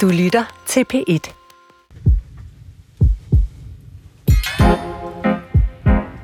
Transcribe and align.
Du 0.00 0.08
lytter 0.08 0.44
til 0.66 0.84
P1. 0.94 1.32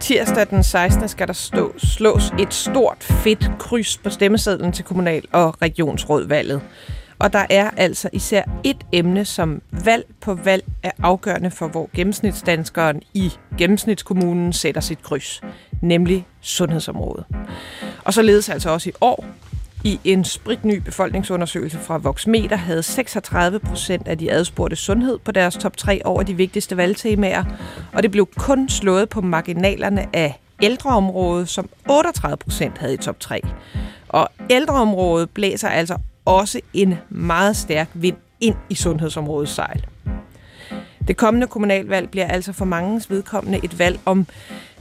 Tirsdag 0.01 0.51
den 0.51 0.63
16. 0.63 1.09
skal 1.09 1.27
der 1.27 1.33
stå, 1.33 1.73
slås 1.79 2.23
et 2.39 2.55
stort, 2.55 3.03
fedt 3.03 3.51
kryds 3.59 3.99
på 3.99 4.11
stemmesedlen 4.11 4.73
til 4.73 4.85
kommunal- 4.85 5.29
og 5.33 5.63
regionsrådvalget. 5.63 6.63
Og 7.19 7.33
der 7.33 7.47
er 7.51 7.71
altså 7.77 8.11
især 8.13 8.43
et 8.65 8.87
emne, 8.93 9.25
som 9.25 9.63
valg 9.85 10.05
på 10.21 10.35
valg 10.35 10.65
er 10.83 10.91
afgørende 11.03 11.51
for, 11.51 11.69
hvor 11.69 11.91
gennemsnitsdanskeren 11.95 13.03
i 13.15 13.33
gennemsnitskommunen 13.59 14.53
sætter 14.53 14.81
sit 14.81 15.03
kryds, 15.03 15.41
nemlig 15.83 16.27
sundhedsområdet. 16.41 17.25
Og 18.05 18.15
således 18.15 18.49
altså 18.49 18.71
også 18.71 18.89
i 18.91 18.93
år. 19.01 19.27
I 19.85 20.01
en 20.05 20.25
spritny 20.25 20.77
befolkningsundersøgelse 20.77 21.79
fra 21.79 21.99
Voxmeter 21.99 22.57
havde 22.57 22.83
36 22.83 23.59
procent 23.59 24.09
af 24.09 24.19
de 24.19 24.33
adspurgte 24.33 24.77
sundhed 24.77 25.19
på 25.19 25.33
deres 25.33 25.57
top 25.57 25.77
3 25.77 26.01
over 26.05 26.23
de 26.23 26.35
vigtigste 26.35 26.77
valgtemaer, 26.77 27.45
og 27.93 28.03
det 28.03 28.11
blev 28.11 28.27
kun 28.37 28.69
slået 28.69 29.09
på 29.09 29.21
marginalerne 29.21 30.07
af 30.17 30.41
ældreområdet, 30.63 31.49
som 31.49 31.69
38 31.89 32.37
procent 32.37 32.79
havde 32.79 32.95
i 32.95 32.97
top 32.97 33.21
3. 33.21 33.41
Og 34.09 34.29
ældreområdet 34.51 35.31
blæser 35.31 35.69
altså 35.69 35.97
også 36.25 36.61
en 36.73 36.95
meget 37.09 37.57
stærk 37.57 37.89
vind 37.95 38.17
ind 38.41 38.57
i 38.71 38.75
sundhedsområdets 38.75 39.53
sejl. 39.53 39.87
Det 41.09 41.17
kommende 41.17 41.47
kommunalvalg 41.47 42.11
bliver 42.11 42.27
altså 42.27 42.53
for 42.53 42.65
mangens 42.65 43.11
vedkommende 43.11 43.61
et 43.65 43.79
valg 43.79 44.01
om 44.05 44.27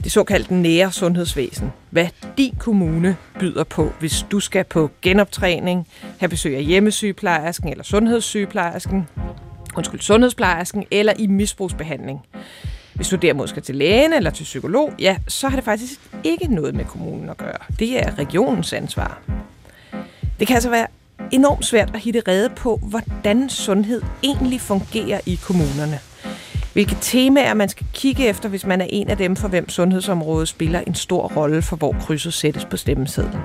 det 0.04 0.12
såkaldte 0.12 0.54
nære 0.54 0.92
sundhedsvæsen. 0.92 1.72
Hvad 1.90 2.06
din 2.38 2.54
kommune 2.58 3.16
byder 3.38 3.64
på, 3.64 3.92
hvis 4.00 4.26
du 4.30 4.40
skal 4.40 4.64
på 4.64 4.90
genoptræning, 5.02 5.88
have 6.18 6.28
besøg 6.28 6.56
af 6.56 6.64
hjemmesygeplejersken 6.64 7.68
eller 7.68 7.84
sundhedssygeplejersken, 7.84 9.08
undskyld, 9.76 10.00
sundhedsplejersken 10.00 10.84
eller 10.90 11.12
i 11.18 11.26
misbrugsbehandling. 11.26 12.20
Hvis 12.94 13.08
du 13.08 13.16
derimod 13.16 13.48
skal 13.48 13.62
til 13.62 13.74
lægen 13.74 14.12
eller 14.12 14.30
til 14.30 14.44
psykolog, 14.44 14.92
ja, 14.98 15.16
så 15.28 15.48
har 15.48 15.56
det 15.56 15.64
faktisk 15.64 16.00
ikke 16.24 16.54
noget 16.54 16.74
med 16.74 16.84
kommunen 16.84 17.28
at 17.28 17.36
gøre. 17.36 17.58
Det 17.78 18.00
er 18.02 18.18
regionens 18.18 18.72
ansvar. 18.72 19.20
Det 20.38 20.46
kan 20.46 20.54
altså 20.54 20.70
være 20.70 20.86
enormt 21.32 21.66
svært 21.66 21.90
at 21.94 22.00
hitte 22.00 22.22
rede 22.28 22.50
på, 22.56 22.76
hvordan 22.82 23.48
sundhed 23.48 24.02
egentlig 24.22 24.60
fungerer 24.60 25.20
i 25.26 25.40
kommunerne. 25.42 25.98
Hvilke 26.72 26.96
temaer 27.00 27.54
man 27.54 27.68
skal 27.68 27.86
kigge 27.92 28.26
efter, 28.26 28.48
hvis 28.48 28.66
man 28.66 28.80
er 28.80 28.86
en 28.90 29.08
af 29.08 29.16
dem, 29.16 29.36
for 29.36 29.48
hvem 29.48 29.68
sundhedsområdet 29.68 30.48
spiller 30.48 30.80
en 30.80 30.94
stor 30.94 31.32
rolle 31.36 31.62
for, 31.62 31.76
hvor 31.76 31.96
krydset 32.00 32.34
sættes 32.34 32.64
på 32.64 32.76
stemmesedlen. 32.76 33.40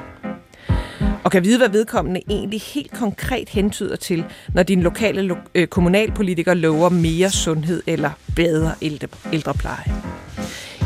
Og 1.23 1.31
kan 1.31 1.43
vide, 1.43 1.57
hvad 1.57 1.69
vedkommende 1.69 2.21
egentlig 2.29 2.61
helt 2.61 2.91
konkret 2.91 3.49
hentyder 3.49 3.95
til, 3.95 4.25
når 4.53 4.63
din 4.63 4.81
lokale 4.81 5.35
øh, 5.55 5.67
kommunalpolitiker 5.67 6.53
lover 6.53 6.89
mere 6.89 7.29
sundhed 7.29 7.83
eller 7.87 8.09
bedre 8.35 8.73
ældrepleje. 9.31 9.93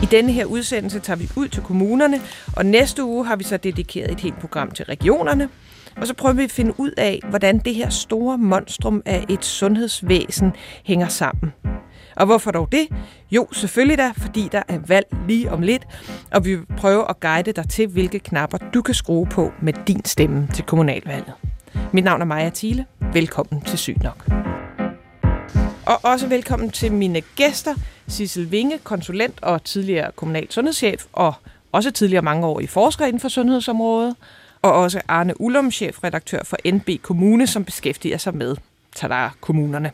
I 0.04 0.06
denne 0.12 0.32
her 0.32 0.46
udsendelse 0.46 1.00
tager 1.00 1.18
vi 1.18 1.30
ud 1.36 1.48
til 1.48 1.64
kommunerne, 1.64 2.22
og 2.56 2.66
næste 2.66 3.04
uge 3.04 3.26
har 3.26 3.36
vi 3.36 3.44
så 3.44 3.58
dedikeret 3.58 4.12
et 4.12 4.20
helt 4.20 4.40
program 4.40 4.72
til 4.72 4.86
regionerne. 4.86 5.50
Og 5.98 6.08
så 6.08 6.14
prøver 6.14 6.34
vi 6.34 6.44
at 6.44 6.52
finde 6.52 6.74
ud 6.78 6.92
af, 6.98 7.20
hvordan 7.30 7.58
det 7.58 7.76
her 7.76 7.90
store 7.90 8.38
monstrum 8.38 9.02
af 9.06 9.26
et 9.30 9.46
sundhedsvæsen 9.46 10.52
hænger 10.84 11.08
sammen. 11.08 11.54
Og 12.20 12.26
hvorfor 12.26 12.52
dog 12.52 12.72
det? 12.72 12.88
Jo, 13.32 13.48
selvfølgelig 13.52 13.98
da, 13.98 14.12
fordi 14.18 14.50
der 14.52 14.62
er 14.68 14.80
valg 14.88 15.08
lige 15.28 15.52
om 15.52 15.62
lidt, 15.62 15.88
og 16.32 16.46
vi 16.46 16.56
vil 16.56 16.66
prøve 16.78 17.10
at 17.10 17.20
guide 17.20 17.52
dig 17.52 17.70
til, 17.70 17.88
hvilke 17.88 18.20
knapper 18.20 18.58
du 18.58 18.82
kan 18.82 18.94
skrue 18.96 19.26
på 19.26 19.52
med 19.62 19.74
din 19.88 20.06
stemme 20.06 20.48
til 20.54 20.66
kommunalvalget. 20.66 21.34
Mit 21.94 22.04
navn 22.04 22.22
er 22.22 22.26
Maja 22.26 22.52
Thiele. 22.56 22.86
Velkommen 23.14 23.62
til 23.62 23.78
Syg 23.78 23.98
Nok. 24.04 24.30
Og 25.86 26.00
også 26.04 26.28
velkommen 26.28 26.70
til 26.70 26.92
mine 26.92 27.22
gæster, 27.36 27.76
Sissel 28.08 28.52
Vinge, 28.52 28.80
konsulent 28.84 29.44
og 29.44 29.64
tidligere 29.64 30.12
kommunal 30.16 30.52
sundhedschef, 30.52 31.06
og 31.14 31.34
også 31.72 31.92
tidligere 31.92 32.22
mange 32.22 32.48
år 32.48 32.60
i 32.60 32.68
forsker 32.68 33.06
inden 33.06 33.20
for 33.20 33.30
sundhedsområdet, 33.30 34.16
og 34.62 34.74
også 34.74 35.02
Arne 35.08 35.42
Ullum, 35.42 35.72
chefredaktør 35.72 36.44
for 36.44 36.58
NB 36.72 36.90
Kommune, 37.02 37.48
som 37.48 37.66
beskæftiger 37.66 38.18
sig 38.18 38.36
med 38.36 38.56
tada, 38.96 39.30
kommunerne. 39.42 39.92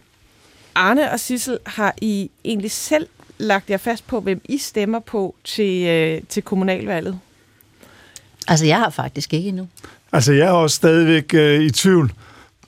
Arne 0.76 1.12
og 1.12 1.20
Sissel, 1.20 1.58
har 1.66 1.94
I 2.02 2.32
egentlig 2.46 2.72
selv 2.72 3.08
lagt 3.38 3.70
jer 3.70 3.78
fast 3.78 4.08
på, 4.08 4.20
hvem 4.20 4.42
I 4.46 4.58
stemmer 4.58 5.00
på 5.00 5.36
til, 5.44 5.88
øh, 5.88 6.22
til 6.30 6.44
kommunalvalget? 6.44 7.20
Altså, 8.48 8.66
jeg 8.66 8.78
har 8.78 8.90
faktisk 8.90 9.34
ikke 9.34 9.50
endnu. 9.50 9.68
Altså, 10.12 10.34
jeg 10.34 10.48
er 10.48 10.52
også 10.52 10.76
stadigvæk 10.76 11.34
øh, 11.34 11.62
i 11.62 11.70
tvivl. 11.70 12.12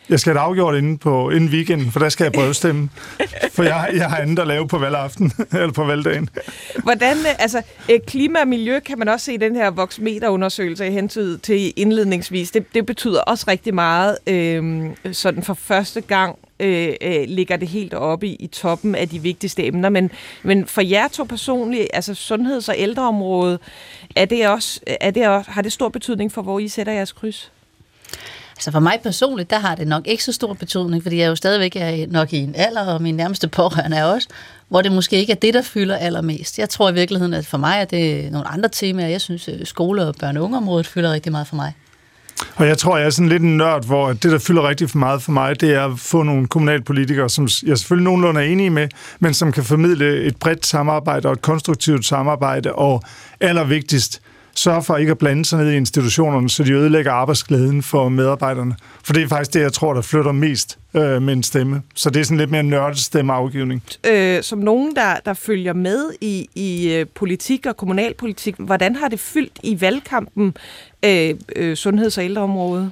Jeg 0.09 0.19
skal 0.19 0.33
have 0.33 0.39
det 0.39 0.45
afgjort 0.45 0.75
inden, 0.75 0.97
på, 0.97 1.29
inden 1.29 1.49
weekenden, 1.49 1.91
for 1.91 1.99
der 1.99 2.09
skal 2.09 2.23
jeg 2.23 2.33
prøve 2.33 2.53
stemme. 2.53 2.89
For 3.53 3.63
jeg, 3.63 3.89
jeg 3.93 4.09
har 4.09 4.17
andet 4.17 4.39
at 4.39 4.47
lave 4.47 4.67
på 4.67 4.77
valgaften, 4.77 5.31
eller 5.51 5.71
på 5.71 5.83
valgdagen. 5.83 6.29
Hvordan, 6.83 7.17
øh, 7.17 7.35
altså, 7.39 7.61
øh, 7.91 7.99
klima 8.07 8.39
og 8.39 8.47
miljø 8.47 8.79
kan 8.79 8.99
man 8.99 9.07
også 9.07 9.25
se 9.25 9.33
i 9.33 9.37
den 9.37 9.55
her 9.55 9.71
Voxmeter-undersøgelse, 9.71 10.83
jeg 10.83 10.93
hentede 10.93 11.37
til 11.37 11.73
indledningsvis. 11.75 12.51
Det, 12.51 12.73
det 12.73 12.85
betyder 12.85 13.21
også 13.21 13.45
rigtig 13.47 13.73
meget, 13.73 14.17
øh, 14.27 14.89
sådan 15.11 15.43
for 15.43 15.53
første 15.53 16.01
gang 16.01 16.39
øh, 16.59 16.93
øh, 17.01 17.23
ligger 17.27 17.57
det 17.57 17.67
helt 17.67 17.93
oppe 17.93 18.27
i, 18.27 18.35
i 18.35 18.47
toppen 18.47 18.95
af 18.95 19.09
de 19.09 19.19
vigtigste 19.19 19.65
emner. 19.65 19.89
Men, 19.89 20.11
men 20.43 20.65
for 20.65 20.81
jer 20.81 21.07
to 21.07 21.23
personligt, 21.23 21.87
altså 21.93 22.13
sundheds- 22.13 22.69
og 22.69 22.75
ældreområdet, 22.77 23.59
er 24.15 24.25
det 24.25 24.47
også, 24.47 24.79
er 25.01 25.11
det 25.11 25.27
også, 25.27 25.51
har 25.51 25.61
det 25.61 25.73
stor 25.73 25.89
betydning 25.89 26.31
for, 26.31 26.41
hvor 26.41 26.59
I 26.59 26.67
sætter 26.67 26.93
jeres 26.93 27.11
kryds? 27.11 27.51
Altså 28.55 28.71
for 28.71 28.79
mig 28.79 28.99
personligt, 29.03 29.49
der 29.49 29.59
har 29.59 29.75
det 29.75 29.87
nok 29.87 30.07
ikke 30.07 30.23
så 30.23 30.31
stor 30.31 30.53
betydning, 30.53 31.03
fordi 31.03 31.17
jeg 31.17 31.27
jo 31.27 31.35
stadigvæk 31.35 31.75
er 31.75 32.07
nok 32.07 32.33
i 32.33 32.37
en 32.37 32.55
alder, 32.55 32.93
og 32.93 33.01
min 33.01 33.15
nærmeste 33.15 33.47
pårørende 33.47 33.97
er 33.97 34.03
også, 34.03 34.27
hvor 34.67 34.81
det 34.81 34.91
måske 34.91 35.17
ikke 35.17 35.31
er 35.31 35.35
det, 35.35 35.53
der 35.53 35.61
fylder 35.61 35.95
allermest. 35.95 36.59
Jeg 36.59 36.69
tror 36.69 36.89
i 36.89 36.93
virkeligheden, 36.93 37.33
at 37.33 37.45
for 37.45 37.57
mig 37.57 37.79
er 37.79 37.85
det 37.85 38.31
nogle 38.31 38.47
andre 38.47 38.69
temaer. 38.69 39.07
Jeg 39.07 39.21
synes, 39.21 39.47
at 39.47 39.67
skole- 39.67 40.07
og 40.07 40.15
børne- 40.23 40.37
og 40.37 40.43
ungeområdet 40.43 40.87
fylder 40.87 41.13
rigtig 41.13 41.31
meget 41.31 41.47
for 41.47 41.55
mig. 41.55 41.73
Og 42.55 42.67
jeg 42.67 42.77
tror, 42.77 42.97
jeg 42.97 43.05
er 43.05 43.09
sådan 43.09 43.29
lidt 43.29 43.43
en 43.43 43.57
nørd, 43.57 43.85
hvor 43.85 44.07
det, 44.07 44.31
der 44.31 44.39
fylder 44.39 44.69
rigtig 44.69 44.89
for 44.89 44.97
meget 44.97 45.21
for 45.21 45.31
mig, 45.31 45.61
det 45.61 45.73
er 45.73 45.85
at 45.85 45.99
få 45.99 46.23
nogle 46.23 46.47
kommunalpolitikere, 46.47 47.29
som 47.29 47.47
jeg 47.65 47.77
selvfølgelig 47.77 48.03
nogenlunde 48.03 48.41
er 48.41 48.45
enige 48.45 48.69
med, 48.69 48.87
men 49.19 49.33
som 49.33 49.51
kan 49.51 49.63
formidle 49.63 50.23
et 50.23 50.37
bredt 50.37 50.65
samarbejde 50.65 51.27
og 51.27 51.33
et 51.33 51.41
konstruktivt 51.41 52.05
samarbejde, 52.05 52.73
og 52.73 53.03
allervigtigst, 53.39 54.21
sørge 54.59 54.83
for 54.83 54.97
ikke 54.97 55.11
at 55.11 55.17
blande 55.17 55.45
sig 55.45 55.59
ned 55.59 55.71
i 55.71 55.77
institutionerne, 55.77 56.49
så 56.49 56.63
de 56.63 56.73
ødelægger 56.73 57.11
arbejdsglæden 57.11 57.83
for 57.83 58.09
medarbejderne. 58.09 58.75
For 59.03 59.13
det 59.13 59.23
er 59.23 59.27
faktisk 59.27 59.53
det, 59.53 59.61
jeg 59.61 59.73
tror, 59.73 59.93
der 59.93 60.01
flytter 60.01 60.31
mest 60.31 60.79
øh, 60.93 61.21
med 61.21 61.33
en 61.33 61.43
stemme. 61.43 61.81
Så 61.95 62.09
det 62.09 62.19
er 62.19 62.23
sådan 62.23 62.37
lidt 62.37 62.51
mere 62.51 62.63
nørdet 62.63 62.99
stemmeafgivning. 62.99 63.83
Øh, 64.07 64.43
som 64.43 64.59
nogen, 64.59 64.95
der, 64.95 65.15
der 65.25 65.33
følger 65.33 65.73
med 65.73 66.09
i, 66.21 66.49
i 66.55 66.93
øh, 66.93 67.05
politik 67.15 67.65
og 67.65 67.77
kommunalpolitik, 67.77 68.55
hvordan 68.57 68.95
har 68.95 69.07
det 69.07 69.19
fyldt 69.19 69.59
i 69.63 69.81
valgkampen 69.81 70.57
øh, 71.05 71.35
øh, 71.55 71.75
sundheds- 71.75 72.17
og 72.17 72.23
ældreområdet? 72.23 72.91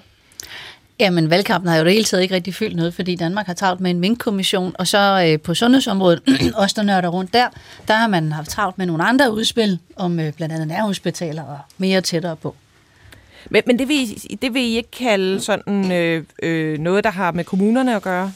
Jamen, 0.99 1.29
valgkampen 1.29 1.69
har 1.69 1.77
jo 1.77 1.83
det 1.83 1.93
hele 1.93 2.05
taget 2.05 2.23
ikke 2.23 2.35
rigtig 2.35 2.55
fyldt 2.55 2.75
noget, 2.75 2.93
fordi 2.93 3.15
Danmark 3.15 3.45
har 3.45 3.53
travlt 3.53 3.81
med 3.81 3.91
en 3.91 3.99
minkkommission, 3.99 4.75
og 4.79 4.87
så 4.87 5.27
øh, 5.27 5.39
på 5.41 5.53
sundhedsområdet, 5.53 6.21
også 6.61 6.73
der 6.77 6.83
nørder 6.83 7.09
rundt 7.09 7.33
der, 7.33 7.47
der 7.87 7.93
har 7.93 8.07
man 8.07 8.31
haft 8.31 8.49
travlt 8.49 8.77
med 8.77 8.85
nogle 8.85 9.03
andre 9.03 9.33
udspil 9.33 9.79
om 9.95 10.19
øh, 10.19 10.33
blandt 10.33 10.53
andet 10.53 10.67
nærhospitaler 10.67 11.43
og 11.43 11.57
mere 11.77 12.01
tættere 12.01 12.35
på. 12.35 12.55
Men, 13.49 13.63
men 13.67 13.79
det, 13.79 13.87
vil 13.87 13.95
I, 13.95 14.37
det 14.41 14.53
vil 14.53 14.61
I 14.61 14.75
ikke 14.75 14.91
kalde 14.91 15.39
sådan 15.39 15.91
øh, 15.91 16.23
øh, 16.43 16.79
noget, 16.79 17.03
der 17.03 17.09
har 17.11 17.31
med 17.31 17.43
kommunerne 17.43 17.95
at 17.95 18.01
gøre? 18.01 18.31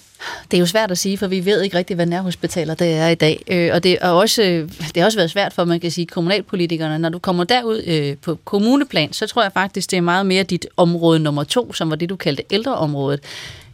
Det 0.51 0.57
er 0.57 0.59
jo 0.59 0.65
svært 0.65 0.91
at 0.91 0.97
sige, 0.97 1.17
for 1.17 1.27
vi 1.27 1.45
ved 1.45 1.61
ikke 1.61 1.77
rigtigt, 1.77 1.97
hvad 1.97 2.05
nærhospitaler 2.05 2.73
det 2.73 2.93
er 2.93 3.07
i 3.07 3.15
dag. 3.15 3.43
Øh, 3.47 3.69
og 3.73 3.83
det, 3.83 3.97
er 4.01 4.09
også, 4.09 4.41
det 4.41 4.97
har 4.97 5.05
også 5.05 5.17
været 5.17 5.31
svært 5.31 5.53
for, 5.53 5.65
man 5.65 5.79
kan 5.79 5.91
sige, 5.91 6.05
kommunalpolitikerne. 6.05 6.99
Når 6.99 7.09
du 7.09 7.19
kommer 7.19 7.43
derud 7.43 7.83
øh, 7.87 8.17
på 8.17 8.37
kommuneplan, 8.45 9.13
så 9.13 9.27
tror 9.27 9.41
jeg 9.41 9.51
faktisk, 9.53 9.91
det 9.91 9.97
er 9.97 10.01
meget 10.01 10.25
mere 10.25 10.43
dit 10.43 10.67
område 10.77 11.19
nummer 11.19 11.43
to, 11.43 11.73
som 11.73 11.89
var 11.89 11.95
det, 11.95 12.09
du 12.09 12.15
kaldte 12.15 12.43
ældreområdet. 12.51 13.19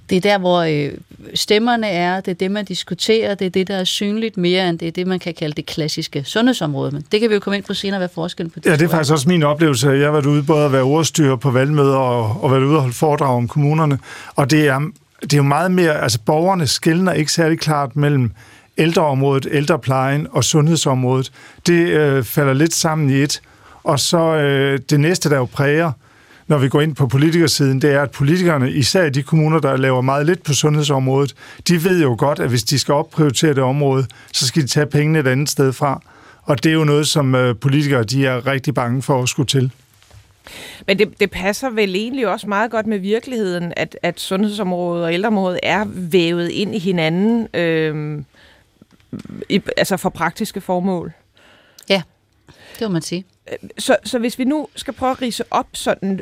Det 0.09 0.15
er 0.15 0.21
der, 0.21 0.37
hvor 0.37 0.61
øh, 0.61 0.91
stemmerne 1.33 1.87
er, 1.87 2.21
det 2.21 2.31
er 2.31 2.35
det, 2.35 2.51
man 2.51 2.65
diskuterer, 2.65 3.35
det 3.35 3.45
er 3.45 3.49
det, 3.49 3.67
der 3.67 3.75
er 3.75 3.83
synligt 3.83 4.37
mere, 4.37 4.69
end 4.69 4.79
det 4.79 4.87
er 4.87 4.91
det, 4.91 5.07
man 5.07 5.19
kan 5.19 5.33
kalde 5.33 5.55
det 5.55 5.65
klassiske 5.65 6.23
sundhedsområde. 6.23 6.91
Men 6.91 7.05
det 7.11 7.19
kan 7.19 7.29
vi 7.29 7.33
jo 7.33 7.39
komme 7.39 7.57
ind 7.57 7.65
på 7.65 7.73
senere, 7.73 7.97
hvad 7.97 8.09
forskellen 8.13 8.51
på 8.51 8.59
det 8.59 8.69
Ja, 8.69 8.75
det 8.75 8.81
er 8.81 8.89
faktisk 8.89 9.13
også 9.13 9.29
min 9.29 9.43
oplevelse. 9.43 9.89
Jeg 9.89 10.05
har 10.05 10.11
været 10.11 10.25
ude 10.25 10.43
både 10.43 10.65
at 10.65 10.71
være 10.71 10.81
ordstyrer 10.81 11.35
på 11.35 11.51
valgmøder 11.51 11.95
og, 11.95 12.43
og 12.43 12.51
været 12.51 12.63
ude 12.63 12.75
og 12.75 12.81
holde 12.81 12.95
foredrag 12.95 13.35
om 13.35 13.47
kommunerne, 13.47 13.99
og 14.35 14.51
det 14.51 14.67
er 14.67 14.81
det 15.21 15.33
er 15.33 15.37
jo 15.37 15.43
meget 15.43 15.71
mere, 15.71 16.01
altså 16.01 16.19
borgerne 16.25 16.67
skældner 16.67 17.13
ikke 17.13 17.31
særlig 17.31 17.59
klart 17.59 17.95
mellem 17.95 18.31
ældreområdet, 18.77 19.47
ældreplejen 19.51 20.27
og 20.31 20.43
sundhedsområdet. 20.43 21.31
Det 21.67 21.87
øh, 21.87 22.23
falder 22.23 22.53
lidt 22.53 22.73
sammen 22.73 23.09
i 23.09 23.13
et. 23.13 23.41
Og 23.83 23.99
så 23.99 24.35
øh, 24.35 24.79
det 24.89 24.99
næste, 24.99 25.29
der 25.29 25.37
jo 25.37 25.45
præger, 25.45 25.91
når 26.47 26.57
vi 26.57 26.69
går 26.69 26.81
ind 26.81 26.95
på 26.95 27.07
politikersiden, 27.07 27.81
det 27.81 27.91
er, 27.91 28.01
at 28.01 28.11
politikerne, 28.11 28.71
især 28.71 29.05
i 29.05 29.09
de 29.09 29.23
kommuner, 29.23 29.59
der 29.59 29.77
laver 29.77 30.01
meget 30.01 30.25
lidt 30.25 30.43
på 30.43 30.53
sundhedsområdet, 30.53 31.35
de 31.67 31.83
ved 31.83 32.01
jo 32.01 32.15
godt, 32.19 32.39
at 32.39 32.49
hvis 32.49 32.63
de 32.63 32.79
skal 32.79 32.93
opprioritere 32.93 33.53
det 33.53 33.63
område, 33.63 34.05
så 34.33 34.47
skal 34.47 34.61
de 34.61 34.67
tage 34.67 34.85
pengene 34.85 35.19
et 35.19 35.27
andet 35.27 35.49
sted 35.49 35.73
fra. 35.73 36.01
Og 36.43 36.63
det 36.63 36.69
er 36.69 36.73
jo 36.73 36.83
noget, 36.83 37.07
som 37.07 37.35
øh, 37.35 37.55
politikere 37.55 38.03
de 38.03 38.25
er 38.25 38.47
rigtig 38.47 38.73
bange 38.73 39.01
for 39.01 39.23
at 39.23 39.29
skulle 39.29 39.47
til. 39.47 39.71
Men 40.87 40.99
det, 40.99 41.19
det 41.19 41.31
passer 41.31 41.69
vel 41.69 41.95
egentlig 41.95 42.27
også 42.27 42.47
meget 42.47 42.71
godt 42.71 42.87
med 42.87 42.99
virkeligheden, 42.99 43.73
at, 43.75 43.97
at 44.01 44.19
sundhedsområdet 44.19 45.05
og 45.05 45.13
ældreområdet 45.13 45.59
er 45.63 45.85
vævet 45.87 46.49
ind 46.49 46.75
i 46.75 46.79
hinanden, 46.79 47.47
øh, 47.53 48.23
i, 49.49 49.61
altså 49.77 49.97
for 49.97 50.09
praktiske 50.09 50.61
formål. 50.61 51.13
Ja, 51.89 52.01
det 52.79 52.87
må 52.87 52.93
man 52.93 53.01
sige. 53.01 53.25
Så, 53.77 53.95
så 54.03 54.19
hvis 54.19 54.39
vi 54.39 54.43
nu 54.43 54.67
skal 54.75 54.93
prøve 54.93 55.11
at 55.11 55.21
rise 55.21 55.43
op, 55.51 55.67
sådan, 55.73 56.21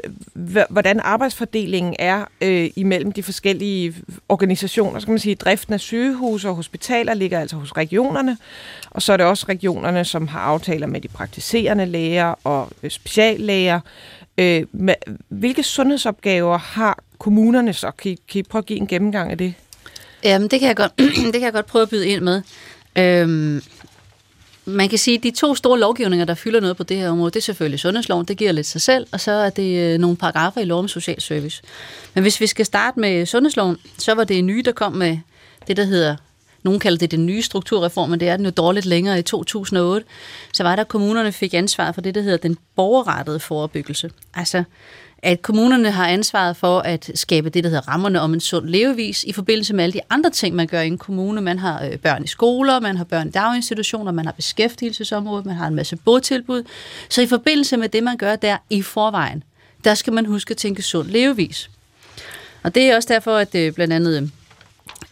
hvordan 0.70 1.00
arbejdsfordelingen 1.00 1.96
er 2.00 2.26
øh, 2.42 2.70
imellem 2.76 3.12
de 3.12 3.24
forskellige 3.24 3.96
organisationer, 4.30 5.00
så 5.00 5.06
kan 5.06 5.14
man 5.14 5.20
sige, 5.20 5.32
at 5.32 5.42
driften 5.42 5.74
af 5.74 5.80
sygehuse 5.80 6.50
og 6.50 6.56
hospitaler 6.56 7.14
ligger 7.14 7.40
altså 7.40 7.56
hos 7.56 7.78
regionerne, 7.78 8.38
og 8.90 9.02
så 9.02 9.14
er 9.14 9.18
det 9.18 9.26
også 9.26 9.46
regionerne, 9.50 10.06
som 10.06 10.28
har 10.28 10.40
aftaler 10.40 10.88
med 10.88 11.02
de 11.02 11.08
praktiserende 11.08 11.86
læger 11.86 12.36
og 12.44 12.70
øh, 12.84 12.92
speciallæger. 12.92 13.80
Øh, 14.38 14.66
med, 14.72 14.96
hvilke 15.30 15.64
sundhedsopgaver 15.64 16.58
har 16.58 17.04
kommunerne 17.18 17.74
så? 17.74 17.92
Kan 17.92 18.12
I, 18.12 18.18
kan 18.32 18.40
I 18.40 18.44
prøve 18.44 18.60
at 18.60 18.66
give 18.66 18.80
en 18.80 18.88
gennemgang 18.88 19.32
af 19.32 19.38
det? 19.38 19.54
Jamen, 20.24 20.48
det 20.48 20.60
kan 20.60 20.68
jeg 20.68 20.76
godt, 20.76 20.92
det 21.34 21.34
kan 21.34 21.42
jeg 21.42 21.54
godt 21.54 21.66
prøve 21.66 21.82
at 21.82 21.90
byde 21.90 22.08
ind 22.08 22.22
med. 22.22 22.42
Øhm, 22.96 23.62
man 24.66 24.90
kan 24.90 24.98
sige, 24.98 25.18
at 25.18 25.24
de 25.24 25.32
to 25.32 25.56
store 25.56 25.80
lovgivninger, 25.80 26.26
der 26.26 26.34
fylder 26.34 26.60
noget 26.60 26.78
på 26.78 26.84
det 26.84 26.98
her 26.98 27.10
område, 27.10 27.32
det 27.32 27.40
er 27.40 27.42
selvfølgelig 27.42 27.80
sundhedsloven, 27.80 28.26
det 28.26 28.38
giver 28.38 28.52
lidt 28.52 28.68
sig 28.68 28.82
selv, 28.82 29.08
og 29.12 29.20
så 29.20 29.32
er 29.32 29.50
det 29.50 29.94
øh, 29.94 30.00
nogle 30.00 30.18
paragrafer 30.18 30.62
i 30.62 30.66
lov 30.66 30.80
om 30.80 30.88
social 30.88 31.22
service. 31.22 31.62
Men 32.14 32.22
hvis 32.22 32.42
vi 32.42 32.48
skal 32.48 32.66
starte 32.66 33.00
med 33.00 33.26
sundhedsloven, 33.26 33.78
så 33.98 34.14
var 34.14 34.24
det 34.24 34.38
en 34.38 34.46
nye, 34.46 34.62
der 34.62 34.72
kom 34.72 34.94
med 34.94 35.18
det, 35.68 35.78
der 35.78 35.84
hedder 35.84 36.16
nogen 36.64 36.80
kalder 36.80 36.98
det 36.98 37.12
den 37.12 37.26
nye 37.26 37.42
strukturreform, 37.42 38.10
men 38.10 38.20
det 38.20 38.30
er 38.30 38.38
den 38.38 38.46
jo 38.46 38.52
dårligt 38.52 38.86
længere 38.86 39.20
i 39.20 39.22
2008, 39.22 40.06
så 40.54 40.64
var 40.64 40.76
der, 40.76 40.84
at 40.84 40.88
kommunerne 40.88 41.32
fik 41.32 41.54
ansvar 41.54 41.92
for 41.92 42.02
det, 42.02 42.16
der 42.16 42.22
hedder 42.22 42.38
den 42.38 42.58
borgerrettede 42.76 43.40
forebyggelse. 43.40 44.12
Altså, 44.34 44.64
at 45.24 45.42
kommunerne 45.42 45.92
har 45.92 46.08
ansvaret 46.08 46.58
for 46.58 46.80
at 46.80 47.12
skabe 47.16 47.50
det, 47.50 47.64
der 47.64 47.70
hedder 47.70 47.88
rammerne 47.88 48.22
om 48.22 48.34
en 48.34 48.40
sund 48.40 48.70
levevis, 48.70 49.24
i 49.24 49.32
forbindelse 49.32 49.74
med 49.74 49.84
alle 49.84 49.94
de 49.94 50.00
andre 50.10 50.30
ting, 50.30 50.56
man 50.56 50.68
gør 50.68 50.82
i 50.82 50.88
en 50.88 50.98
kommune. 50.98 51.42
Man 51.42 51.60
har 51.60 51.86
øh, 51.86 51.98
børn 51.98 52.24
i 52.24 52.28
skoler, 52.28 52.80
man 52.80 52.98
har 52.98 53.04
børn 53.04 53.28
i 53.28 53.32
daginstitutioner, 53.32 54.12
man 54.12 54.26
har 54.26 54.32
beskæftigelsesområdet, 54.32 55.46
man 55.46 55.56
har 55.56 55.68
en 55.68 55.76
masse 55.76 55.96
botilbud. 55.96 56.64
Så 57.10 57.22
i 57.22 57.28
forbindelse 57.28 57.78
med 57.78 57.90
det, 57.90 58.04
man 58.04 58.18
gør 58.18 58.36
der 58.36 58.58
i 58.70 58.82
forvejen, 58.82 59.44
der 59.84 59.94
skal 59.94 60.14
man 60.14 60.26
huske 60.26 60.52
at 60.52 60.58
tænke 60.58 60.82
sund 60.82 61.08
levevis. 61.08 61.70
Og 62.64 62.76
det 62.76 62.84
er 62.84 62.96
også 62.96 63.14
derfor, 63.14 63.38
at 63.38 63.56
øh, 63.56 63.74
blandt 63.74 63.94
andet 63.94 64.22
øh, 64.22 64.30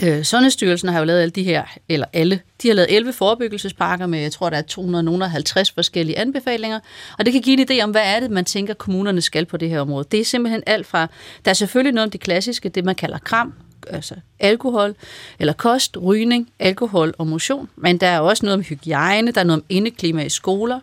Øh, 0.04 0.24
Sundhedsstyrelsen 0.24 0.90
har 0.90 1.00
jo 1.00 1.06
lavet 1.06 1.22
alle 1.22 1.32
de 1.32 1.44
her, 1.44 1.64
eller 1.90 2.06
alle, 2.14 2.40
de 2.62 2.68
har 2.68 2.76
lavet 2.76 2.96
11 2.96 3.14
forebyggelsespakker 3.14 4.06
med, 4.06 4.20
jeg 4.20 4.32
tror, 4.32 4.50
der 4.50 4.58
er 4.58 4.62
250 4.62 5.72
forskellige 5.72 6.18
anbefalinger, 6.18 6.80
og 7.20 7.26
det 7.26 7.34
kan 7.34 7.42
give 7.42 7.60
en 7.60 7.68
idé 7.72 7.84
om, 7.84 7.92
hvad 7.92 8.02
er 8.06 8.20
det, 8.20 8.32
man 8.32 8.46
tænker, 8.46 8.74
kommunerne 8.74 9.22
skal 9.22 9.46
på 9.46 9.58
det 9.58 9.70
her 9.70 9.80
område. 9.80 10.08
Det 10.12 10.20
er 10.20 10.26
simpelthen 10.26 10.64
alt 10.66 10.88
fra, 10.88 11.08
der 11.46 11.52
er 11.52 11.56
selvfølgelig 11.56 11.94
noget 11.94 12.06
om 12.08 12.12
det 12.12 12.22
klassiske, 12.22 12.70
det 12.70 12.86
man 12.86 12.96
kalder 12.96 13.18
kram, 13.18 13.54
altså 13.88 14.16
alkohol, 14.40 14.96
eller 15.40 15.54
kost, 15.54 15.98
rygning, 15.98 16.50
alkohol 16.60 17.14
og 17.18 17.28
motion, 17.28 17.70
men 17.76 17.98
der 17.98 18.08
er 18.08 18.20
også 18.20 18.46
noget 18.46 18.54
om 18.58 18.64
hygiejne, 18.64 19.32
der 19.32 19.42
er 19.42 19.46
noget 19.46 19.62
om 19.62 19.66
indeklima 19.70 20.24
i 20.24 20.30
skoler, 20.30 20.80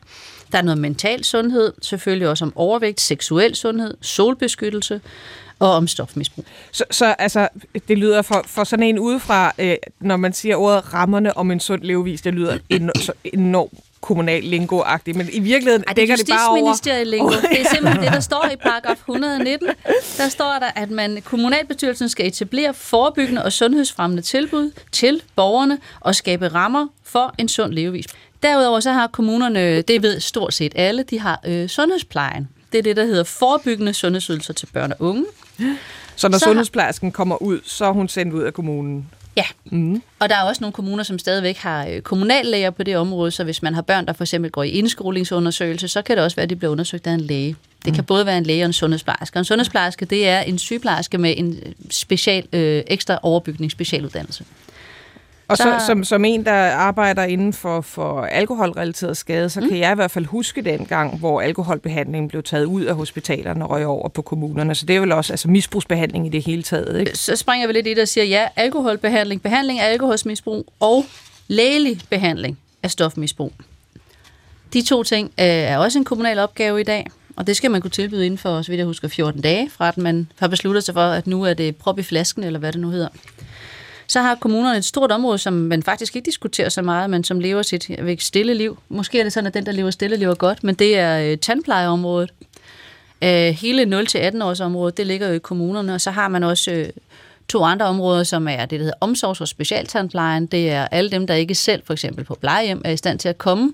der 0.52 0.58
er 0.58 0.62
noget 0.62 0.78
om 0.78 0.82
mental 0.82 1.24
sundhed, 1.24 1.72
selvfølgelig 1.82 2.28
også 2.28 2.44
om 2.44 2.52
overvægt, 2.56 3.00
seksuel 3.00 3.54
sundhed, 3.54 3.94
solbeskyttelse, 4.00 5.00
og 5.58 5.70
om 5.70 5.88
stofmisbrug. 5.88 6.44
Så, 6.72 6.84
så 6.90 7.06
altså, 7.06 7.48
det 7.88 7.98
lyder 7.98 8.22
for, 8.22 8.44
for 8.46 8.64
sådan 8.64 8.82
en 8.82 8.98
udefra, 8.98 9.52
øh, 9.58 9.76
når 10.00 10.16
man 10.16 10.32
siger 10.32 10.56
ordet 10.56 10.94
rammerne 10.94 11.36
om 11.36 11.50
en 11.50 11.60
sund 11.60 11.82
levevis, 11.82 12.20
det 12.20 12.34
lyder 12.34 12.58
en, 12.68 12.90
så 13.00 13.12
enormt 13.24 13.72
kommunal 14.00 14.42
lingo 14.42 14.82
men 15.06 15.28
i 15.32 15.40
virkeligheden 15.40 15.84
Ej, 15.86 15.92
det 15.92 15.96
dækker 15.96 16.16
det 16.16 16.28
bare 16.28 16.48
over... 16.48 17.04
lingo. 17.04 17.28
Det 17.52 17.60
er 17.60 17.74
simpelthen 17.74 18.02
det, 18.02 18.12
der 18.12 18.20
står 18.20 18.50
i 18.52 18.56
paragraf 18.56 18.96
119. 18.96 19.68
Der 20.16 20.28
står 20.28 20.58
der, 20.60 20.70
at 20.74 20.90
man 20.90 21.22
kommunalbestyrelsen 21.24 22.08
skal 22.08 22.26
etablere 22.26 22.74
forebyggende 22.74 23.44
og 23.44 23.52
sundhedsfremmende 23.52 24.22
tilbud 24.22 24.70
til 24.92 25.22
borgerne 25.36 25.78
og 26.00 26.14
skabe 26.14 26.48
rammer 26.48 26.86
for 27.04 27.34
en 27.38 27.48
sund 27.48 27.72
levevis. 27.72 28.06
Derudover 28.42 28.80
så 28.80 28.92
har 28.92 29.06
kommunerne, 29.06 29.82
det 29.82 30.02
ved 30.02 30.20
stort 30.20 30.54
set 30.54 30.72
alle, 30.76 31.02
de 31.02 31.20
har 31.20 31.40
øh, 31.46 31.68
sundhedsplejen. 31.68 32.48
Det 32.72 32.78
er 32.78 32.82
det, 32.82 32.96
der 32.96 33.04
hedder 33.04 33.24
forebyggende 33.24 33.94
sundhedsydelser 33.94 34.52
til 34.52 34.66
børn 34.66 34.92
og 34.92 34.96
unge. 35.00 35.24
Så 36.16 36.28
når 36.28 36.38
så 36.38 36.44
sundhedsplejersken 36.44 37.12
kommer 37.12 37.42
ud, 37.42 37.60
så 37.64 37.84
er 37.84 37.92
hun 37.92 38.08
sendt 38.08 38.34
ud 38.34 38.42
af 38.42 38.54
kommunen? 38.54 39.10
Ja, 39.36 39.44
mm. 39.64 40.02
og 40.18 40.28
der 40.28 40.36
er 40.36 40.42
også 40.42 40.60
nogle 40.60 40.72
kommuner, 40.72 41.02
som 41.02 41.18
stadigvæk 41.18 41.56
har 41.56 41.86
øh, 41.86 42.00
kommunallæger 42.00 42.70
på 42.70 42.82
det 42.82 42.96
område, 42.96 43.30
så 43.30 43.44
hvis 43.44 43.62
man 43.62 43.74
har 43.74 43.82
børn, 43.82 44.06
der 44.06 44.12
for 44.12 44.24
eksempel 44.24 44.50
går 44.50 44.62
i 44.62 44.68
indskolingsundersøgelse, 44.68 45.88
så 45.88 46.02
kan 46.02 46.16
det 46.16 46.24
også 46.24 46.36
være, 46.36 46.44
at 46.44 46.50
de 46.50 46.56
bliver 46.56 46.72
undersøgt 46.72 47.06
af 47.06 47.12
en 47.12 47.20
læge. 47.20 47.56
Det 47.84 47.94
kan 47.94 48.02
mm. 48.02 48.06
både 48.06 48.26
være 48.26 48.38
en 48.38 48.44
læge 48.44 48.62
og 48.62 48.66
en 48.66 48.72
sundhedsplejerske. 48.72 49.36
Og 49.36 49.38
en 49.38 49.44
sundhedsplejerske, 49.44 50.04
det 50.04 50.28
er 50.28 50.40
en 50.40 50.58
sygeplejerske 50.58 51.18
med 51.18 51.34
en 51.36 51.58
special, 51.90 52.46
øh, 52.52 52.82
ekstra 52.86 53.18
overbygning, 53.22 53.70
specialuddannelse. 53.70 54.44
Og 55.48 55.56
så, 55.56 55.62
så, 55.62 55.86
som, 55.86 56.04
som 56.04 56.24
en, 56.24 56.44
der 56.44 56.52
arbejder 56.70 57.24
inden 57.24 57.52
for, 57.52 57.80
for 57.80 58.22
alkoholrelateret 58.22 59.16
skade, 59.16 59.50
så 59.50 59.60
mm. 59.60 59.68
kan 59.68 59.78
jeg 59.78 59.92
i 59.92 59.94
hvert 59.94 60.10
fald 60.10 60.24
huske 60.24 60.62
den 60.62 60.86
gang, 60.86 61.18
hvor 61.18 61.40
alkoholbehandlingen 61.40 62.28
blev 62.28 62.42
taget 62.42 62.64
ud 62.64 62.82
af 62.82 62.94
hospitalerne 62.94 63.64
og 63.64 63.70
røg 63.70 63.86
over 63.86 64.08
på 64.08 64.22
kommunerne. 64.22 64.74
Så 64.74 64.86
det 64.86 64.96
er 64.96 65.00
vel 65.00 65.12
også 65.12 65.32
altså 65.32 65.48
misbrugsbehandling 65.48 66.26
i 66.26 66.28
det 66.28 66.44
hele 66.44 66.62
taget. 66.62 67.00
Ikke? 67.00 67.18
Så 67.18 67.36
springer 67.36 67.66
vi 67.66 67.72
lidt 67.72 67.86
i 67.86 67.90
det 67.90 67.98
og 67.98 68.08
siger, 68.08 68.24
ja, 68.24 68.48
alkoholbehandling, 68.56 69.42
behandling 69.42 69.80
af 69.80 69.92
alkoholsmisbrug 69.92 70.72
og 70.80 71.04
lægelig 71.48 72.00
behandling 72.10 72.58
af 72.82 72.90
stofmisbrug. 72.90 73.52
De 74.72 74.82
to 74.82 75.02
ting 75.02 75.26
øh, 75.26 75.46
er 75.46 75.78
også 75.78 75.98
en 75.98 76.04
kommunal 76.04 76.38
opgave 76.38 76.80
i 76.80 76.84
dag, 76.84 77.06
og 77.36 77.46
det 77.46 77.56
skal 77.56 77.70
man 77.70 77.80
kunne 77.80 77.90
tilbyde 77.90 78.26
inden 78.26 78.38
for, 78.38 78.62
så 78.62 78.70
vidt 78.70 78.78
jeg 78.78 78.86
husker, 78.86 79.08
14 79.08 79.40
dage, 79.40 79.70
fra 79.70 79.88
at 79.88 79.98
man 79.98 80.32
har 80.38 80.48
besluttet 80.48 80.84
sig 80.84 80.94
for, 80.94 81.00
at 81.00 81.26
nu 81.26 81.42
er 81.42 81.54
det 81.54 81.76
prop 81.76 81.98
i 81.98 82.02
flasken, 82.02 82.44
eller 82.44 82.58
hvad 82.58 82.72
det 82.72 82.80
nu 82.80 82.90
hedder. 82.90 83.08
Så 84.08 84.20
har 84.20 84.34
kommunerne 84.34 84.78
et 84.78 84.84
stort 84.84 85.12
område, 85.12 85.38
som 85.38 85.52
man 85.52 85.82
faktisk 85.82 86.16
ikke 86.16 86.26
diskuterer 86.26 86.68
så 86.68 86.82
meget, 86.82 87.10
men 87.10 87.24
som 87.24 87.40
lever 87.40 87.62
sit 87.62 87.90
ved, 87.98 88.16
stille 88.18 88.54
liv. 88.54 88.78
Måske 88.88 89.20
er 89.20 89.22
det 89.22 89.32
sådan, 89.32 89.46
at 89.46 89.54
den, 89.54 89.66
der 89.66 89.72
lever 89.72 89.90
stille, 89.90 90.16
lever 90.16 90.34
godt, 90.34 90.64
men 90.64 90.74
det 90.74 90.98
er 90.98 91.30
øh, 91.30 91.38
tandplejeområdet. 91.38 92.32
Øh, 93.24 93.54
hele 93.54 94.00
0-18 94.00 94.44
års 94.44 94.60
område, 94.60 94.92
det 94.96 95.06
ligger 95.06 95.28
jo 95.28 95.34
i 95.34 95.38
kommunerne, 95.38 95.94
og 95.94 96.00
så 96.00 96.10
har 96.10 96.28
man 96.28 96.44
også 96.44 96.70
øh, 96.70 96.88
to 97.48 97.64
andre 97.64 97.86
områder, 97.86 98.24
som 98.24 98.48
er 98.48 98.60
det, 98.60 98.70
der 98.70 98.84
hedder 98.84 98.98
omsorgs- 99.00 99.40
og 99.40 99.48
specialtandplejen. 99.48 100.46
Det 100.46 100.70
er 100.70 100.88
alle 100.90 101.10
dem, 101.10 101.26
der 101.26 101.34
ikke 101.34 101.54
selv, 101.54 101.82
for 101.86 101.92
eksempel 101.92 102.24
på 102.24 102.34
plejehjem, 102.40 102.82
er 102.84 102.90
i 102.90 102.96
stand 102.96 103.18
til 103.18 103.28
at 103.28 103.38
komme 103.38 103.72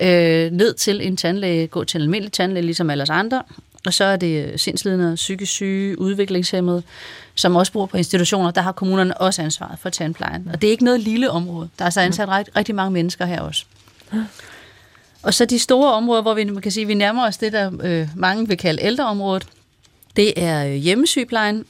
øh, 0.00 0.50
ned 0.50 0.74
til 0.74 1.06
en 1.06 1.16
tandlæge, 1.16 1.66
gå 1.66 1.84
til 1.84 1.98
en 1.98 2.02
almindelig 2.02 2.32
tandlæge, 2.32 2.64
ligesom 2.64 2.90
alle 2.90 3.12
andre. 3.12 3.42
Og 3.86 3.94
så 3.94 4.04
er 4.04 4.16
det 4.16 4.60
sindslidende, 4.60 5.14
psykisk 5.14 5.52
syge, 5.52 5.98
udviklingshemmede, 5.98 6.82
som 7.34 7.56
også 7.56 7.72
bor 7.72 7.86
på 7.86 7.96
institutioner. 7.96 8.50
Der 8.50 8.60
har 8.60 8.72
kommunerne 8.72 9.18
også 9.20 9.42
ansvaret 9.42 9.78
for 9.78 9.90
tandplejen. 9.90 10.48
Og 10.52 10.60
det 10.60 10.66
er 10.66 10.70
ikke 10.70 10.84
noget 10.84 11.00
lille 11.00 11.30
område. 11.30 11.68
Der 11.78 11.84
er 11.84 11.90
så 11.90 12.00
ansat 12.00 12.28
rigtig, 12.28 12.56
rigtig 12.56 12.74
mange 12.74 12.90
mennesker 12.90 13.24
her 13.24 13.40
også. 13.40 13.64
Og 15.22 15.34
så 15.34 15.44
de 15.44 15.58
store 15.58 15.92
områder, 15.92 16.22
hvor 16.22 16.34
vi 16.34 16.44
man 16.44 16.62
kan 16.62 16.72
sige, 16.72 16.86
vi 16.86 16.94
nærmer 16.94 17.26
os 17.26 17.36
det, 17.36 17.52
der 17.52 17.70
øh, 17.82 18.08
mange 18.16 18.48
vil 18.48 18.56
kalde 18.56 18.82
ældreområdet. 18.82 19.46
Det 20.16 20.32
er 20.36 20.66
øh, 20.66 20.74
hjemmesygeplejen, 20.74 21.64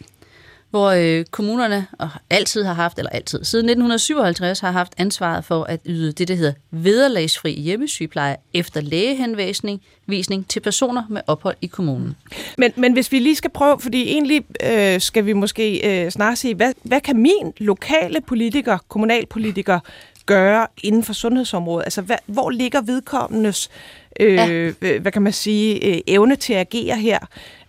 hvor 0.75 0.91
øh, 0.91 1.25
kommunerne 1.31 1.87
og 1.99 2.09
altid 2.31 2.65
har 2.65 2.75
haft, 2.75 2.99
eller 2.99 3.11
altid, 3.11 3.45
siden 3.45 3.65
1957 3.65 4.61
har 4.61 4.71
haft 4.71 4.93
ansvaret 4.99 5.45
for 5.45 5.65
at 5.65 5.81
yde 5.87 6.13
det, 6.13 6.29
der 6.29 6.35
hedder 6.35 6.53
vederlagsfri 6.71 7.53
hjemmesygepleje 7.53 8.37
efter 8.55 8.81
lægehenvisning 8.81 9.83
visning 10.07 10.49
til 10.49 10.61
personer 10.61 11.03
med 11.11 11.21
ophold 11.27 11.57
i 11.61 11.67
kommunen. 11.67 12.17
Men, 12.59 12.73
men 12.77 12.93
hvis 12.93 13.13
vi 13.13 13.19
lige 13.19 13.37
skal 13.37 13.51
prøve, 13.51 13.81
fordi 13.81 14.09
egentlig 14.09 14.45
øh, 14.65 15.01
skal 15.01 15.27
vi 15.27 15.33
måske 15.33 16.05
øh, 16.05 16.11
snart 16.11 16.39
sige, 16.39 16.55
hvad, 16.55 16.73
hvad 16.83 17.01
kan 17.01 17.17
min 17.17 17.53
lokale 17.59 18.21
politiker, 18.21 18.79
kommunalpolitiker, 18.89 19.81
gøre 20.27 20.67
inden 20.83 21.03
for 21.03 21.13
sundhedsområdet? 21.13 21.85
Altså, 21.85 22.03
hvad, 22.03 22.17
hvor 22.27 22.51
ligger 22.51 22.81
vedkommendes 22.81 23.71
øh, 24.21 24.35
ja. 24.35 24.99
hvad 24.99 25.13
kan 25.13 25.23
man 25.23 25.33
sige, 25.33 25.87
øh, 25.87 26.01
evne 26.07 26.37
til 26.37 26.53
at 26.53 26.61
agere 26.61 26.97
her, 26.97 27.19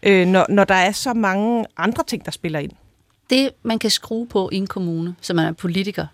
øh, 0.03 0.27
når, 0.27 0.45
når 0.49 0.63
der 0.63 0.75
er 0.75 0.91
så 0.91 1.13
mange 1.13 1.65
andre 1.77 2.03
ting, 2.03 2.25
der 2.25 2.31
spiller 2.31 2.59
ind? 2.59 2.71
Det, 3.29 3.49
man 3.63 3.79
kan 3.79 3.89
skrue 3.89 4.27
på 4.27 4.49
i 4.53 4.55
en 4.55 4.67
kommune, 4.67 5.15
som 5.21 5.35
man 5.35 5.45
er 5.45 5.51
politiker, 5.51 6.07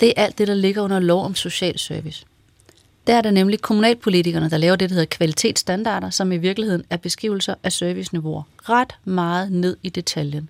det 0.00 0.08
er 0.08 0.22
alt 0.22 0.38
det, 0.38 0.48
der 0.48 0.54
ligger 0.54 0.82
under 0.82 1.00
lov 1.00 1.24
om 1.24 1.34
social 1.34 1.78
service. 1.78 2.26
Der 3.06 3.14
er 3.14 3.20
der 3.20 3.30
nemlig 3.30 3.60
kommunalpolitikerne, 3.60 4.50
der 4.50 4.56
laver 4.56 4.76
det, 4.76 4.90
der 4.90 4.94
hedder 4.94 5.16
kvalitetsstandarder, 5.16 6.10
som 6.10 6.32
i 6.32 6.36
virkeligheden 6.36 6.84
er 6.90 6.96
beskrivelser 6.96 7.54
af 7.62 7.72
serviceniveauer. 7.72 8.42
Ret 8.62 8.96
meget 9.04 9.52
ned 9.52 9.76
i 9.82 9.88
detaljen. 9.88 10.48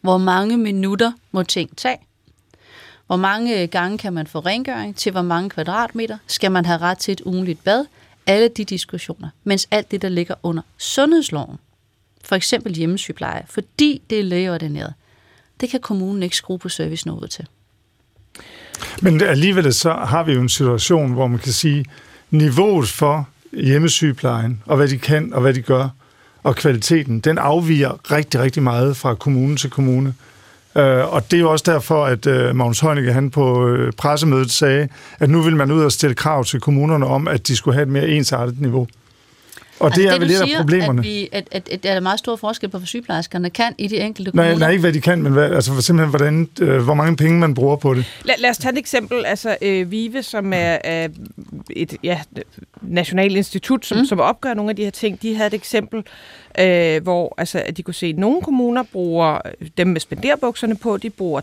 Hvor 0.00 0.18
mange 0.18 0.56
minutter 0.56 1.12
må 1.32 1.42
ting 1.42 1.76
tage? 1.76 1.98
Hvor 3.06 3.16
mange 3.16 3.62
øh, 3.62 3.68
gange 3.68 3.98
kan 3.98 4.12
man 4.12 4.26
få 4.26 4.40
rengøring? 4.40 4.96
Til 4.96 5.12
hvor 5.12 5.22
mange 5.22 5.50
kvadratmeter? 5.50 6.18
Skal 6.26 6.52
man 6.52 6.64
have 6.64 6.78
ret 6.78 6.98
til 6.98 7.12
et 7.12 7.20
ugenligt 7.20 7.64
bad? 7.64 7.84
Alle 8.26 8.48
de 8.48 8.64
diskussioner. 8.64 9.28
Mens 9.44 9.68
alt 9.70 9.90
det, 9.90 10.02
der 10.02 10.08
ligger 10.08 10.34
under 10.42 10.62
sundhedsloven, 10.78 11.58
for 12.24 12.36
eksempel 12.36 12.74
hjemmesygepleje, 12.74 13.42
fordi 13.46 14.02
det 14.10 14.20
er 14.20 14.24
lægeordineret, 14.24 14.94
det 15.60 15.70
kan 15.70 15.80
kommunen 15.80 16.22
ikke 16.22 16.36
skrue 16.36 16.58
på 16.58 16.68
serviceniveauet 16.68 17.30
til. 17.30 17.46
Men 19.02 19.22
alligevel 19.22 19.74
så 19.74 19.92
har 19.92 20.22
vi 20.22 20.32
jo 20.32 20.40
en 20.40 20.48
situation, 20.48 21.12
hvor 21.12 21.26
man 21.26 21.38
kan 21.38 21.52
sige, 21.52 21.84
niveauet 22.30 22.88
for 22.88 23.28
hjemmesygeplejen, 23.52 24.62
og 24.66 24.76
hvad 24.76 24.88
de 24.88 24.98
kan, 24.98 25.32
og 25.32 25.40
hvad 25.40 25.54
de 25.54 25.62
gør, 25.62 25.88
og 26.42 26.56
kvaliteten, 26.56 27.20
den 27.20 27.38
afviger 27.38 28.12
rigtig, 28.12 28.40
rigtig 28.40 28.62
meget 28.62 28.96
fra 28.96 29.14
kommune 29.14 29.56
til 29.56 29.70
kommune. 29.70 30.14
Øh, 30.76 31.12
og 31.12 31.30
det 31.30 31.36
er 31.36 31.40
jo 31.40 31.50
også 31.50 31.72
derfor, 31.72 32.04
at 32.04 32.26
øh, 32.26 32.56
Magnus 32.56 32.80
Heunicke, 32.80 33.12
han 33.12 33.30
på 33.30 33.68
øh, 33.68 33.92
pressemødet 33.92 34.50
sagde, 34.50 34.88
at 35.18 35.30
nu 35.30 35.42
vil 35.42 35.56
man 35.56 35.70
ud 35.70 35.82
og 35.82 35.92
stille 35.92 36.14
krav 36.14 36.44
til 36.44 36.60
kommunerne 36.60 37.06
om, 37.06 37.28
at 37.28 37.48
de 37.48 37.56
skulle 37.56 37.74
have 37.74 37.82
et 37.82 37.88
mere 37.88 38.08
ensartet 38.08 38.60
niveau. 38.60 38.86
Og 39.80 39.86
altså, 39.86 40.00
det 40.00 40.08
er 40.08 40.12
det, 40.12 40.20
vel 40.20 40.28
lidt 40.28 40.40
af 40.40 40.48
problemerne. 40.60 41.00
At, 41.00 41.04
vi, 41.04 41.28
at, 41.32 41.48
at, 41.50 41.68
at 41.68 41.82
der 41.82 41.92
er 41.92 42.00
meget 42.00 42.18
stor 42.18 42.36
forskel 42.36 42.68
på, 42.68 42.78
hvad 42.78 42.86
sygeplejerskerne 42.86 43.50
kan 43.50 43.74
i 43.78 43.86
de 43.86 43.96
enkelte 43.96 44.30
Nej, 44.34 44.44
kommuner. 44.44 44.58
nej, 44.58 44.70
ikke 44.70 44.80
hvad 44.80 44.92
de 44.92 45.00
kan, 45.00 45.22
men 45.22 45.32
hvad, 45.32 45.50
altså 45.50 45.80
simpelthen, 45.80 46.10
hvordan, 46.10 46.48
øh, 46.60 46.82
hvor 46.82 46.94
mange 46.94 47.16
penge 47.16 47.38
man 47.38 47.54
bruger 47.54 47.76
på 47.76 47.94
det. 47.94 48.04
Lad, 48.24 48.34
lad 48.38 48.50
os 48.50 48.58
tage 48.58 48.72
et 48.72 48.78
eksempel. 48.78 49.26
Altså, 49.26 49.56
øh, 49.62 49.90
VIVE, 49.90 50.22
som 50.22 50.52
er, 50.52 50.78
er 50.84 51.08
et 51.70 51.96
ja, 52.02 52.20
nationalt 52.82 53.36
institut, 53.36 53.86
som, 53.86 53.98
mm. 53.98 54.04
som 54.04 54.20
opgør 54.20 54.54
nogle 54.54 54.70
af 54.70 54.76
de 54.76 54.84
her 54.84 54.90
ting, 54.90 55.22
de 55.22 55.34
havde 55.34 55.46
et 55.46 55.54
eksempel, 55.54 56.02
øh, 56.58 57.02
hvor 57.02 57.34
altså, 57.38 57.62
at 57.66 57.76
de 57.76 57.82
kunne 57.82 57.94
se, 57.94 58.06
at 58.06 58.18
nogle 58.18 58.42
kommuner 58.42 58.82
bruger, 58.92 59.38
øh, 59.60 59.68
dem 59.76 59.86
med 59.86 60.00
spenderbukserne 60.00 60.76
på, 60.76 60.96
de 60.96 61.10
bruger 61.10 61.40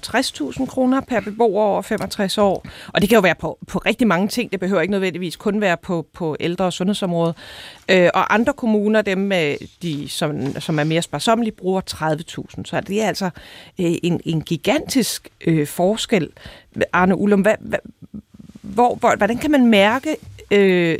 60.000 0.57 0.65
kroner 0.65 1.01
per 1.01 1.19
beboer 1.19 1.63
over 1.63 1.81
65 1.81 2.37
år. 2.37 2.65
Og 2.87 3.01
det 3.01 3.09
kan 3.09 3.15
jo 3.15 3.21
være 3.21 3.35
på, 3.35 3.57
på 3.67 3.77
rigtig 3.77 4.07
mange 4.07 4.27
ting. 4.27 4.51
Det 4.51 4.59
behøver 4.59 4.81
ikke 4.81 4.91
nødvendigvis 4.91 5.35
kun 5.35 5.61
være 5.61 5.77
på, 5.77 6.05
på 6.13 6.37
ældre- 6.39 6.65
og 6.65 6.73
sundhedsområdet. 6.73 7.35
Øh, 7.89 8.09
og 8.13 8.33
andre 8.33 8.53
kommuner, 8.53 9.01
dem 9.01 9.17
med 9.17 9.55
de, 9.81 10.09
som, 10.09 10.59
som 10.59 10.79
er 10.79 10.83
mere 10.83 11.01
sparsommelige, 11.01 11.55
bruger 11.55 11.81
30.000. 12.57 12.63
Så 12.65 12.81
det 12.87 13.01
er 13.01 13.07
altså 13.07 13.25
øh, 13.79 13.91
en, 14.03 14.21
en 14.25 14.41
gigantisk 14.41 15.29
øh, 15.47 15.67
forskel. 15.67 16.29
Arne 16.93 17.15
Ullum, 17.17 17.41
hvad, 17.41 17.55
hvad, 17.59 17.79
hvor, 18.61 18.95
hvor, 18.95 19.15
hvordan 19.15 19.37
kan 19.37 19.51
man 19.51 19.67
mærke 19.67 20.15
øh, 20.51 20.99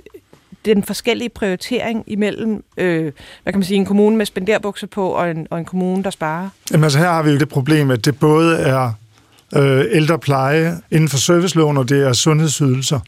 den 0.65 0.83
forskellige 0.83 1.29
prioritering 1.29 2.03
imellem, 2.07 2.63
øh, 2.77 3.11
hvad 3.43 3.53
kan 3.53 3.59
man 3.59 3.63
sige, 3.63 3.77
en 3.77 3.85
kommune 3.85 4.17
med 4.17 4.25
spenderbukser 4.25 4.87
på 4.87 5.07
og 5.07 5.31
en, 5.31 5.47
og 5.49 5.59
en 5.59 5.65
kommune, 5.65 6.03
der 6.03 6.09
sparer? 6.09 6.49
Jamen 6.71 6.83
altså 6.83 6.99
her 6.99 7.09
har 7.09 7.23
vi 7.23 7.31
jo 7.31 7.37
det 7.37 7.49
problem, 7.49 7.91
at 7.91 8.05
det 8.05 8.19
både 8.19 8.57
er 8.57 8.91
øh, 9.55 9.85
ældrepleje 9.91 10.77
inden 10.91 11.09
for 11.09 11.17
serviceloven, 11.17 11.77
og 11.77 11.89
det 11.89 12.07
er 12.07 12.13
sundhedsydelser. 12.13 12.99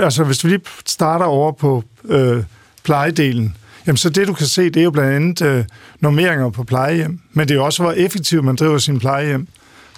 Altså 0.00 0.24
hvis 0.24 0.44
vi 0.44 0.48
lige 0.48 0.62
starter 0.86 1.26
over 1.26 1.52
på 1.52 1.84
øh, 2.04 2.44
plejedelen, 2.84 3.56
jamen 3.86 3.96
så 3.96 4.10
det 4.10 4.28
du 4.28 4.32
kan 4.32 4.46
se, 4.46 4.64
det 4.64 4.76
er 4.76 4.84
jo 4.84 4.90
blandt 4.90 5.12
andet 5.12 5.42
øh, 5.42 5.64
normeringer 6.00 6.50
på 6.50 6.64
plejehjem, 6.64 7.20
men 7.32 7.48
det 7.48 7.54
er 7.54 7.58
jo 7.58 7.64
også, 7.64 7.82
hvor 7.82 7.92
effektivt 7.92 8.44
man 8.44 8.56
driver 8.56 8.78
sin 8.78 8.98
plejehjem. 8.98 9.48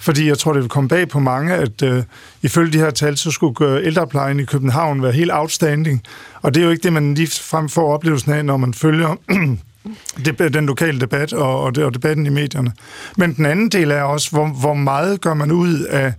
Fordi 0.01 0.29
jeg 0.29 0.39
tror, 0.39 0.53
det 0.53 0.63
vil 0.63 0.69
komme 0.69 0.89
bag 0.89 1.09
på 1.09 1.19
mange, 1.19 1.55
at 1.55 1.83
øh, 1.83 2.03
ifølge 2.43 2.73
de 2.73 2.79
her 2.79 2.91
tal, 2.91 3.17
så 3.17 3.31
skulle 3.31 3.71
øh, 3.71 3.87
ældreplejen 3.87 4.41
i 4.41 4.45
København 4.45 5.03
være 5.03 5.13
helt 5.13 5.31
outstanding. 5.33 6.03
Og 6.43 6.55
det 6.55 6.61
er 6.61 6.65
jo 6.65 6.71
ikke 6.71 6.83
det, 6.83 6.93
man 6.93 7.15
lige 7.15 7.31
frem 7.43 7.69
får 7.69 7.95
oplevelsen 7.95 8.33
af, 8.33 8.45
når 8.45 8.57
man 8.57 8.75
følger 8.75 9.17
øh, 10.41 10.55
den 10.55 10.67
lokale 10.67 11.01
debat 11.01 11.33
og, 11.33 11.61
og, 11.61 11.73
og 11.79 11.95
debatten 11.95 12.27
i 12.27 12.29
medierne. 12.29 12.73
Men 13.17 13.35
den 13.35 13.47
anden 13.47 13.69
del 13.69 13.91
er 13.91 14.03
også, 14.03 14.31
hvor, 14.31 14.47
hvor 14.47 14.75
meget 14.75 15.21
gør 15.21 15.35
man 15.35 15.53
ud 15.53 15.81
af, 15.81 16.13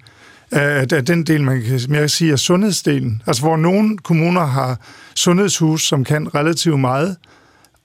af, 0.51 0.87
af 0.91 1.05
den 1.05 1.23
del, 1.23 1.43
man 1.43 1.61
kan 1.61 1.79
mere 1.89 2.09
sige, 2.09 2.31
er 2.31 2.35
sundhedsdelen. 2.35 3.21
Altså 3.27 3.43
hvor 3.43 3.57
nogle 3.57 3.97
kommuner 3.97 4.45
har 4.45 4.79
sundhedshus, 5.15 5.87
som 5.87 6.03
kan 6.03 6.35
relativt 6.35 6.79
meget, 6.79 7.15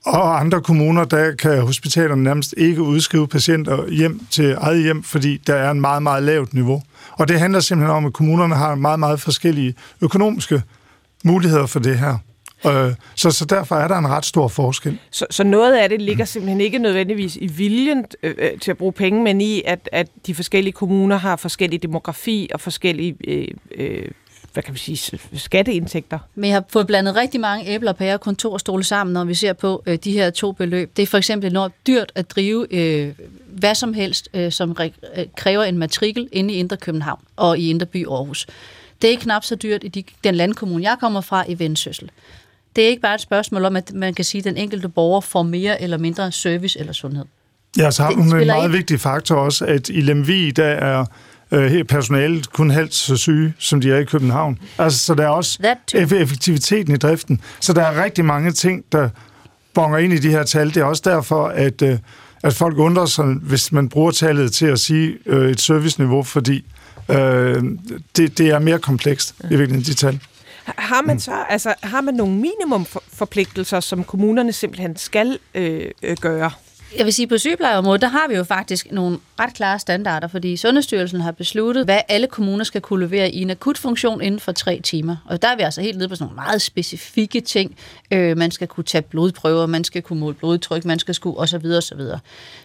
og 0.05 0.39
andre 0.39 0.61
kommuner, 0.61 1.05
der 1.05 1.35
kan 1.35 1.61
hospitalerne 1.61 2.23
nærmest 2.23 2.53
ikke 2.57 2.81
udskrive 2.81 3.27
patienter 3.27 3.89
hjem 3.89 4.21
til 4.31 4.55
eget 4.57 4.83
hjem, 4.83 5.03
fordi 5.03 5.37
der 5.37 5.55
er 5.55 5.71
en 5.71 5.81
meget, 5.81 6.03
meget 6.03 6.23
lavt 6.23 6.53
niveau. 6.53 6.81
Og 7.11 7.27
det 7.27 7.39
handler 7.39 7.59
simpelthen 7.59 7.95
om, 7.95 8.05
at 8.05 8.13
kommunerne 8.13 8.55
har 8.55 8.75
meget, 8.75 8.99
meget 8.99 9.21
forskellige 9.21 9.75
økonomiske 10.01 10.61
muligheder 11.23 11.65
for 11.65 11.79
det 11.79 11.99
her. 11.99 12.17
Øh, 12.65 12.93
så, 13.15 13.31
så 13.31 13.45
derfor 13.45 13.75
er 13.75 13.87
der 13.87 13.97
en 13.97 14.07
ret 14.07 14.25
stor 14.25 14.47
forskel. 14.47 14.99
Så, 15.11 15.25
så 15.29 15.43
noget 15.43 15.75
af 15.75 15.89
det 15.89 16.01
ligger 16.01 16.25
simpelthen 16.25 16.61
ikke 16.61 16.77
nødvendigvis 16.77 17.35
i 17.35 17.47
viljen 17.47 18.05
øh, 18.23 18.35
øh 18.37 18.59
til 18.59 18.71
at 18.71 18.77
bruge 18.77 18.93
penge, 18.93 19.23
men 19.23 19.41
i, 19.41 19.61
at, 19.65 19.89
at 19.91 20.07
de 20.27 20.35
forskellige 20.35 20.73
kommuner 20.73 21.17
har 21.17 21.35
forskellig 21.35 21.83
demografi 21.83 22.49
og 22.53 22.61
forskellige 22.61 23.15
øh, 23.27 23.47
øh, 23.75 24.07
hvad 24.55 24.63
kan 24.63 24.73
vi 24.73 24.79
sige, 24.79 25.19
skatteindtægter. 25.35 26.19
Men 26.35 26.49
jeg 26.49 26.55
har 26.55 26.63
fået 26.69 26.87
blandet 26.87 27.15
rigtig 27.15 27.39
mange 27.39 27.67
æbler, 27.67 27.93
pærer 27.93 28.13
og 28.13 28.21
kontorstole 28.21 28.83
sammen, 28.83 29.13
når 29.13 29.23
vi 29.23 29.33
ser 29.33 29.53
på 29.53 29.83
øh, 29.85 29.97
de 30.03 30.11
her 30.11 30.29
to 30.29 30.51
beløb. 30.51 30.97
Det 30.97 31.03
er 31.03 31.07
for 31.07 31.17
eksempel 31.17 31.49
enormt 31.51 31.73
dyrt 31.87 32.11
at 32.15 32.31
drive 32.31 32.73
øh, 32.73 33.13
hvad 33.47 33.75
som 33.75 33.93
helst, 33.93 34.29
øh, 34.33 34.51
som 34.51 34.75
re- 34.79 35.19
øh, 35.19 35.25
kræver 35.37 35.63
en 35.63 35.77
matrikel 35.77 36.29
inde 36.31 36.53
i 36.53 36.57
Indre 36.57 36.77
København 36.77 37.19
og 37.35 37.57
i 37.57 37.69
Indre 37.69 37.85
By 37.85 38.07
Aarhus. 38.07 38.47
Det 39.01 39.13
er 39.13 39.17
knap 39.17 39.43
så 39.43 39.55
dyrt 39.55 39.83
i 39.83 39.87
de, 39.87 40.03
den 40.23 40.35
landkommune, 40.35 40.83
jeg 40.83 40.97
kommer 40.99 41.21
fra 41.21 41.45
i 41.47 41.59
Vendsyssel. 41.59 42.11
Det 42.75 42.83
er 42.83 42.87
ikke 42.87 43.01
bare 43.01 43.15
et 43.15 43.21
spørgsmål 43.21 43.65
om, 43.65 43.75
at 43.75 43.93
man 43.93 44.13
kan 44.13 44.25
sige, 44.25 44.39
at 44.39 44.45
den 44.45 44.57
enkelte 44.57 44.89
borger 44.89 45.21
får 45.21 45.43
mere 45.43 45.81
eller 45.81 45.97
mindre 45.97 46.31
service 46.31 46.79
eller 46.79 46.93
sundhed. 46.93 47.25
Ja, 47.77 47.91
så 47.91 48.03
har 48.03 48.13
hun 48.13 48.39
en 48.41 48.47
meget 48.47 48.63
ind. 48.63 48.71
vigtig 48.71 48.99
faktor 48.99 49.35
også, 49.35 49.65
at 49.65 49.89
i 49.89 50.01
Lemvi, 50.01 50.51
der 50.51 50.65
er 50.65 51.05
øh, 51.51 51.83
personalet 51.83 52.53
kun 52.53 52.69
halvt 52.69 52.93
så 52.93 53.17
syge, 53.17 53.53
som 53.59 53.81
de 53.81 53.91
er 53.91 53.97
i 53.97 54.03
København. 54.03 54.59
Altså, 54.77 54.99
så 54.99 55.15
der 55.15 55.23
er 55.23 55.29
også 55.29 55.75
effektiviteten 55.95 56.93
i 56.93 56.97
driften. 56.97 57.41
Så 57.59 57.73
der 57.73 57.81
er 57.81 58.03
rigtig 58.03 58.25
mange 58.25 58.51
ting, 58.51 58.83
der 58.91 59.09
bonger 59.73 59.97
ind 59.97 60.13
i 60.13 60.17
de 60.17 60.29
her 60.29 60.43
tal. 60.43 60.67
Det 60.67 60.77
er 60.77 60.83
også 60.83 61.01
derfor, 61.05 61.47
at, 61.47 61.81
øh, 61.81 61.97
at 62.43 62.53
folk 62.53 62.77
undrer 62.77 63.05
sig, 63.05 63.25
hvis 63.25 63.71
man 63.71 63.89
bruger 63.89 64.11
tallet 64.11 64.53
til 64.53 64.65
at 64.65 64.79
sige 64.79 65.17
øh, 65.25 65.51
et 65.51 65.59
serviceniveau, 65.59 66.23
fordi 66.23 66.65
øh, 67.09 67.63
det, 68.17 68.37
det 68.37 68.49
er 68.49 68.59
mere 68.59 68.79
komplekst 68.79 69.35
i 69.39 69.47
virkeligheden, 69.47 69.81
de 69.81 69.93
tal. 69.93 70.19
Har 70.65 71.01
man 71.01 71.19
så, 71.19 71.31
altså, 71.49 71.73
har 71.83 72.01
man 72.01 72.13
nogle 72.13 72.33
minimumforpligtelser, 72.33 73.79
som 73.79 74.03
kommunerne 74.03 74.53
simpelthen 74.53 74.97
skal 74.97 75.37
øh, 75.55 75.85
øh, 76.03 76.17
gøre? 76.21 76.51
Jeg 76.97 77.05
vil 77.05 77.13
sige, 77.13 77.27
på 77.27 77.37
sygeplejeområdet, 77.37 78.01
der 78.01 78.07
har 78.07 78.27
vi 78.29 78.35
jo 78.35 78.43
faktisk 78.43 78.91
nogle 78.91 79.17
ret 79.39 79.53
klare 79.53 79.79
standarder, 79.79 80.27
fordi 80.27 80.57
Sundhedsstyrelsen 80.57 81.21
har 81.21 81.31
besluttet, 81.31 81.85
hvad 81.85 81.99
alle 82.07 82.27
kommuner 82.27 82.63
skal 82.63 82.81
kunne 82.81 83.05
levere 83.05 83.31
i 83.31 83.41
en 83.41 83.49
akutfunktion 83.49 84.21
inden 84.21 84.39
for 84.39 84.51
tre 84.51 84.81
timer. 84.83 85.15
Og 85.25 85.41
der 85.41 85.47
er 85.47 85.55
vi 85.55 85.61
altså 85.61 85.81
helt 85.81 85.97
nede 85.97 86.09
på 86.09 86.15
sådan 86.15 86.25
nogle 86.25 86.35
meget 86.35 86.61
specifikke 86.61 87.41
ting. 87.41 87.75
Øh, 88.11 88.37
man 88.37 88.51
skal 88.51 88.67
kunne 88.67 88.83
tage 88.83 89.01
blodprøver, 89.01 89.65
man 89.65 89.83
skal 89.83 90.01
kunne 90.01 90.19
måle 90.19 90.35
blodtryk, 90.35 90.85
man 90.85 90.99
skal 90.99 91.15
skulle 91.15 91.37
osv. 91.37 91.65
osv. 91.65 92.01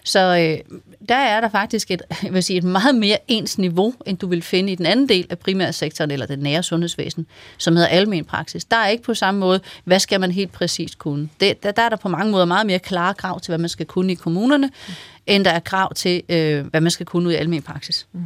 Så 0.04 0.20
øh, 0.20 0.76
der 1.08 1.14
er 1.14 1.40
der 1.40 1.49
faktisk 1.49 1.90
et, 1.90 2.02
jeg 2.22 2.32
vil 2.34 2.42
sige, 2.42 2.56
et 2.56 2.64
meget 2.64 2.94
mere 2.94 3.18
ens 3.28 3.58
niveau, 3.58 3.94
end 4.06 4.18
du 4.18 4.26
vil 4.26 4.42
finde 4.42 4.72
i 4.72 4.75
den 4.75 4.87
anden 4.87 5.08
del 5.08 5.26
af 5.30 5.38
primærsektoren 5.38 6.10
eller 6.10 6.26
det 6.26 6.38
nære 6.38 6.62
sundhedsvæsen, 6.62 7.26
som 7.58 7.76
hedder 7.76 7.88
almen 7.88 8.25
praksis. 8.25 8.64
Der 8.64 8.76
er 8.76 8.88
ikke 8.88 9.04
på 9.04 9.14
samme 9.14 9.40
måde, 9.40 9.60
hvad 9.84 9.99
skal 9.99 10.20
man 10.20 10.30
helt 10.30 10.52
præcist 10.52 10.99
kunne. 10.99 11.28
Det, 11.40 11.62
der, 11.62 11.72
der 11.72 11.82
er 11.82 11.88
der 11.88 11.96
på 11.96 12.08
mange 12.08 12.32
måder 12.32 12.44
meget 12.44 12.66
mere 12.66 12.78
klare 12.78 13.14
krav 13.14 13.40
til, 13.40 13.50
hvad 13.50 13.58
man 13.58 13.68
skal 13.68 13.87
kunne 13.87 14.12
i 14.12 14.19
kommunerne, 14.20 14.66
mm. 14.66 14.94
end 15.26 15.44
der 15.44 15.50
er 15.50 15.60
krav 15.60 15.94
til, 15.94 16.22
øh, 16.28 16.66
hvad 16.66 16.80
man 16.80 16.90
skal 16.90 17.06
kunne 17.06 17.28
ud 17.28 17.32
i 17.32 17.36
almen 17.36 17.62
praksis. 17.62 18.06
Mm. 18.12 18.20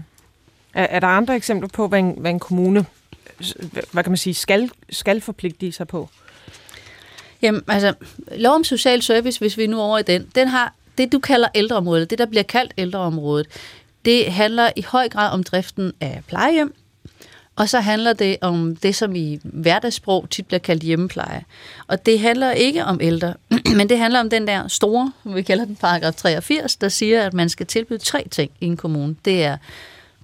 Er, 0.75 0.87
er 0.91 1.01
der 1.01 1.07
andre 1.07 1.37
eksempler 1.37 1.69
på, 1.69 1.89
hvad 1.89 1.99
en, 1.99 2.15
hvad 2.19 2.31
en 2.31 2.41
kommune 2.41 2.85
hvad 3.93 4.03
kan 4.03 4.11
man 4.11 4.17
sige, 4.17 4.35
skal, 4.35 4.71
skal 4.91 5.21
forpligte 5.21 5.73
sig 5.73 5.89
på? 5.89 6.09
Jamen, 7.43 7.63
altså, 7.69 7.95
lov 8.37 8.55
om 8.55 8.65
social 8.65 9.03
service, 9.03 9.39
hvis 9.39 9.59
vi 9.59 9.65
er 9.65 9.69
nu 9.69 9.81
over 9.81 9.99
i 9.99 10.03
den, 10.03 10.29
den 10.35 10.49
har 10.49 10.75
det, 10.99 11.13
du 11.13 11.19
kalder 11.19 11.49
ældreområdet, 11.55 12.11
det 12.11 12.19
der 12.19 12.27
bliver 12.27 12.43
kaldt 12.43 12.73
ældreområdet, 12.79 13.47
det 14.05 14.33
handler 14.33 14.71
i 14.77 14.83
høj 14.83 15.09
grad 15.09 15.33
om 15.33 15.43
driften 15.43 15.93
af 16.01 16.23
plejehjem, 16.29 16.75
og 17.57 17.69
så 17.69 17.81
handler 17.81 18.13
det 18.13 18.37
om 18.41 18.77
det, 18.77 18.95
som 18.95 19.17
i 19.17 19.41
hverdagssprog 19.43 20.31
tit 20.31 20.47
bliver 20.47 20.59
kaldt 20.59 20.83
hjemmepleje. 20.83 21.45
Og 21.87 22.07
det 22.07 22.21
handler 22.21 22.51
ikke 22.51 22.85
om 22.85 22.99
ældre, 23.03 23.35
men 23.77 23.89
det 23.89 23.99
handler 23.99 24.21
om 24.21 24.31
den 24.31 24.47
der 24.47 24.69
store, 24.69 25.13
vi 25.25 25.43
kalder 25.43 25.65
den 25.65 25.77
paragraf 25.77 26.15
83, 26.15 26.77
der 26.77 26.89
siger, 26.89 27.27
at 27.27 27.35
man 27.35 27.49
skal 27.49 27.67
tilbyde 27.67 27.99
tre 27.99 28.27
ting 28.31 28.51
i 28.61 28.67
en 28.67 28.77
kommune. 28.77 29.17
Det 29.25 29.45
er 29.45 29.57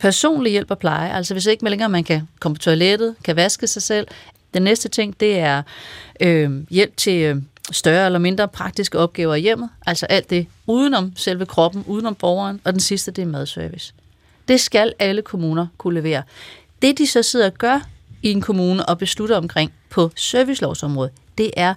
personlig 0.00 0.52
hjælp 0.52 0.70
og 0.70 0.78
pleje, 0.78 1.12
altså 1.14 1.34
hvis 1.34 1.46
ikke 1.46 1.70
længere 1.70 1.88
man 1.88 2.04
kan 2.04 2.28
komme 2.40 2.54
på 2.54 2.62
toilettet, 2.62 3.14
kan 3.24 3.36
vaske 3.36 3.66
sig 3.66 3.82
selv. 3.82 4.06
Den 4.54 4.62
næste 4.62 4.88
ting, 4.88 5.20
det 5.20 5.38
er 5.38 5.62
øh, 6.20 6.50
hjælp 6.70 6.96
til 6.96 7.22
øh, 7.22 7.36
større 7.72 8.06
eller 8.06 8.18
mindre 8.18 8.48
praktiske 8.48 8.98
opgaver 8.98 9.34
i 9.34 9.40
hjemmet, 9.40 9.68
altså 9.86 10.06
alt 10.06 10.30
det 10.30 10.46
udenom 10.66 11.12
selve 11.16 11.46
kroppen, 11.46 11.84
udenom 11.86 12.14
borgeren, 12.14 12.60
og 12.64 12.72
den 12.72 12.80
sidste, 12.80 13.10
det 13.10 13.22
er 13.22 13.26
madservice. 13.26 13.94
Det 14.48 14.60
skal 14.60 14.92
alle 14.98 15.22
kommuner 15.22 15.66
kunne 15.78 15.94
levere. 15.94 16.22
Det, 16.82 16.98
de 16.98 17.06
så 17.06 17.22
sidder 17.22 17.46
og 17.46 17.54
gør 17.54 17.80
i 18.22 18.30
en 18.30 18.40
kommune 18.40 18.86
og 18.86 18.98
beslutter 18.98 19.36
omkring 19.36 19.72
på 19.90 20.10
servicelovsområdet, 20.16 21.12
det 21.38 21.50
er, 21.56 21.74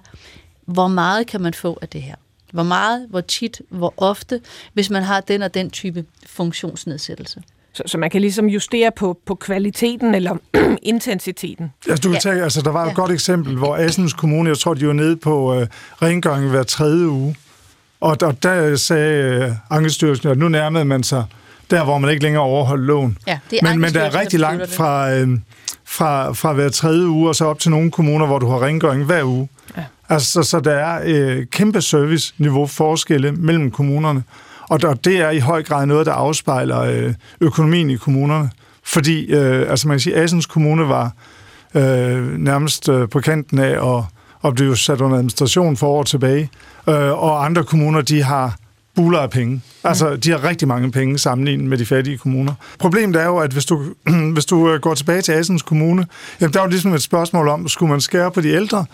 hvor 0.66 0.88
meget 0.88 1.26
kan 1.26 1.40
man 1.40 1.54
få 1.54 1.78
af 1.82 1.88
det 1.88 2.02
her? 2.02 2.14
Hvor 2.52 2.62
meget, 2.62 3.06
hvor 3.10 3.20
tit, 3.20 3.62
hvor 3.68 3.94
ofte, 3.96 4.40
hvis 4.72 4.90
man 4.90 5.02
har 5.02 5.20
den 5.20 5.42
og 5.42 5.54
den 5.54 5.70
type 5.70 6.04
funktionsnedsættelse. 6.26 7.42
Så, 7.72 7.82
så 7.86 7.98
man 7.98 8.10
kan 8.10 8.20
ligesom 8.20 8.46
justere 8.46 8.90
på, 8.96 9.18
på 9.26 9.34
kvaliteten 9.34 10.14
eller 10.14 10.36
intensiteten. 10.82 11.72
Altså, 11.88 12.02
du 12.02 12.08
kan 12.08 12.14
ja. 12.14 12.20
tage, 12.20 12.42
altså, 12.42 12.62
der 12.62 12.70
var 12.70 12.84
et 12.84 12.88
ja. 12.88 12.94
godt 12.94 13.10
eksempel, 13.10 13.56
hvor 13.56 13.76
Assens 13.76 14.12
Kommune, 14.12 14.48
jeg 14.48 14.58
tror, 14.58 14.74
de 14.74 14.86
var 14.86 14.92
nede 14.92 15.16
på 15.16 15.54
øh, 15.54 15.66
rengøring 16.02 16.50
hver 16.50 16.62
tredje 16.62 17.08
uge. 17.08 17.36
Og, 18.00 18.16
og 18.22 18.42
der 18.42 18.76
sagde 18.76 19.44
øh, 19.44 19.50
Ankestyrelsen, 19.70 20.28
at 20.28 20.38
nu 20.38 20.48
nærmede 20.48 20.84
man 20.84 21.02
sig 21.02 21.24
der, 21.74 21.84
hvor 21.84 21.98
man 21.98 22.10
ikke 22.10 22.22
længere 22.22 22.42
overholdt 22.42 22.84
loven. 22.84 23.18
Ja, 23.26 23.38
det 23.50 23.58
er 23.62 23.68
men, 23.68 23.80
men 23.80 23.94
der 23.94 24.00
er 24.00 24.20
rigtig 24.20 24.40
langt 24.40 24.74
fra, 24.74 25.12
øh, 25.12 25.28
fra, 25.84 26.32
fra 26.32 26.52
hver 26.52 26.68
tredje 26.68 27.06
uge, 27.06 27.28
og 27.28 27.34
så 27.34 27.44
op 27.44 27.58
til 27.58 27.70
nogle 27.70 27.90
kommuner, 27.90 28.26
hvor 28.26 28.38
du 28.38 28.48
har 28.48 28.62
rengøring 28.62 29.04
hver 29.04 29.24
uge. 29.24 29.48
Ja. 29.76 29.82
Altså, 30.08 30.32
så, 30.32 30.42
så 30.42 30.60
der 30.60 30.72
er 30.72 31.00
øh, 31.04 31.46
kæmpe 31.46 31.80
serviceniveau 31.80 32.66
forskelle 32.66 33.32
mellem 33.32 33.70
kommunerne. 33.70 34.22
Og 34.68 34.82
der, 34.82 34.94
det 34.94 35.16
er 35.16 35.30
i 35.30 35.38
høj 35.38 35.62
grad 35.62 35.86
noget, 35.86 36.06
der 36.06 36.12
afspejler 36.12 36.80
øh, 36.80 37.14
økonomien 37.40 37.90
i 37.90 37.96
kommunerne. 37.96 38.50
Fordi, 38.84 39.26
øh, 39.26 39.70
altså 39.70 39.88
man 39.88 39.94
kan 39.94 40.00
sige, 40.00 40.16
Assens 40.16 40.46
Kommune 40.46 40.88
var 40.88 41.12
øh, 41.74 42.38
nærmest 42.38 42.88
øh, 42.88 43.08
på 43.08 43.20
kanten 43.20 43.58
af 43.58 43.96
at, 43.96 44.04
at 44.44 44.54
blive 44.54 44.76
sat 44.76 45.00
under 45.00 45.16
administration 45.16 45.76
for 45.76 45.86
år 45.86 46.02
tilbage. 46.02 46.50
Øh, 46.88 47.12
og 47.12 47.44
andre 47.44 47.64
kommuner, 47.64 48.00
de 48.00 48.22
har 48.22 48.56
buler 48.94 49.18
af 49.18 49.30
penge. 49.30 49.62
Altså, 49.84 50.16
de 50.16 50.30
har 50.30 50.44
rigtig 50.44 50.68
mange 50.68 50.90
penge 50.90 51.18
sammenlignet 51.18 51.66
med 51.66 51.78
de 51.78 51.86
fattige 51.86 52.18
kommuner. 52.18 52.54
Problemet 52.78 53.16
er 53.16 53.26
jo, 53.26 53.38
at 53.38 53.52
hvis 53.52 53.64
du, 53.64 53.82
hvis 54.34 54.44
du 54.44 54.70
øh, 54.70 54.80
går 54.80 54.94
tilbage 54.94 55.22
til 55.22 55.32
Assens 55.32 55.62
Kommune, 55.62 56.06
jamen, 56.40 56.52
der 56.52 56.60
er 56.60 56.64
jo 56.64 56.70
ligesom 56.70 56.92
et 56.92 57.02
spørgsmål 57.02 57.48
om, 57.48 57.68
skulle 57.68 57.90
man 57.90 58.00
skære 58.00 58.30
på 58.30 58.40
de 58.40 58.48
ældre, 58.48 58.84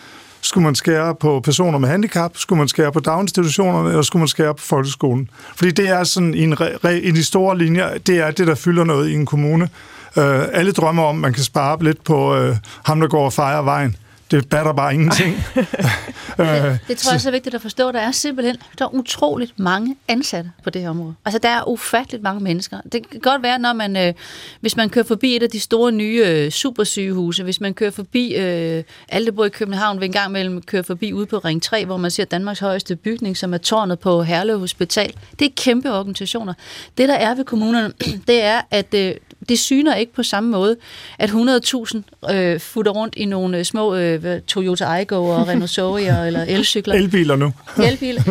skulle 0.41 0.65
man 0.65 0.75
skære 0.75 1.15
på 1.15 1.41
personer 1.41 1.79
med 1.79 1.89
handicap? 1.89 2.33
Skulle 2.35 2.59
man 2.59 2.69
skære 2.69 2.93
på 2.93 3.01
daginstitutionerne? 3.01 3.89
Eller 3.89 4.03
skulle 4.03 4.21
man 4.21 4.29
skære 4.29 4.55
på 4.55 4.63
folkeskolen? 4.63 5.31
Fordi 5.57 5.71
det 5.71 5.89
er 5.89 6.05
sådan 6.05 6.35
i, 6.35 6.43
en 6.43 6.55
re- 6.55 6.89
i 6.89 7.11
de 7.11 7.25
store 7.25 7.59
linjer, 7.59 7.99
det 7.99 8.19
er 8.19 8.31
det, 8.31 8.47
der 8.47 8.55
fylder 8.55 8.85
noget 8.85 9.09
i 9.09 9.15
en 9.15 9.27
kommune. 9.27 9.69
Uh, 10.17 10.23
alle 10.53 10.73
drømmer 10.73 11.03
om, 11.03 11.17
at 11.17 11.21
man 11.21 11.33
kan 11.33 11.43
spare 11.43 11.85
lidt 11.85 12.05
på 12.05 12.49
uh, 12.49 12.57
ham, 12.85 13.01
der 13.01 13.09
går 13.09 13.25
og 13.25 13.33
fejrer 13.33 13.63
vejen 13.63 13.97
det 14.31 14.49
batter 14.49 14.73
bare 14.73 14.95
ingenting. 14.95 15.37
det, 15.57 16.81
det 16.89 16.99
tror 16.99 17.11
jeg 17.11 17.15
er 17.15 17.19
så 17.19 17.31
vigtigt 17.31 17.55
at 17.55 17.63
forstå. 17.63 17.93
Der 17.93 18.01
er 18.01 18.11
simpelthen 18.11 18.57
der 18.79 18.85
er 18.85 18.95
utroligt 18.95 19.59
mange 19.59 19.97
ansatte 20.09 20.51
på 20.65 20.71
det 20.71 20.83
her 20.83 20.91
område. 20.91 21.15
Altså, 21.25 21.39
der 21.39 21.49
er 21.49 21.69
ufatteligt 21.69 22.23
mange 22.23 22.41
mennesker. 22.41 22.81
Det 22.93 23.11
kan 23.11 23.21
godt 23.21 23.43
være, 23.43 23.59
når 23.59 23.73
man, 23.73 23.97
øh, 23.97 24.15
hvis 24.61 24.77
man 24.77 24.91
kører 24.91 25.05
forbi 25.05 25.37
et 25.37 25.43
af 25.43 25.51
de 25.51 25.61
store 25.61 25.93
nye 25.93 26.23
øh, 26.27 26.51
supersygehuse, 26.51 27.43
hvis 27.43 27.61
man 27.61 27.75
kører 27.75 27.91
forbi, 27.91 28.35
øh, 28.35 28.85
alle 29.09 29.27
der 29.27 29.33
bor 29.33 29.45
i 29.45 29.49
København, 29.49 30.01
vil 30.01 30.07
en 30.07 30.13
gang 30.13 30.33
mellem 30.33 30.63
køre 30.63 30.85
forbi 30.85 31.13
ude 31.13 31.27
på 31.27 31.39
Ring 31.39 31.63
3, 31.63 31.85
hvor 31.85 31.97
man 31.97 32.11
ser 32.11 32.25
Danmarks 32.25 32.61
højeste 32.61 32.97
bygning, 32.97 33.37
som 33.37 33.55
er 33.55 33.59
tårnet 33.59 33.99
på 33.99 34.23
Herlev 34.23 34.59
Hospital. 34.59 35.13
Det 35.39 35.45
er 35.45 35.51
kæmpe 35.57 35.93
organisationer. 35.93 36.55
Det, 36.99 37.09
der 37.09 37.15
er 37.15 37.35
ved 37.35 37.45
kommunerne, 37.45 37.93
det 38.29 38.43
er, 38.43 38.61
at 38.71 38.95
øh, 38.95 39.15
det 39.51 39.59
syner 39.59 39.95
ikke 39.95 40.13
på 40.13 40.23
samme 40.23 40.51
måde, 40.51 40.77
at 41.19 41.31
100.000 41.31 42.33
øh, 42.35 42.61
futter 42.61 42.93
rundt 42.93 43.15
i 43.17 43.25
nogle 43.25 43.59
øh, 43.59 43.65
små 43.65 43.95
øh, 43.95 44.41
Toyota 44.43 44.85
Aygo 44.85 45.27
og 45.27 45.49
Renault 45.49 45.71
Zoe 45.71 46.25
eller 46.27 46.43
elcykler. 46.43 46.95
Elbiler 46.95 47.37
nu. 47.37 47.53
Elbiler. 47.89 48.23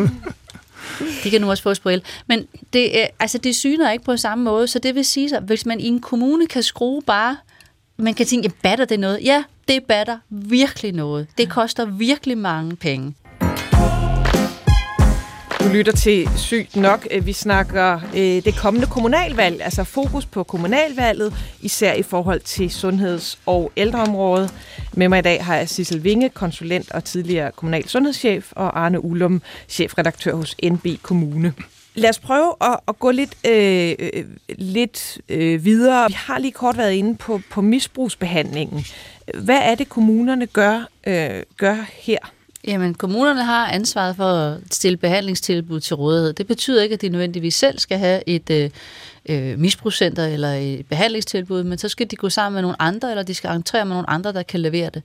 De 1.23 1.29
kan 1.29 1.41
nu 1.41 1.49
også 1.49 1.63
fås 1.63 1.79
på 1.79 1.89
el. 1.89 2.01
Men 2.27 2.47
det, 2.73 2.83
øh, 2.83 3.05
altså, 3.19 3.37
det 3.37 3.55
syner 3.55 3.91
ikke 3.91 4.03
på 4.03 4.17
samme 4.17 4.43
måde, 4.43 4.67
så 4.67 4.79
det 4.79 4.95
vil 4.95 5.05
sige, 5.05 5.35
at 5.37 5.43
hvis 5.43 5.65
man 5.65 5.79
i 5.79 5.87
en 5.87 6.01
kommune 6.01 6.47
kan 6.47 6.63
skrue 6.63 7.01
bare 7.01 7.37
man 7.99 8.13
kan 8.13 8.25
tænke, 8.25 8.51
batter 8.63 8.85
det 8.85 8.99
noget? 8.99 9.19
Ja, 9.23 9.43
det 9.67 9.83
batter 9.83 10.17
virkelig 10.29 10.93
noget. 10.93 11.27
Det 11.37 11.49
koster 11.49 11.85
virkelig 11.85 12.37
mange 12.37 12.75
penge. 12.75 13.15
Du 15.69 15.73
lytter 15.73 15.91
til 15.91 16.29
Sygt 16.37 16.75
Nok. 16.75 17.07
Øh, 17.11 17.25
vi 17.25 17.33
snakker 17.33 17.99
øh, 18.15 18.19
det 18.21 18.55
kommende 18.57 18.87
kommunalvalg, 18.87 19.61
altså 19.61 19.83
fokus 19.83 20.25
på 20.25 20.43
kommunalvalget, 20.43 21.33
især 21.61 21.93
i 21.93 22.03
forhold 22.03 22.39
til 22.39 22.69
sundheds- 22.69 23.39
og 23.45 23.71
ældreområdet. 23.77 24.53
Med 24.93 25.09
mig 25.09 25.19
i 25.19 25.21
dag 25.21 25.45
har 25.45 25.55
jeg 25.55 25.69
Sissel 25.69 26.03
Vinge, 26.03 26.29
konsulent 26.29 26.91
og 26.91 27.03
tidligere 27.03 27.51
kommunal 27.51 27.87
sundhedschef, 27.87 28.51
og 28.51 28.79
Arne 28.79 29.03
Ullum, 29.03 29.41
chefredaktør 29.67 30.35
hos 30.35 30.55
NB 30.63 30.87
Kommune. 31.01 31.53
Lad 31.95 32.09
os 32.09 32.19
prøve 32.19 32.53
at, 32.61 32.79
at 32.87 32.99
gå 32.99 33.11
lidt, 33.11 33.35
øh, 33.47 33.95
øh, 33.99 34.25
lidt 34.57 35.17
øh, 35.29 35.65
videre. 35.65 36.07
Vi 36.07 36.15
har 36.17 36.39
lige 36.39 36.51
kort 36.51 36.77
været 36.77 36.93
inde 36.93 37.15
på, 37.15 37.41
på 37.51 37.61
misbrugsbehandlingen. 37.61 38.85
Hvad 39.33 39.59
er 39.63 39.75
det, 39.75 39.89
kommunerne 39.89 40.45
gør, 40.45 40.87
øh, 41.07 41.43
gør 41.57 41.85
her? 41.93 42.38
Jamen, 42.67 42.93
kommunerne 42.93 43.45
har 43.45 43.67
ansvaret 43.67 44.15
for 44.15 44.23
at 44.23 44.57
stille 44.71 44.97
behandlingstilbud 44.97 45.79
til 45.79 45.95
rådighed. 45.95 46.33
Det 46.33 46.47
betyder 46.47 46.83
ikke, 46.83 46.93
at 46.93 47.01
de 47.01 47.09
nødvendigvis 47.09 47.55
selv 47.55 47.79
skal 47.79 47.97
have 47.97 48.21
et 48.27 48.49
øh, 48.49 48.69
øh 49.29 49.59
misbrugscenter 49.59 50.25
eller 50.25 50.53
et 50.53 50.85
behandlingstilbud, 50.85 51.63
men 51.63 51.77
så 51.77 51.89
skal 51.89 52.07
de 52.11 52.15
gå 52.15 52.29
sammen 52.29 52.53
med 52.53 52.61
nogle 52.61 52.81
andre, 52.81 53.09
eller 53.09 53.23
de 53.23 53.33
skal 53.33 53.49
entrere 53.49 53.85
med 53.85 53.93
nogle 53.93 54.09
andre, 54.09 54.33
der 54.33 54.43
kan 54.43 54.59
levere 54.59 54.89
det. 54.93 55.03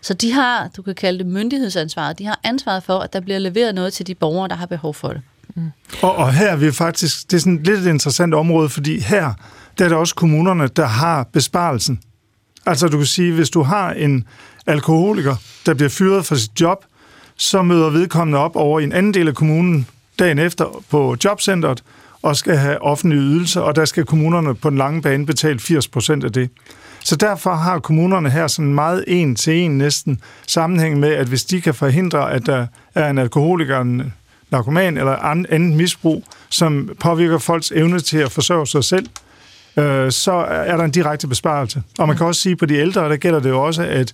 Så 0.00 0.14
de 0.14 0.32
har, 0.32 0.68
du 0.76 0.82
kan 0.82 0.94
kalde 0.94 1.18
det 1.18 1.26
myndighedsansvaret, 1.26 2.18
de 2.18 2.24
har 2.24 2.40
ansvaret 2.44 2.82
for, 2.82 2.98
at 2.98 3.12
der 3.12 3.20
bliver 3.20 3.38
leveret 3.38 3.74
noget 3.74 3.92
til 3.92 4.06
de 4.06 4.14
borgere, 4.14 4.48
der 4.48 4.54
har 4.54 4.66
behov 4.66 4.94
for 4.94 5.08
det. 5.08 5.22
Mm. 5.54 5.70
Og, 6.02 6.16
og 6.16 6.34
her 6.34 6.46
er 6.46 6.56
vi 6.56 6.72
faktisk, 6.72 7.30
det 7.30 7.36
er 7.36 7.40
sådan 7.40 7.62
lidt 7.62 7.80
et 7.80 7.86
interessant 7.86 8.34
område, 8.34 8.68
fordi 8.68 8.98
her, 8.98 9.32
der 9.78 9.84
er 9.84 9.88
det 9.88 9.98
også 9.98 10.14
kommunerne, 10.14 10.68
der 10.68 10.86
har 10.86 11.28
besparelsen. 11.32 12.00
Altså 12.66 12.88
du 12.88 12.96
kan 12.96 13.06
sige, 13.06 13.32
hvis 13.32 13.50
du 13.50 13.62
har 13.62 13.92
en 13.92 14.24
alkoholiker, 14.66 15.36
der 15.66 15.74
bliver 15.74 15.88
fyret 15.88 16.26
fra 16.26 16.36
sit 16.36 16.60
job, 16.60 16.84
så 17.40 17.62
møder 17.62 17.90
vedkommende 17.90 18.38
op 18.38 18.56
over 18.56 18.80
i 18.80 18.84
en 18.84 18.92
anden 18.92 19.14
del 19.14 19.28
af 19.28 19.34
kommunen 19.34 19.86
dagen 20.18 20.38
efter 20.38 20.82
på 20.90 21.16
jobcentret 21.24 21.82
og 22.22 22.36
skal 22.36 22.56
have 22.56 22.82
offentlige 22.82 23.20
ydelser, 23.20 23.60
og 23.60 23.76
der 23.76 23.84
skal 23.84 24.04
kommunerne 24.04 24.54
på 24.54 24.70
den 24.70 24.78
lange 24.78 25.02
bane 25.02 25.26
betale 25.26 25.58
80 25.58 25.88
procent 25.88 26.24
af 26.24 26.32
det. 26.32 26.50
Så 27.04 27.16
derfor 27.16 27.54
har 27.54 27.78
kommunerne 27.78 28.30
her 28.30 28.46
sådan 28.46 28.74
meget 28.74 29.04
en 29.06 29.36
til 29.36 29.54
en 29.54 29.78
næsten 29.78 30.20
sammenhæng 30.46 30.98
med, 30.98 31.08
at 31.08 31.26
hvis 31.26 31.44
de 31.44 31.60
kan 31.60 31.74
forhindre, 31.74 32.32
at 32.32 32.46
der 32.46 32.66
er 32.94 33.10
en 33.10 33.18
alkoholiker, 33.18 33.80
en 33.80 34.12
narkoman 34.50 34.96
eller 34.96 35.16
andet 35.16 35.76
misbrug, 35.76 36.24
som 36.48 36.90
påvirker 37.00 37.38
folks 37.38 37.72
evne 37.74 38.00
til 38.00 38.18
at 38.18 38.32
forsørge 38.32 38.66
sig 38.66 38.84
selv, 38.84 39.06
øh, 39.76 40.10
så 40.12 40.32
er 40.48 40.76
der 40.76 40.84
en 40.84 40.90
direkte 40.90 41.26
besparelse. 41.26 41.82
Og 41.98 42.08
man 42.08 42.16
kan 42.16 42.26
også 42.26 42.40
sige, 42.40 42.52
at 42.52 42.58
på 42.58 42.66
de 42.66 42.74
ældre, 42.74 43.08
der 43.08 43.16
gælder 43.16 43.40
det 43.40 43.48
jo 43.48 43.62
også, 43.62 43.82
at 43.82 44.12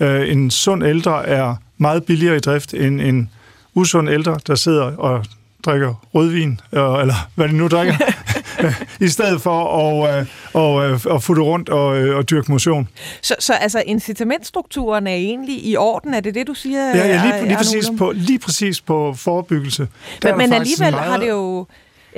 øh, 0.00 0.32
en 0.32 0.50
sund 0.50 0.84
ældre 0.84 1.26
er 1.26 1.56
meget 1.78 2.04
billigere 2.04 2.36
i 2.36 2.40
drift 2.40 2.74
end 2.74 3.00
en 3.00 3.30
usund 3.74 4.10
ældre, 4.10 4.38
der 4.46 4.54
sidder 4.54 4.96
og 4.96 5.24
drikker 5.64 5.94
rødvin, 6.14 6.60
eller 6.72 7.28
hvad 7.34 7.48
de 7.48 7.52
nu 7.52 7.68
drikker, 7.68 7.94
i 9.06 9.08
stedet 9.08 9.40
for 9.40 9.78
at, 10.04 10.20
øh, 10.20 10.26
og, 10.52 10.90
øh, 10.90 11.00
at 11.14 11.22
futte 11.22 11.42
rundt 11.42 11.68
og, 11.68 11.96
øh, 11.96 12.16
og 12.16 12.30
dyrke 12.30 12.52
motion. 12.52 12.88
Så, 13.22 13.34
så 13.38 13.52
altså 13.52 13.82
incitamentstrukturen 13.86 15.06
er 15.06 15.14
egentlig 15.14 15.66
i 15.66 15.76
orden? 15.76 16.14
Er 16.14 16.20
det 16.20 16.34
det, 16.34 16.46
du 16.46 16.54
siger? 16.54 16.86
Ja, 16.86 17.06
ja 17.06 17.30
lige, 17.30 17.46
lige, 17.46 17.56
præcis, 17.56 17.90
på, 17.98 18.12
lige 18.14 18.38
præcis 18.38 18.80
på 18.80 19.14
forebyggelse. 19.16 19.88
Der 20.22 20.36
men, 20.36 20.38
men 20.38 20.52
alligevel 20.52 20.90
meget... 20.90 21.10
har 21.10 21.18
det 21.18 21.28
jo 21.28 21.66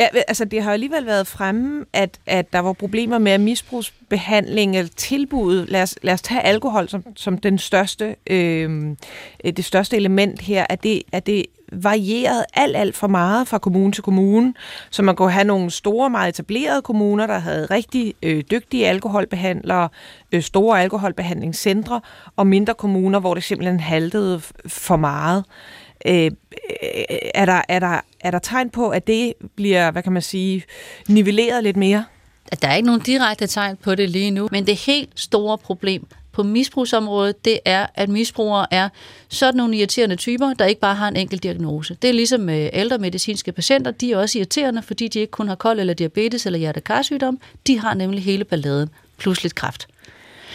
Ja, 0.00 0.08
altså 0.28 0.44
det 0.44 0.62
har 0.62 0.72
alligevel 0.72 1.06
været 1.06 1.26
fremme, 1.26 1.84
at, 1.92 2.18
at 2.26 2.52
der 2.52 2.58
var 2.58 2.72
problemer 2.72 3.18
med 3.18 3.38
misbrugsbehandling 3.38 4.76
eller 4.76 4.90
tilbud. 4.96 5.66
Lad 5.66 5.82
os, 5.82 5.98
lad 6.02 6.14
os 6.14 6.22
tage 6.22 6.42
alkohol 6.42 6.88
som, 6.88 7.04
som 7.16 7.38
den 7.38 7.58
største, 7.58 8.16
øhm, 8.30 8.96
øh, 9.44 9.52
det 9.52 9.64
største 9.64 9.96
element 9.96 10.40
her, 10.40 10.66
at 10.68 10.82
det, 10.82 11.02
at 11.12 11.26
det 11.26 11.46
varieret 11.72 12.44
alt, 12.54 12.76
alt 12.76 12.96
for 12.96 13.06
meget 13.06 13.48
fra 13.48 13.58
kommune 13.58 13.92
til 13.92 14.02
kommune, 14.02 14.54
så 14.90 15.02
man 15.02 15.16
kunne 15.16 15.30
have 15.30 15.44
nogle 15.44 15.70
store, 15.70 16.10
meget 16.10 16.28
etablerede 16.28 16.82
kommuner, 16.82 17.26
der 17.26 17.38
havde 17.38 17.66
rigtig 17.66 18.14
øh, 18.22 18.44
dygtige 18.50 18.88
alkoholbehandlere, 18.88 19.88
øh, 20.32 20.42
store 20.42 20.82
alkoholbehandlingscentre, 20.82 22.00
og 22.36 22.46
mindre 22.46 22.74
kommuner, 22.74 23.20
hvor 23.20 23.34
det 23.34 23.42
simpelthen 23.42 23.80
haltede 23.80 24.40
for 24.66 24.96
meget. 24.96 25.44
Øh, 26.06 26.30
er, 27.34 27.44
der, 27.44 27.62
er, 27.68 27.78
der, 27.78 28.00
er 28.20 28.30
der 28.30 28.38
tegn 28.38 28.70
på, 28.70 28.88
at 28.88 29.06
det 29.06 29.32
bliver, 29.56 29.90
hvad 29.90 30.02
kan 30.02 30.12
man 30.12 30.22
sige, 30.22 30.64
nivelleret 31.08 31.64
lidt 31.64 31.76
mere? 31.76 32.04
Der 32.62 32.68
er 32.68 32.74
ikke 32.74 32.86
nogen 32.86 33.00
direkte 33.00 33.46
tegn 33.46 33.76
på 33.76 33.94
det 33.94 34.10
lige 34.10 34.30
nu, 34.30 34.48
men 34.52 34.66
det 34.66 34.76
helt 34.76 35.10
store 35.20 35.58
problem 35.58 36.06
på 36.32 36.42
misbrugsområdet, 36.42 37.44
det 37.44 37.60
er, 37.64 37.86
at 37.94 38.08
misbrugere 38.08 38.66
er 38.70 38.88
sådan 39.28 39.56
nogle 39.56 39.76
irriterende 39.76 40.16
typer, 40.16 40.54
der 40.54 40.64
ikke 40.64 40.80
bare 40.80 40.94
har 40.94 41.08
en 41.08 41.16
enkelt 41.16 41.42
diagnose. 41.42 41.96
Det 42.02 42.10
er 42.10 42.14
ligesom 42.14 42.40
med 42.40 42.70
ældre 42.72 42.98
medicinske 42.98 43.52
patienter, 43.52 43.90
de 43.90 44.12
er 44.12 44.16
også 44.16 44.38
irriterende, 44.38 44.82
fordi 44.82 45.08
de 45.08 45.18
ikke 45.18 45.30
kun 45.30 45.48
har 45.48 45.54
kold 45.54 45.80
eller 45.80 45.94
diabetes 45.94 46.46
eller 46.46 46.58
hjertekarsygdom, 46.58 47.38
de 47.66 47.78
har 47.78 47.94
nemlig 47.94 48.22
hele 48.22 48.44
balladen, 48.44 48.88
plus 49.18 49.42
lidt 49.42 49.54
kræft. 49.54 49.88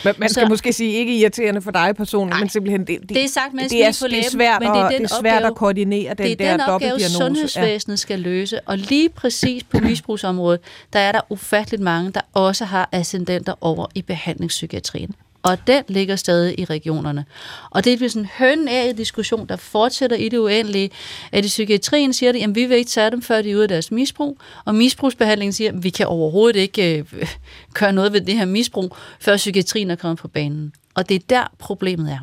Man, 0.03 0.15
man 0.17 0.29
skal 0.29 0.43
så, 0.43 0.49
måske 0.49 0.73
sige 0.73 0.91
ikke 0.91 1.17
irriterende 1.17 1.62
for 1.62 1.71
dig 1.71 1.95
personligt, 1.95 2.34
nej, 2.34 2.39
men 2.39 2.49
simpelthen 2.49 2.88
det, 2.88 3.10
det, 3.10 3.23
er 3.23 3.27
sagt 3.27 3.53
med 3.53 3.63
det, 3.63 3.86
er, 3.86 4.08
det, 4.10 4.19
er 4.19 4.29
svært, 4.29 4.62
men 4.62 4.69
det 4.69 4.77
er, 4.77 4.89
den 4.89 5.01
det 5.01 5.12
er 5.12 5.19
svært 5.21 5.34
opgave, 5.34 5.47
at 5.47 5.55
koordinere 5.55 6.13
den 6.13 6.17
det 6.17 6.31
er 6.31 6.36
der 6.36 6.51
den 6.51 6.62
opgave, 6.62 6.99
sundhedsvæsenet 6.99 7.93
ja. 7.93 7.95
skal 7.95 8.19
løse. 8.19 8.60
Og 8.62 8.77
lige 8.77 9.10
præcis 9.10 9.63
på 9.63 9.77
misbrugsområdet, 9.79 10.62
der 10.93 10.99
er 10.99 11.12
der 11.12 11.21
ufatteligt 11.29 11.84
mange, 11.84 12.12
der 12.12 12.21
også 12.34 12.65
har 12.65 12.89
ascendenter 12.91 13.53
over 13.62 13.86
i 13.95 14.01
behandlingspsykiatrien 14.01 15.15
og 15.45 15.67
den 15.67 15.84
ligger 15.88 16.15
stadig 16.15 16.60
i 16.60 16.65
regionerne. 16.65 17.25
Og 17.69 17.84
det 17.84 18.01
er 18.01 18.10
sådan 18.10 18.21
en 18.21 18.29
høn 18.38 18.67
af 18.67 18.95
diskussion, 18.95 19.47
der 19.47 19.55
fortsætter 19.55 20.17
i 20.17 20.29
det 20.29 20.38
uendelige, 20.38 20.89
at 21.31 21.45
i 21.45 21.47
psykiatrien 21.47 22.13
siger 22.13 22.31
det, 22.31 22.43
at 22.43 22.55
vi 22.55 22.65
vil 22.65 22.77
ikke 22.77 22.89
tage 22.89 23.12
dem, 23.12 23.21
før 23.21 23.41
de 23.41 23.51
er 23.51 23.55
ude 23.55 23.63
af 23.63 23.69
deres 23.69 23.91
misbrug, 23.91 24.38
og 24.65 24.75
misbrugsbehandlingen 24.75 25.53
siger, 25.53 25.71
at 25.71 25.84
vi 25.84 25.89
kan 25.89 26.08
overhovedet 26.08 26.60
ikke 26.60 26.97
øh, 26.97 27.27
gøre 27.73 27.93
noget 27.93 28.13
ved 28.13 28.21
det 28.21 28.36
her 28.36 28.45
misbrug, 28.45 28.95
før 29.19 29.38
psykiatrien 29.38 29.91
er 29.91 29.95
kommet 29.95 30.19
på 30.19 30.27
banen. 30.27 30.73
Og 30.95 31.10
det 31.10 31.15
er 31.15 31.25
der 31.29 31.53
problemet 31.60 32.12
er. 32.12 32.19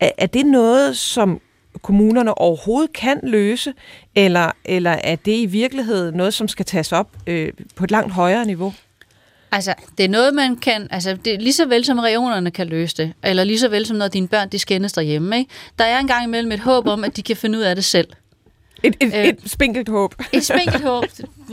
Er, 0.00 0.10
er 0.18 0.26
det 0.26 0.46
noget, 0.46 0.96
som 0.96 1.40
kommunerne 1.82 2.38
overhovedet 2.38 2.92
kan 2.92 3.20
løse, 3.22 3.72
eller, 4.14 4.50
eller 4.64 4.90
er 4.90 5.16
det 5.16 5.36
i 5.36 5.46
virkeligheden 5.46 6.14
noget, 6.14 6.34
som 6.34 6.48
skal 6.48 6.64
tages 6.64 6.92
op 6.92 7.08
øh, 7.26 7.52
på 7.76 7.84
et 7.84 7.90
langt 7.90 8.12
højere 8.12 8.44
niveau? 8.44 8.74
Altså, 9.54 9.74
det 9.98 10.04
er 10.04 10.08
noget, 10.08 10.34
man 10.34 10.56
kan... 10.56 10.88
Altså, 10.90 11.16
det 11.24 11.34
er 11.34 11.38
lige 11.38 11.52
så 11.52 11.66
vel 11.66 11.84
som 11.84 11.98
regionerne 11.98 12.50
kan 12.50 12.66
løse 12.66 12.96
det, 12.96 13.12
eller 13.24 13.44
lige 13.44 13.58
så 13.58 13.68
vel 13.68 13.86
som 13.86 13.96
når 13.96 14.08
dine 14.08 14.28
børn, 14.28 14.48
de 14.48 14.58
skændes 14.58 14.92
derhjemme, 14.92 15.38
ikke? 15.38 15.50
Der 15.78 15.84
er 15.84 15.98
engang 15.98 16.24
imellem 16.24 16.52
et 16.52 16.60
håb 16.60 16.86
om, 16.86 17.04
at 17.04 17.16
de 17.16 17.22
kan 17.22 17.36
finde 17.36 17.58
ud 17.58 17.62
af 17.62 17.74
det 17.74 17.84
selv. 17.84 18.08
Et, 18.82 18.96
et, 19.00 19.14
øh, 19.14 19.24
et 19.24 19.38
spinkelt 19.46 19.88
håb. 19.88 20.14
Et 20.32 20.44
spinkelt 20.44 20.82
håb, 20.82 21.04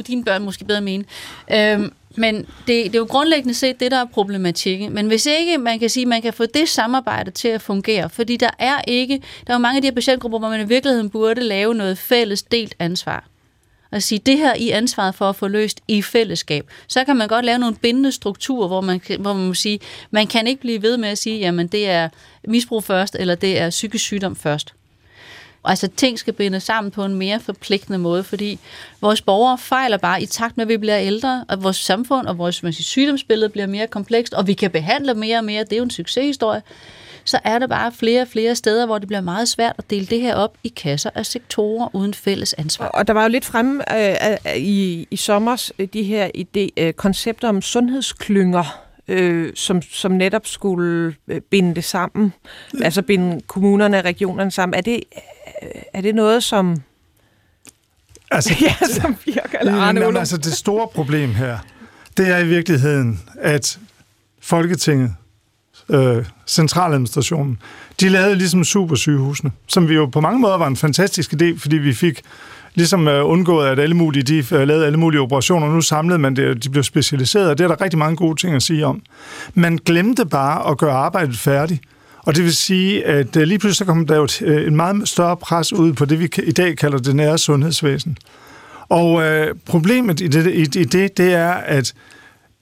dine 0.08 0.24
børn 0.24 0.44
måske 0.44 0.66
bedre 0.66 0.82
mene. 0.82 1.04
Øhm, 1.54 1.94
men 2.16 2.36
det, 2.36 2.46
det 2.68 2.96
er 2.96 3.00
jo 3.00 3.08
grundlæggende 3.10 3.54
set 3.54 3.80
det, 3.80 3.92
der 3.92 3.98
er 3.98 4.06
problematikken. 4.06 4.94
Men 4.94 5.08
hvis 5.08 5.26
ikke 5.26 5.58
man 5.58 5.80
kan 5.80 5.90
sige, 5.90 6.06
man 6.06 6.22
kan 6.22 6.34
få 6.34 6.46
det 6.46 6.70
samarbejde 6.70 7.32
til 7.32 7.48
at 7.48 7.62
fungere, 7.62 8.10
fordi 8.10 8.38
der 8.38 8.50
er 8.60 8.82
ikke, 8.88 9.22
der 9.48 9.54
er 9.54 9.58
jo 9.58 9.62
mange 9.62 9.76
af 9.76 9.82
de 9.82 9.88
her 9.88 9.96
patientgrupper, 9.96 10.40
hvor 10.40 10.50
man 10.50 10.62
i 10.62 10.68
virkeligheden 10.68 11.10
burde 11.10 11.42
lave 11.42 11.76
noget 11.76 11.98
fælles 11.98 12.44
delt 12.44 12.76
ansvar. 12.80 13.31
Og 13.92 14.04
sige, 14.04 14.20
det 14.20 14.38
her 14.38 14.54
I 14.56 14.70
ansvaret 14.70 15.16
for 15.16 15.30
at 15.30 15.36
få 15.36 15.48
løst 15.48 15.82
i 15.88 16.02
fællesskab. 16.02 16.70
Så 16.88 17.04
kan 17.04 17.16
man 17.16 17.28
godt 17.28 17.46
lave 17.46 17.60
nogle 17.60 17.76
bindende 17.76 18.12
strukturer, 18.12 18.68
hvor 18.68 18.82
man, 18.82 19.02
hvor 19.20 19.34
man 19.34 19.48
må 19.48 19.54
sige, 19.54 19.80
man 20.12 20.28
kan 20.28 20.48
ikke 20.48 20.62
blive 20.62 20.82
ved 20.82 20.98
med 20.98 21.10
at 21.10 21.18
sige, 21.18 21.40
jamen 21.40 21.68
det 21.68 21.90
er 21.90 22.10
misbrug 22.48 22.84
først, 22.84 23.16
eller 23.20 23.36
det 23.36 23.60
er 23.60 23.70
psykisk 23.70 24.04
sygdom 24.04 24.36
først. 24.36 24.74
Altså 25.64 25.88
ting 25.88 26.20
skal 26.20 26.34
bindes 26.34 26.64
sammen 26.64 26.92
på 26.92 27.06
en 27.06 27.16
mere 27.16 27.40
forpligtende 27.40 28.00
måde, 28.00 28.24
fordi 28.24 28.60
vores 29.02 29.22
borgere 29.22 29.58
fejler 29.58 29.98
bare 29.98 30.22
i 30.22 30.26
takt 30.26 30.58
med, 30.58 30.66
at 30.66 30.70
vi 30.70 30.78
bliver 30.78 31.00
ældre, 31.00 31.46
og 31.48 31.64
vores 31.64 31.78
samfund 31.78 32.28
og 32.28 32.38
vores 32.38 32.64
man 32.64 32.74
siger, 32.74 32.84
sygdomsbillede 32.84 33.50
bliver 33.50 33.68
mere 33.68 33.88
komplekst, 33.88 34.34
og 34.34 34.48
vi 34.48 34.54
kan 34.54 34.72
behandle 34.72 35.14
mere 35.14 35.38
og 35.38 35.44
mere. 35.44 35.64
Det 35.64 35.74
er 35.74 35.78
jo 35.78 35.84
en 35.84 35.92
succeshistorie 35.92 36.62
så 37.24 37.40
er 37.44 37.60
der 37.60 37.68
bare 37.68 37.92
flere 37.92 38.22
og 38.22 38.28
flere 38.28 38.56
steder, 38.56 38.86
hvor 38.86 38.98
det 38.98 39.08
bliver 39.08 39.22
meget 39.22 39.48
svært 39.48 39.76
at 39.78 39.90
dele 39.90 40.06
det 40.06 40.22
her 40.22 40.36
op 40.36 40.58
i 40.64 40.68
kasser 40.68 41.10
af 41.16 41.26
sektorer 41.26 41.96
uden 41.96 42.14
fælles 42.14 42.54
ansvar. 42.54 42.88
Og 42.88 43.08
der 43.08 43.14
var 43.14 43.24
jo 43.24 43.30
lidt 43.30 43.46
fremme 43.46 43.98
øh, 43.98 44.58
i, 44.58 45.08
i 45.12 45.16
sommer 45.16 45.72
de 45.94 46.04
her 46.04 46.30
idé, 46.38 46.68
øh, 46.78 46.94
koncepter 46.94 47.50
om 47.50 47.62
sundhedsklynger, 47.62 48.82
øh, 49.08 49.52
som, 49.56 49.82
som 49.82 50.12
netop 50.12 50.48
skulle 50.48 51.16
øh, 51.28 51.42
binde 51.42 51.76
det 51.76 51.84
sammen, 51.84 52.34
altså 52.82 53.02
binde 53.02 53.42
kommunerne 53.48 53.98
og 53.98 54.06
regionerne 54.06 54.52
sammen. 54.52 54.78
Er 54.78 54.82
det, 54.82 55.04
er 55.94 56.02
det 56.02 56.16
noget, 56.16 56.44
som... 56.44 56.82
Altså, 58.32 58.54
ja, 58.62 58.76
som 58.88 59.18
virker, 59.26 59.60
eller 59.60 59.74
Arne 59.74 60.02
jamen, 60.02 60.18
altså, 60.18 60.38
det 60.38 60.54
store 60.54 60.88
problem 60.88 61.34
her, 61.34 61.58
det 62.18 62.28
er 62.30 62.38
i 62.38 62.48
virkeligheden, 62.48 63.22
at 63.40 63.80
Folketinget, 64.42 65.16
øh, 65.90 66.26
centraladministrationen, 66.48 67.58
de 68.00 68.10
lavede 68.10 68.36
ligesom 68.36 68.64
supersygehusene, 68.64 69.52
som 69.68 69.90
vi 69.90 69.94
jo 69.94 70.06
på 70.06 70.22
mange 70.22 70.40
måder 70.40 70.58
var 70.58 70.68
en 70.68 70.76
fantastisk 70.76 71.34
idé, 71.34 71.58
fordi 71.58 71.78
vi 71.78 71.94
fik 71.94 72.22
ligesom 72.76 73.08
øh, 73.08 73.26
undgået, 73.26 73.68
at 73.68 73.80
alle 73.80 73.96
mulige, 73.96 74.24
de 74.24 74.56
uh, 74.56 74.62
lavede 74.62 74.86
alle 74.86 75.00
mulige 75.00 75.22
operationer. 75.22 75.68
Nu 75.68 75.82
samlede 75.82 76.20
man 76.20 76.36
det, 76.36 76.64
de 76.64 76.70
blev 76.70 76.84
specialiseret, 76.84 77.50
og 77.50 77.58
det 77.58 77.64
er 77.64 77.68
der 77.68 77.82
rigtig 77.82 78.00
mange 78.00 78.16
gode 78.16 78.42
ting 78.42 78.56
at 78.56 78.64
sige 78.64 78.86
om. 78.86 79.02
Man 79.54 79.80
glemte 79.86 80.26
bare 80.26 80.72
at 80.72 80.78
gøre 80.78 80.94
arbejdet 80.94 81.38
færdigt. 81.38 81.82
Og 82.24 82.36
det 82.36 82.44
vil 82.44 82.56
sige, 82.56 83.06
at 83.06 83.36
øh, 83.36 83.44
lige 83.44 83.60
pludselig 83.60 83.78
så 83.78 83.86
kom 83.86 84.08
der 84.08 84.16
jo 84.16 84.24
et, 84.24 84.68
en 84.68 84.76
meget 84.76 85.08
større 85.08 85.38
pres 85.38 85.74
ud 85.74 85.94
på 85.94 86.06
det, 86.06 86.20
vi 86.20 86.30
i 86.44 86.52
dag 86.52 86.78
kalder 86.78 86.98
det 86.98 87.16
nære 87.16 87.38
sundhedsvæsen. 87.38 88.18
Og 88.90 89.24
øh, 89.24 89.56
problemet 89.66 90.22
i 90.22 90.28
det, 90.28 90.48
i, 90.48 90.80
i 90.80 90.84
det, 90.84 91.18
det 91.18 91.34
er, 91.34 91.52
at 91.52 91.94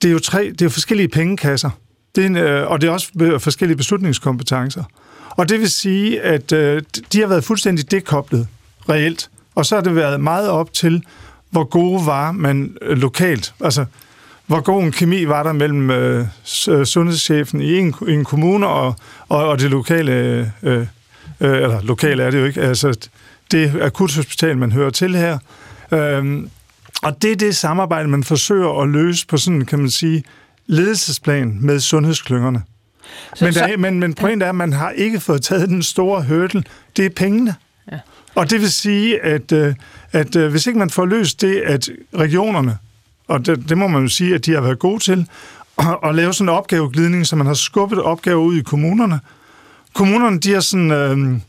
det 0.01 0.08
er 0.08 0.12
jo 0.12 0.19
tre, 0.19 0.51
det 0.60 0.62
er 0.62 0.69
forskellige 0.69 1.08
pengekasser. 1.08 1.69
Det 2.15 2.21
er 2.21 2.27
en, 2.27 2.37
øh, 2.37 2.71
og 2.71 2.81
det 2.81 2.87
er 2.87 2.91
også 2.91 3.39
forskellige 3.39 3.77
beslutningskompetencer. 3.77 4.83
Og 5.29 5.49
det 5.49 5.59
vil 5.59 5.69
sige, 5.69 6.21
at 6.21 6.51
øh, 6.51 6.81
de 7.13 7.19
har 7.19 7.27
været 7.27 7.43
fuldstændig 7.43 7.91
dekoblet 7.91 8.47
reelt 8.89 9.29
og 9.59 9.65
så 9.65 9.75
har 9.75 9.81
det 9.81 9.95
været 9.95 10.21
meget 10.21 10.49
op 10.49 10.73
til, 10.73 11.03
hvor 11.49 11.63
gode 11.63 12.05
var 12.05 12.31
man 12.31 12.77
øh, 12.81 12.97
lokalt. 12.97 13.53
Altså, 13.63 13.85
hvor 14.47 14.61
god 14.61 14.83
en 14.83 14.91
kemi 14.91 15.27
var 15.27 15.43
der 15.43 15.53
mellem 15.53 15.91
øh, 15.91 16.25
øh 16.69 16.85
sundhedschefen 16.85 17.61
i 17.61 17.77
en, 17.77 17.95
i 18.07 18.11
en 18.11 18.25
kommune 18.25 18.67
og, 18.67 18.95
og, 19.29 19.47
og 19.47 19.59
det 19.59 19.69
lokale, 19.71 20.11
øh, 20.11 20.47
øh, 20.71 20.87
eller 21.39 21.81
lokale 21.81 22.23
er 22.23 22.31
det 22.31 22.39
jo 22.39 22.45
ikke, 22.45 22.61
altså 22.61 23.09
det 23.51 23.81
akuthospital, 23.81 24.57
man 24.57 24.71
hører 24.71 24.89
til 24.89 25.15
her. 25.15 25.37
Øh, 25.91 26.43
og 27.03 27.21
det 27.21 27.31
er 27.31 27.35
det 27.35 27.55
samarbejde, 27.55 28.09
man 28.09 28.23
forsøger 28.23 28.81
at 28.81 28.89
løse 28.89 29.27
på 29.27 29.37
sådan, 29.37 29.65
kan 29.65 29.79
man 29.79 29.89
sige, 29.89 30.23
ledelsesplan 30.69 31.58
med 31.62 31.79
sundhedsklyngerne. 31.79 32.62
Så, 33.36 33.45
men, 33.45 33.53
der, 33.53 33.67
så, 33.67 33.75
men, 33.77 33.99
men 33.99 34.13
pointen 34.13 34.41
er, 34.41 34.49
at 34.49 34.55
man 34.55 34.73
har 34.73 34.89
ikke 34.89 35.19
fået 35.19 35.41
taget 35.41 35.69
den 35.69 35.84
store 35.84 36.23
hurdle. 36.23 36.63
Det 36.97 37.05
er 37.05 37.10
pengene. 37.10 37.55
Og 38.36 38.49
det 38.49 38.62
vil 38.62 38.71
sige, 38.71 39.23
at, 39.23 39.51
øh, 39.51 39.75
at 40.12 40.36
øh, 40.36 40.51
hvis 40.51 40.67
ikke 40.67 40.79
man 40.79 40.89
får 40.89 41.05
løst 41.05 41.41
det, 41.41 41.62
at 41.62 41.89
regionerne, 42.15 42.77
og 43.27 43.45
det, 43.45 43.69
det 43.69 43.77
må 43.77 43.88
man 43.88 44.01
jo 44.01 44.08
sige, 44.08 44.36
at 44.36 44.45
de 44.45 44.53
har 44.53 44.62
været 44.62 44.79
gode 44.79 45.03
til, 45.03 45.25
at, 45.77 45.86
at 46.10 46.15
lave 46.15 46.34
sådan 46.34 46.49
en 46.49 46.55
opgaveglidning, 46.55 47.27
så 47.27 47.36
man 47.36 47.47
har 47.47 47.53
skubbet 47.53 48.01
opgaver 48.01 48.41
ud 48.41 48.55
i 48.55 48.62
kommunerne. 48.62 49.19
Kommunerne, 49.93 50.39
de 50.39 50.53
har 50.53 50.60
sådan... 50.60 50.91
Øh, 50.91 51.39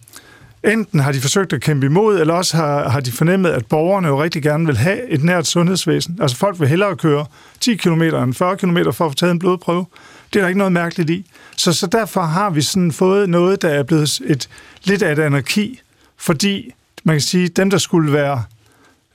enten 0.64 1.00
har 1.00 1.12
de 1.12 1.20
forsøgt 1.20 1.52
at 1.52 1.60
kæmpe 1.60 1.86
imod, 1.86 2.20
eller 2.20 2.34
også 2.34 2.56
har, 2.56 2.88
har 2.88 3.00
de 3.00 3.12
fornemmet, 3.12 3.50
at 3.50 3.66
borgerne 3.66 4.08
jo 4.08 4.22
rigtig 4.22 4.42
gerne 4.42 4.66
vil 4.66 4.76
have 4.76 5.10
et 5.10 5.24
nært 5.24 5.46
sundhedsvæsen. 5.46 6.18
Altså 6.20 6.36
folk 6.36 6.60
vil 6.60 6.68
hellere 6.68 6.96
køre 6.96 7.26
10 7.60 7.74
km 7.74 8.02
end 8.02 8.34
40 8.34 8.56
km 8.56 8.76
for 8.92 9.06
at 9.06 9.12
få 9.12 9.14
taget 9.14 9.30
en 9.30 9.38
blodprøve. 9.38 9.86
Det 10.32 10.38
er 10.38 10.40
der 10.40 10.48
ikke 10.48 10.58
noget 10.58 10.72
mærkeligt 10.72 11.10
i. 11.10 11.30
Så, 11.56 11.72
så 11.72 11.86
derfor 11.86 12.20
har 12.20 12.50
vi 12.50 12.62
sådan 12.62 12.92
fået 12.92 13.28
noget, 13.28 13.62
der 13.62 13.68
er 13.68 13.82
blevet 13.82 14.20
et, 14.26 14.48
lidt 14.84 15.02
af 15.02 15.12
et 15.12 15.18
anarki, 15.18 15.80
fordi 16.16 16.72
man 17.04 17.14
kan 17.14 17.20
sige, 17.20 17.48
dem, 17.48 17.70
der 17.70 17.78
skulle 17.78 18.12
være 18.12 18.42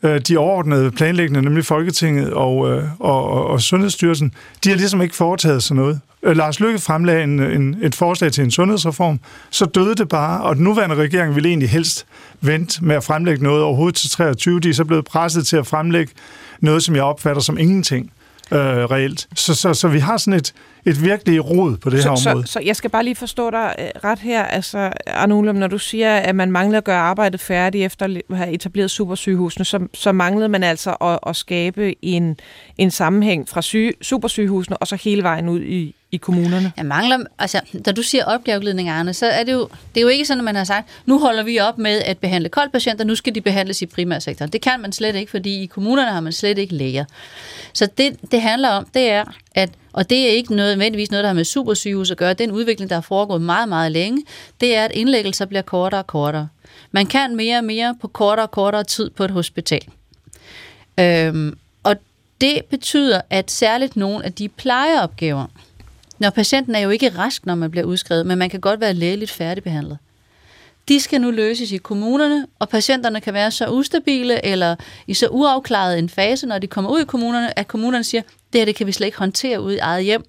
øh, 0.04 0.20
de 0.20 0.38
overordnede 0.38 0.92
planlæggende, 0.92 1.42
nemlig 1.42 1.66
Folketinget 1.66 2.34
og, 2.34 2.72
øh, 2.72 2.84
og, 3.00 3.30
og, 3.30 3.48
og 3.48 3.62
Sundhedsstyrelsen, 3.62 4.34
de 4.64 4.70
har 4.70 4.76
ligesom 4.76 5.02
ikke 5.02 5.16
foretaget 5.16 5.64
sig 5.64 5.76
noget. 5.76 6.00
Øh, 6.26 6.38
Lars 6.38 6.60
Lykke 6.60 6.80
fremlagde 6.80 7.24
en, 7.24 7.40
en, 7.40 7.78
et 7.82 7.96
forslag 7.96 8.32
til 8.32 8.44
en 8.44 8.52
sundhedsreform, 8.52 9.20
så 9.50 9.66
døde 9.66 9.96
det 9.96 10.10
bare, 10.10 10.44
og 10.44 10.56
den 10.56 10.64
nuværende 10.64 10.96
regering 10.96 11.36
ville 11.36 11.50
egentlig 11.50 11.70
helst 11.70 12.06
vente 12.42 12.86
med 12.86 12.96
at 12.96 13.04
fremlægge 13.04 13.44
noget 13.44 13.64
overhovedet 13.64 13.96
til 13.96 14.10
23. 14.10 14.60
De 14.60 14.70
er 14.70 14.74
så 14.74 14.86
blevet 14.86 15.06
presset 15.06 15.48
til 15.48 15.58
at 15.58 15.68
fremlægge 15.68 16.14
noget, 16.60 16.84
som 16.84 16.96
jeg 16.96 17.04
opfatter 17.04 17.42
som 17.42 17.58
ingenting 17.58 18.12
øh, 18.52 18.60
reelt. 18.60 19.28
Så, 19.36 19.56
så, 19.56 19.74
så 19.74 19.88
vi 19.88 20.00
har 20.00 20.18
sådan 20.18 20.40
et, 20.40 20.54
et 20.86 21.04
virkelig 21.04 21.50
rod 21.50 21.78
på 21.78 21.90
det 21.90 22.04
så, 22.04 22.10
her 22.10 22.30
område. 22.30 22.48
Så, 22.48 22.54
så 22.54 22.60
jeg 22.60 22.76
skal 22.76 22.90
bare 22.90 23.04
lige 23.04 23.16
forstå 23.16 23.50
dig 23.50 23.76
øh, 23.80 23.86
ret 24.04 24.20
her, 24.20 24.44
altså 24.44 24.92
Arne 25.08 25.36
Ullum, 25.36 25.56
når 25.56 25.68
du 25.68 25.78
siger, 25.78 26.16
at 26.16 26.36
man 26.36 26.52
mangler 26.52 26.78
at 26.78 26.84
gøre 26.84 27.00
arbejdet 27.00 27.40
færdigt 27.40 27.86
efter 27.86 28.06
at 28.30 28.38
have 28.38 28.52
etableret 28.52 28.92
supersygehusene, 28.92 29.66
så, 29.66 29.88
så 29.94 30.12
manglede 30.12 30.50
man 30.50 30.64
altså 30.64 30.92
at, 30.92 31.20
at 31.28 31.36
skabe 31.36 32.06
en, 32.06 32.38
en 32.78 32.92
sammenhæng 32.92 33.50
fra 33.50 33.62
syge, 33.62 33.94
supersygehusene 34.02 34.78
og 34.78 34.88
så 34.88 34.96
hele 34.96 35.24
vejen 35.24 35.50
ud 35.50 35.62
i, 35.62 35.96
i 36.12 36.18
kommunerne? 36.18 36.72
Jeg 36.78 36.86
mangler, 36.86 37.20
altså, 37.40 37.62
da 37.86 37.92
du 37.92 38.02
siger 38.02 38.26
opgaveglidning, 38.26 38.90
Arne, 38.90 39.14
så 39.14 39.26
er 39.26 39.44
det 39.44 39.54
jo, 39.54 39.70
det 39.96 40.00
er 40.00 40.02
jo 40.02 40.08
ikke 40.08 40.26
sådan, 40.26 40.40
at 40.40 40.46
man 40.46 40.56
har 40.56 40.64
sagt, 40.64 40.90
nu 41.06 41.20
holder 41.20 41.44
vi 41.44 41.60
op 41.60 41.78
med 41.78 42.02
at 42.02 42.18
behandle 42.18 42.50
koldpatienter, 42.50 43.06
nu 43.06 43.16
skal 43.16 43.36
de 43.36 43.42
behandles 43.42 43.82
i 43.82 43.86
primærsektoren. 43.86 44.52
Det 44.52 44.62
kan 44.62 44.80
man 44.80 44.92
slet 44.92 45.16
ikke, 45.16 45.32
fordi 45.32 45.64
i 45.64 45.66
kommunerne 45.66 46.12
har 46.12 46.20
man 46.20 46.34
slet 46.34 46.58
ikke 46.58 46.76
læger. 46.76 47.06
Så 47.74 47.88
det, 47.98 48.32
det 48.32 48.42
handler 48.42 48.70
om, 48.70 48.86
det 48.94 49.10
er, 49.10 49.24
at 49.56 49.70
og 49.94 50.10
det 50.10 50.30
er 50.30 50.32
ikke 50.32 50.56
nødvendigvis 50.56 51.12
noget, 51.12 51.24
der 51.24 51.30
har 51.30 51.34
med 51.36 51.44
supersygehus 51.44 52.12
at 52.12 52.18
gøre. 52.18 52.30
Det 52.34 52.42
er 52.42 52.48
en 52.48 52.52
udvikling, 52.52 52.90
der 52.90 52.96
har 52.96 53.02
foregået 53.02 53.42
meget, 53.42 53.70
meget 53.70 53.92
længe. 53.92 54.24
Det 54.62 54.76
er, 54.76 54.86
at 54.86 54.92
indlæggelser 54.92 55.46
bliver 55.46 55.62
kortere 55.62 56.02
og 56.02 56.08
kortere. 56.08 56.48
Man 56.92 57.06
kan 57.06 57.36
mere 57.36 57.58
og 57.58 57.64
mere 57.64 57.96
på 58.02 58.08
kortere 58.08 58.46
og 58.46 58.52
kortere 58.52 58.84
tid 58.84 59.10
på 59.10 59.24
et 59.24 59.32
hospital. 59.32 59.82
Øhm, 61.00 61.58
og 61.84 61.96
det 62.42 62.62
betyder, 62.70 63.22
at 63.30 63.52
særligt 63.52 63.96
nogle 63.96 64.26
af 64.26 64.34
de 64.34 64.50
plejeopgaver, 64.50 65.46
når 66.20 66.30
patienten 66.30 66.76
er 66.76 66.80
jo 66.80 66.90
ikke 66.90 67.10
rask, 67.10 67.46
når 67.46 67.56
man 67.56 67.72
bliver 67.72 67.86
udskrevet, 67.86 68.26
men 68.26 68.38
man 68.38 68.50
kan 68.50 68.60
godt 68.60 68.80
være 68.80 68.94
lægeligt 68.94 69.32
færdigbehandlet. 69.32 69.98
De 70.88 71.00
skal 71.00 71.22
nu 71.22 71.32
løses 71.32 71.72
i 71.72 71.78
kommunerne, 71.78 72.48
og 72.60 72.70
patienterne 72.70 73.22
kan 73.22 73.34
være 73.34 73.52
så 73.52 73.70
ustabile 73.70 74.46
eller 74.46 74.76
i 75.08 75.14
så 75.14 75.28
uafklaret 75.28 76.00
en 76.00 76.10
fase, 76.10 76.48
når 76.48 76.60
de 76.60 76.68
kommer 76.68 76.92
ud 76.92 77.02
i 77.02 77.06
kommunerne, 77.06 77.60
at 77.60 77.68
kommunerne 77.68 78.04
siger, 78.04 78.22
det 78.54 78.62
her 78.62 78.66
det 78.66 78.76
kan 78.76 78.88
vi 78.88 78.92
slet 78.92 79.06
ikke 79.06 79.18
håndtere 79.18 79.62
ud 79.62 79.74
i 79.74 79.78
eget 79.78 80.04
hjem. 80.04 80.24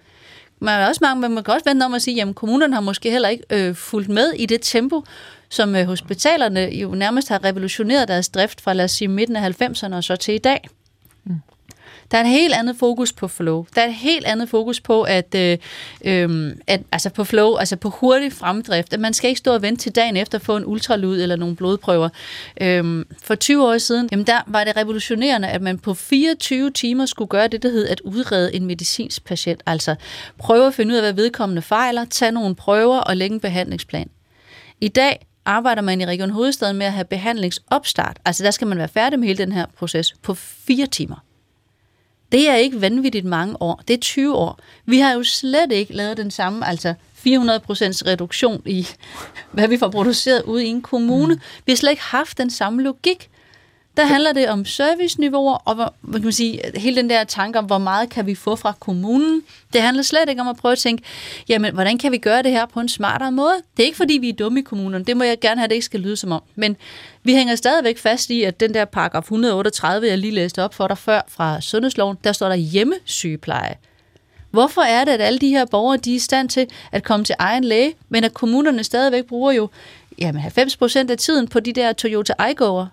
Man 0.60 0.80
er 0.80 0.86
også 0.86 0.98
mange, 1.02 1.20
men 1.20 1.34
man 1.34 1.44
kan 1.44 1.54
også 1.54 1.64
vente 1.70 1.84
om 1.84 1.94
at 1.94 2.02
sige, 2.02 2.22
at 2.22 2.34
kommunerne 2.34 2.74
har 2.74 2.80
måske 2.80 3.10
heller 3.10 3.28
ikke 3.28 3.44
øh, 3.50 3.74
fulgt 3.74 4.08
med 4.08 4.32
i 4.32 4.46
det 4.46 4.60
tempo, 4.62 5.04
som 5.48 5.76
øh, 5.76 5.86
hospitalerne 5.86 6.60
jo 6.60 6.94
nærmest 6.94 7.28
har 7.28 7.44
revolutioneret 7.44 8.08
deres 8.08 8.28
drift 8.28 8.60
fra, 8.60 8.72
lad 8.72 8.84
os 8.84 8.90
sige, 8.92 9.08
midten 9.08 9.36
af 9.36 9.62
90'erne 9.62 9.94
og 9.94 10.04
så 10.04 10.16
til 10.16 10.34
i 10.34 10.38
dag. 10.38 10.68
Mm. 11.24 11.40
Der 12.10 12.18
er 12.18 12.22
et 12.22 12.28
helt 12.28 12.54
andet 12.54 12.76
fokus 12.76 13.12
på 13.12 13.28
flow. 13.28 13.66
Der 13.74 13.82
er 13.82 13.86
et 13.86 13.94
helt 13.94 14.26
andet 14.26 14.48
fokus 14.48 14.80
på 14.80 15.02
at, 15.02 15.34
øh, 15.34 15.58
øh, 16.04 16.52
at 16.66 16.82
altså 16.92 17.10
på 17.10 17.24
flow, 17.24 17.56
altså 17.56 17.76
på 17.76 17.90
hurtig 17.90 18.32
fremdrift. 18.32 18.92
At 18.92 19.00
man 19.00 19.14
skal 19.14 19.28
ikke 19.28 19.38
stå 19.38 19.54
og 19.54 19.62
vente 19.62 19.82
til 19.82 19.94
dagen 19.94 20.16
efter 20.16 20.38
at 20.38 20.42
få 20.42 20.56
en 20.56 20.64
ultralyd 20.66 21.22
eller 21.22 21.36
nogle 21.36 21.56
blodprøver. 21.56 22.08
Øh, 22.60 23.04
for 23.22 23.34
20 23.34 23.68
år 23.68 23.78
siden, 23.78 24.08
jamen 24.12 24.26
der 24.26 24.40
var 24.46 24.64
det 24.64 24.76
revolutionerende, 24.76 25.48
at 25.48 25.62
man 25.62 25.78
på 25.78 25.94
24 25.94 26.70
timer 26.70 27.06
skulle 27.06 27.28
gøre 27.28 27.48
det, 27.48 27.62
der 27.62 27.68
hed 27.68 27.88
at 27.88 28.00
udrede 28.00 28.54
en 28.54 28.66
medicinsk 28.66 29.24
patient. 29.24 29.62
Altså 29.66 29.94
prøve 30.38 30.66
at 30.66 30.74
finde 30.74 30.92
ud 30.92 30.96
af, 30.96 31.02
hvad 31.02 31.12
vedkommende 31.12 31.62
fejler, 31.62 32.04
tage 32.04 32.32
nogle 32.32 32.54
prøver 32.54 32.98
og 32.98 33.16
lægge 33.16 33.34
en 33.34 33.40
behandlingsplan. 33.40 34.10
I 34.80 34.88
dag 34.88 35.26
arbejder 35.44 35.82
man 35.82 36.00
i 36.00 36.06
Region 36.06 36.30
Hovedstaden 36.30 36.76
med 36.76 36.86
at 36.86 36.92
have 36.92 37.04
behandlingsopstart. 37.04 38.18
Altså 38.24 38.44
der 38.44 38.50
skal 38.50 38.66
man 38.66 38.78
være 38.78 38.88
færdig 38.88 39.18
med 39.18 39.28
hele 39.28 39.38
den 39.38 39.52
her 39.52 39.66
proces 39.78 40.14
på 40.22 40.34
fire 40.34 40.86
timer. 40.86 41.25
Det 42.32 42.48
er 42.48 42.54
ikke 42.54 42.80
vanvittigt 42.80 43.24
mange 43.24 43.62
år. 43.62 43.82
Det 43.88 43.94
er 43.94 44.00
20 44.00 44.34
år. 44.34 44.58
Vi 44.84 44.98
har 44.98 45.12
jo 45.12 45.22
slet 45.22 45.72
ikke 45.72 45.92
lavet 45.92 46.16
den 46.16 46.30
samme, 46.30 46.68
altså 46.68 46.94
400% 47.16 47.22
reduktion 48.06 48.62
i, 48.66 48.86
hvad 49.52 49.68
vi 49.68 49.76
får 49.76 49.88
produceret 49.88 50.42
ude 50.42 50.64
i 50.64 50.68
en 50.68 50.82
kommune. 50.82 51.34
Mm. 51.34 51.40
Vi 51.66 51.72
har 51.72 51.76
slet 51.76 51.90
ikke 51.90 52.02
haft 52.02 52.38
den 52.38 52.50
samme 52.50 52.82
logik. 52.82 53.30
Der 53.96 54.04
handler 54.06 54.32
det 54.32 54.48
om 54.48 54.64
serviceniveauer, 54.64 55.54
og 55.54 55.74
hvad 55.74 56.20
kan 56.20 56.24
man 56.24 56.32
sige, 56.32 56.60
hele 56.74 56.96
den 56.96 57.10
der 57.10 57.24
tanke 57.24 57.58
om, 57.58 57.64
hvor 57.64 57.78
meget 57.78 58.10
kan 58.10 58.26
vi 58.26 58.34
få 58.34 58.56
fra 58.56 58.72
kommunen. 58.80 59.42
Det 59.72 59.82
handler 59.82 60.02
slet 60.02 60.28
ikke 60.28 60.40
om 60.40 60.48
at 60.48 60.56
prøve 60.56 60.72
at 60.72 60.78
tænke, 60.78 61.02
jamen, 61.48 61.74
hvordan 61.74 61.98
kan 61.98 62.12
vi 62.12 62.18
gøre 62.18 62.42
det 62.42 62.50
her 62.50 62.66
på 62.66 62.80
en 62.80 62.88
smartere 62.88 63.32
måde? 63.32 63.54
Det 63.76 63.82
er 63.82 63.86
ikke, 63.86 63.96
fordi 63.96 64.14
vi 64.14 64.28
er 64.28 64.32
dumme 64.32 64.60
i 64.60 64.62
kommunerne. 64.62 65.04
Det 65.04 65.16
må 65.16 65.24
jeg 65.24 65.40
gerne 65.40 65.60
have, 65.60 65.68
det 65.68 65.74
ikke 65.74 65.84
skal 65.84 66.00
lyde 66.00 66.16
som 66.16 66.32
om. 66.32 66.42
Men 66.54 66.76
vi 67.22 67.34
hænger 67.34 67.54
stadigvæk 67.54 67.98
fast 67.98 68.30
i, 68.30 68.42
at 68.42 68.60
den 68.60 68.74
der 68.74 68.84
paragraf 68.84 69.22
138, 69.22 70.08
jeg 70.08 70.18
lige 70.18 70.34
læste 70.34 70.64
op 70.64 70.74
for 70.74 70.88
dig 70.88 70.98
før 70.98 71.20
fra 71.28 71.60
Sundhedsloven, 71.60 72.16
der 72.24 72.32
står 72.32 72.48
der 72.48 72.56
hjemmesygepleje. 72.56 73.74
Hvorfor 74.50 74.82
er 74.82 75.04
det, 75.04 75.12
at 75.12 75.20
alle 75.20 75.38
de 75.38 75.48
her 75.48 75.64
borgere, 75.64 75.96
de 75.96 76.10
er 76.10 76.16
i 76.16 76.18
stand 76.18 76.48
til 76.48 76.66
at 76.92 77.02
komme 77.02 77.24
til 77.24 77.34
egen 77.38 77.64
læge, 77.64 77.94
men 78.08 78.24
at 78.24 78.34
kommunerne 78.34 78.84
stadigvæk 78.84 79.24
bruger 79.24 79.52
jo 79.52 79.68
jamen 80.18 80.40
90 80.40 80.76
procent 80.76 81.10
af 81.10 81.18
tiden 81.18 81.48
på 81.48 81.60
de 81.60 81.72
der 81.72 81.92
Toyota 81.92 82.32
Aygo'er, 82.40 82.86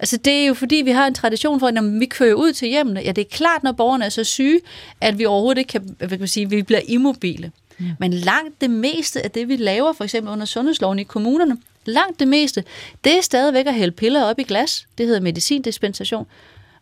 Altså 0.00 0.16
det 0.16 0.32
er 0.32 0.46
jo 0.46 0.54
fordi, 0.54 0.76
vi 0.76 0.90
har 0.90 1.06
en 1.06 1.14
tradition 1.14 1.60
for, 1.60 1.66
at 1.66 1.74
når 1.74 1.98
vi 1.98 2.06
kører 2.06 2.34
ud 2.34 2.52
til 2.52 2.68
hjemmene, 2.68 3.00
ja 3.00 3.12
det 3.12 3.22
er 3.22 3.28
klart, 3.30 3.62
når 3.62 3.72
borgerne 3.72 4.04
er 4.04 4.08
så 4.08 4.24
syge, 4.24 4.60
at 5.00 5.18
vi 5.18 5.24
overhovedet 5.24 5.58
ikke 5.58 5.68
kan, 5.68 5.96
hvad 5.98 6.08
kan 6.08 6.18
man 6.18 6.28
sige, 6.28 6.50
vi 6.50 6.62
bliver 6.62 6.80
immobile. 6.88 7.52
Mm. 7.78 7.86
Men 7.98 8.12
langt 8.12 8.60
det 8.60 8.70
meste 8.70 9.22
af 9.22 9.30
det, 9.30 9.48
vi 9.48 9.56
laver, 9.56 9.92
for 9.92 10.04
eksempel 10.04 10.32
under 10.32 10.46
sundhedsloven 10.46 10.98
i 10.98 11.02
kommunerne, 11.02 11.56
langt 11.84 12.20
det 12.20 12.28
meste, 12.28 12.64
det 13.04 13.16
er 13.16 13.20
stadigvæk 13.20 13.66
at 13.66 13.74
hælde 13.74 13.92
piller 13.92 14.24
op 14.24 14.38
i 14.38 14.42
glas. 14.42 14.86
Det 14.98 15.06
hedder 15.06 15.20
medicindispensation. 15.20 16.26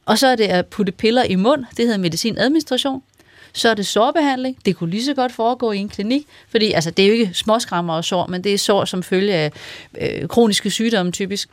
Og 0.06 0.18
så 0.18 0.26
er 0.26 0.36
det 0.36 0.44
at 0.44 0.66
putte 0.66 0.92
piller 0.92 1.22
i 1.24 1.34
mund. 1.34 1.64
Det 1.76 1.84
hedder 1.84 1.98
medicinadministration. 1.98 3.02
Så 3.52 3.68
er 3.68 3.74
det 3.74 3.86
sårbehandling. 3.86 4.56
Det 4.64 4.76
kunne 4.76 4.90
lige 4.90 5.04
så 5.04 5.14
godt 5.14 5.32
foregå 5.32 5.72
i 5.72 5.78
en 5.78 5.88
klinik, 5.88 6.26
fordi 6.48 6.72
altså, 6.72 6.90
det 6.90 7.02
er 7.02 7.06
jo 7.06 7.12
ikke 7.12 7.30
småskrammer 7.34 7.94
og 7.94 8.04
sår, 8.04 8.26
men 8.26 8.44
det 8.44 8.54
er 8.54 8.58
sår 8.58 8.84
som 8.84 9.02
følge 9.02 9.34
af 9.34 9.52
øh, 10.00 10.28
kroniske 10.28 10.70
sygdomme 10.70 11.12
typisk. 11.12 11.48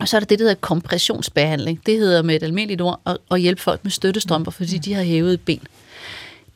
Og 0.00 0.08
så 0.08 0.16
er 0.16 0.20
der 0.20 0.26
det, 0.26 0.38
der 0.38 0.44
hedder 0.44 0.60
kompressionsbehandling. 0.60 1.86
Det 1.86 1.98
hedder 1.98 2.22
med 2.22 2.36
et 2.36 2.42
almindeligt 2.42 2.80
ord 2.80 3.00
at, 3.06 3.18
at 3.30 3.40
hjælpe 3.40 3.62
folk 3.62 3.84
med 3.84 3.90
støttestrømper, 3.90 4.50
fordi 4.50 4.78
de 4.78 4.94
har 4.94 5.02
hævet 5.02 5.34
et 5.34 5.40
ben. 5.40 5.66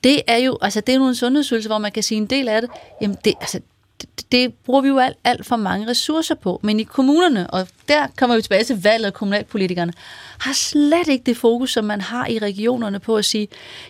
Det 0.04 0.22
er 0.26 0.36
jo 0.36 0.58
altså 0.60 0.80
det 0.80 0.94
er 0.94 0.98
nogle 0.98 1.14
sundhedsydelser, 1.14 1.68
hvor 1.68 1.78
man 1.78 1.92
kan 1.92 2.02
sige 2.02 2.18
en 2.18 2.26
del 2.26 2.48
af 2.48 2.60
det, 2.62 2.70
jamen 3.00 3.16
det, 3.24 3.34
altså, 3.40 3.60
det, 4.00 4.32
det 4.32 4.54
bruger 4.54 4.80
vi 4.80 4.88
jo 4.88 4.98
alt, 4.98 5.16
alt 5.24 5.46
for 5.46 5.56
mange 5.56 5.88
ressourcer 5.88 6.34
på. 6.34 6.60
Men 6.62 6.80
i 6.80 6.82
kommunerne, 6.82 7.50
og 7.50 7.68
der 7.88 8.06
kommer 8.16 8.36
vi 8.36 8.42
tilbage 8.42 8.64
til 8.64 8.82
valget 8.82 9.06
af 9.06 9.14
kommunalpolitikerne, 9.14 9.92
har 10.38 10.52
slet 10.52 11.08
ikke 11.08 11.22
det 11.26 11.36
fokus, 11.36 11.72
som 11.72 11.84
man 11.84 12.00
har 12.00 12.26
i 12.26 12.38
regionerne 12.38 12.98
på 12.98 13.16
at 13.16 13.24
sige, 13.24 13.48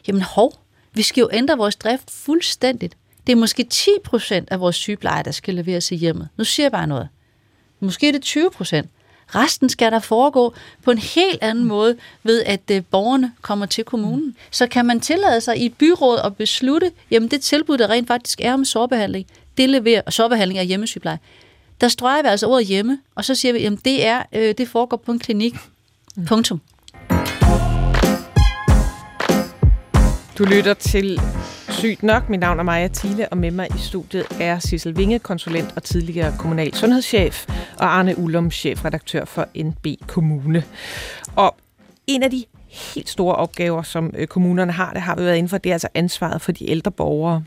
jamen 0.08 0.22
hov, 0.22 0.52
vi 0.92 1.02
skal 1.02 1.20
jo 1.20 1.28
ændre 1.32 1.56
vores 1.56 1.76
drift 1.76 2.10
fuldstændigt. 2.10 2.96
Det 3.26 3.32
er 3.32 3.36
måske 3.36 3.64
10 3.64 3.90
procent 4.04 4.48
af 4.50 4.60
vores 4.60 4.76
sygepleje, 4.76 5.22
der 5.22 5.30
skal 5.30 5.54
leveres 5.54 5.92
i 5.92 5.96
hjemmet. 5.96 6.28
Nu 6.36 6.44
siger 6.44 6.64
jeg 6.64 6.72
bare 6.72 6.86
noget. 6.86 7.08
Måske 7.80 8.08
er 8.08 8.12
det 8.12 8.22
20 8.22 8.50
procent. 8.50 8.88
Resten 9.34 9.68
skal 9.68 9.92
der 9.92 9.98
foregå 9.98 10.54
på 10.84 10.90
en 10.90 10.98
helt 10.98 11.38
anden 11.42 11.64
måde 11.64 11.96
ved, 12.22 12.42
at 12.46 12.60
øh, 12.70 12.82
borgerne 12.90 13.32
kommer 13.42 13.66
til 13.66 13.84
kommunen. 13.84 14.36
Så 14.50 14.66
kan 14.66 14.86
man 14.86 15.00
tillade 15.00 15.40
sig 15.40 15.58
i 15.58 15.66
et 15.66 15.74
byråd 15.74 16.18
at 16.24 16.36
beslutte, 16.36 16.90
jamen 17.10 17.30
det 17.30 17.40
tilbud, 17.40 17.78
der 17.78 17.90
rent 17.90 18.08
faktisk 18.08 18.40
er 18.40 18.54
om 18.54 18.64
sårbehandling, 18.64 19.26
det 19.58 19.68
leverer, 19.68 20.02
og 20.06 20.12
sårbehandling 20.12 20.58
af 20.58 20.66
hjemmesygepleje. 20.66 21.18
Der 21.80 21.88
strøger 21.88 22.22
vi 22.22 22.28
altså 22.28 22.46
ordet 22.46 22.66
hjemme, 22.66 22.98
og 23.14 23.24
så 23.24 23.34
siger 23.34 23.52
vi, 23.52 23.58
jamen 23.58 23.78
det, 23.84 24.06
er, 24.06 24.22
øh, 24.32 24.54
det 24.58 24.68
foregår 24.68 24.96
på 24.96 25.12
en 25.12 25.18
klinik. 25.18 25.54
Punktum. 26.26 26.60
Du 30.38 30.44
lytter 30.44 30.74
til 30.74 31.20
Sygt 31.84 32.02
nok. 32.02 32.28
Mit 32.28 32.40
navn 32.40 32.58
er 32.58 32.62
Maja 32.62 32.88
Thiele, 32.88 33.28
og 33.28 33.36
med 33.36 33.50
mig 33.50 33.68
i 33.74 33.78
studiet 33.78 34.26
er 34.40 34.58
Sissel 34.58 34.96
Vinge, 34.96 35.18
konsulent 35.18 35.72
og 35.76 35.82
tidligere 35.82 36.34
kommunal 36.38 36.74
sundhedschef, 36.74 37.46
og 37.78 37.98
Arne 37.98 38.18
Ullum, 38.18 38.50
chefredaktør 38.50 39.24
for 39.24 39.48
NB 39.56 39.86
Kommune. 40.06 40.64
Og 41.36 41.56
en 42.06 42.22
af 42.22 42.30
de 42.30 42.44
helt 42.68 43.08
store 43.08 43.34
opgaver, 43.36 43.82
som 43.82 44.14
øh, 44.16 44.26
kommunerne 44.26 44.72
har, 44.72 44.92
det 44.92 45.02
har 45.02 45.16
vi 45.16 45.22
været 45.22 45.36
inden 45.36 45.48
for, 45.48 45.58
det 45.58 45.70
er 45.70 45.74
altså 45.74 45.88
ansvaret 45.94 46.40
for 46.40 46.52
de 46.52 46.70
ældre 46.70 46.90
borgere. 46.90 47.44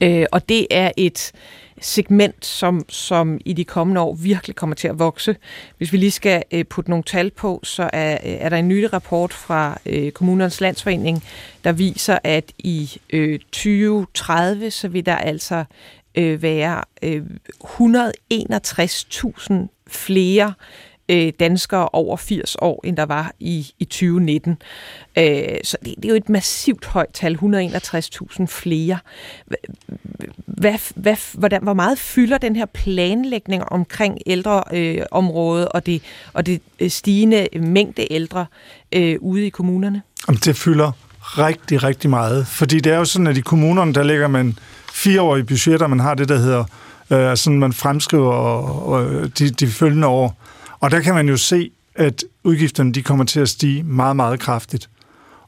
Øh, 0.00 0.26
og 0.32 0.48
det 0.48 0.66
er 0.70 0.90
et 0.96 1.32
segment, 1.80 2.46
som, 2.46 2.84
som 2.88 3.40
i 3.44 3.52
de 3.52 3.64
kommende 3.64 4.00
år 4.00 4.14
virkelig 4.14 4.56
kommer 4.56 4.76
til 4.76 4.88
at 4.88 4.98
vokse. 4.98 5.36
Hvis 5.78 5.92
vi 5.92 5.96
lige 5.96 6.10
skal 6.10 6.42
øh, 6.50 6.64
putte 6.64 6.90
nogle 6.90 7.04
tal 7.04 7.30
på, 7.30 7.60
så 7.62 7.90
er, 7.92 8.12
øh, 8.12 8.18
er 8.22 8.48
der 8.48 8.56
en 8.56 8.68
ny 8.68 8.84
rapport 8.92 9.32
fra 9.32 9.78
øh, 9.86 10.12
Kommunernes 10.12 10.60
Landsforening, 10.60 11.24
der 11.64 11.72
viser, 11.72 12.18
at 12.24 12.52
i 12.58 13.00
øh, 13.10 13.38
2030, 13.38 14.70
så 14.70 14.88
vil 14.88 15.06
der 15.06 15.16
altså 15.16 15.64
øh, 16.14 16.42
være 16.42 16.82
øh, 17.02 17.22
161.000 17.64 19.54
flere 19.86 20.54
øh, 21.08 21.32
danskere 21.40 21.88
over 21.88 22.16
80 22.16 22.56
år, 22.60 22.80
end 22.84 22.96
der 22.96 23.06
var 23.06 23.32
i, 23.40 23.72
i 23.78 23.84
2019. 23.84 24.56
Øh, 25.18 25.24
så 25.64 25.76
det, 25.84 25.94
det 25.96 26.04
er 26.04 26.08
jo 26.08 26.14
et 26.14 26.28
massivt 26.28 26.84
højt 26.84 27.10
tal, 27.12 27.34
161.000 27.34 28.46
flere. 28.46 28.98
Hvad, 30.46 30.74
hvad, 30.94 31.16
hvordan, 31.32 31.62
hvor 31.62 31.74
meget 31.74 31.98
fylder 31.98 32.38
den 32.38 32.56
her 32.56 32.66
planlægning 32.66 33.64
omkring 33.72 34.18
ældreområdet 34.26 35.64
øh, 35.64 35.70
og, 35.70 35.86
det, 35.86 36.02
og 36.32 36.46
det 36.46 36.60
øh, 36.80 36.90
stigende 36.90 37.48
mængde 37.60 38.12
ældre 38.12 38.46
øh, 38.92 39.16
ude 39.20 39.46
i 39.46 39.48
kommunerne? 39.48 40.02
Det 40.44 40.56
fylder 40.56 40.92
rigtig, 41.38 41.82
rigtig 41.82 42.10
meget. 42.10 42.46
Fordi 42.46 42.80
det 42.80 42.92
er 42.92 42.96
jo 42.96 43.04
sådan, 43.04 43.26
at 43.26 43.36
i 43.36 43.40
kommunerne, 43.40 43.94
der 43.94 44.02
lægger 44.02 44.28
man 44.28 44.58
fireårige 44.92 45.44
budgetter, 45.44 45.86
man 45.86 46.00
har 46.00 46.14
det, 46.14 46.28
der 46.28 46.38
hedder, 46.38 46.64
øh, 47.10 47.36
sådan 47.36 47.58
man 47.58 47.72
fremskriver 47.72 48.32
og, 48.32 48.88
og 48.88 49.04
øh, 49.04 49.30
de, 49.38 49.50
de 49.50 49.66
følgende 49.66 50.06
år. 50.06 50.43
Og 50.84 50.90
der 50.90 51.00
kan 51.00 51.14
man 51.14 51.28
jo 51.28 51.36
se, 51.36 51.70
at 51.94 52.24
udgifterne 52.42 52.92
de 52.92 53.02
kommer 53.02 53.24
til 53.24 53.40
at 53.40 53.48
stige 53.48 53.82
meget, 53.82 54.16
meget 54.16 54.40
kraftigt. 54.40 54.90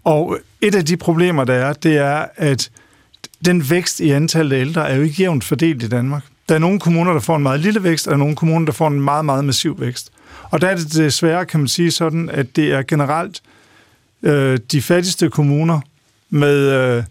Og 0.05 0.38
et 0.61 0.75
af 0.75 0.85
de 0.85 0.96
problemer, 0.96 1.44
der 1.44 1.55
er, 1.55 1.72
det 1.72 1.96
er, 1.96 2.27
at 2.37 2.70
den 3.44 3.70
vækst 3.70 4.01
i 4.01 4.11
antallet 4.11 4.57
af 4.57 4.61
ældre 4.61 4.88
er 4.88 4.96
jo 4.96 5.03
ikke 5.03 5.14
jævnt 5.14 5.44
fordelt 5.44 5.83
i 5.83 5.88
Danmark. 5.88 6.22
Der 6.49 6.55
er 6.55 6.59
nogle 6.59 6.81
kommuner, 6.81 7.12
der 7.12 7.20
får 7.20 7.37
en 7.37 7.42
meget 7.42 7.61
lille 7.61 7.83
vækst, 7.83 8.07
og 8.07 8.11
der 8.11 8.14
er 8.14 8.18
nogle 8.18 8.37
kommuner, 8.37 8.66
der 8.66 8.72
får 8.72 8.88
en 8.88 9.01
meget, 9.01 9.25
meget 9.25 9.44
massiv 9.44 9.81
vækst. 9.81 10.11
Og 10.42 10.61
der 10.61 10.68
er 10.68 10.77
det 10.77 10.94
desværre, 10.94 11.46
kan 11.46 11.61
man 11.61 11.68
sige 11.68 11.90
sådan, 11.90 12.31
at 12.31 12.57
det 12.57 12.72
er 12.72 12.83
generelt 12.83 13.42
øh, 14.22 14.59
de 14.72 14.83
fattigste 14.83 15.31
kommuner 15.31 15.81
med 16.31 16.59
øh, 16.59 17.05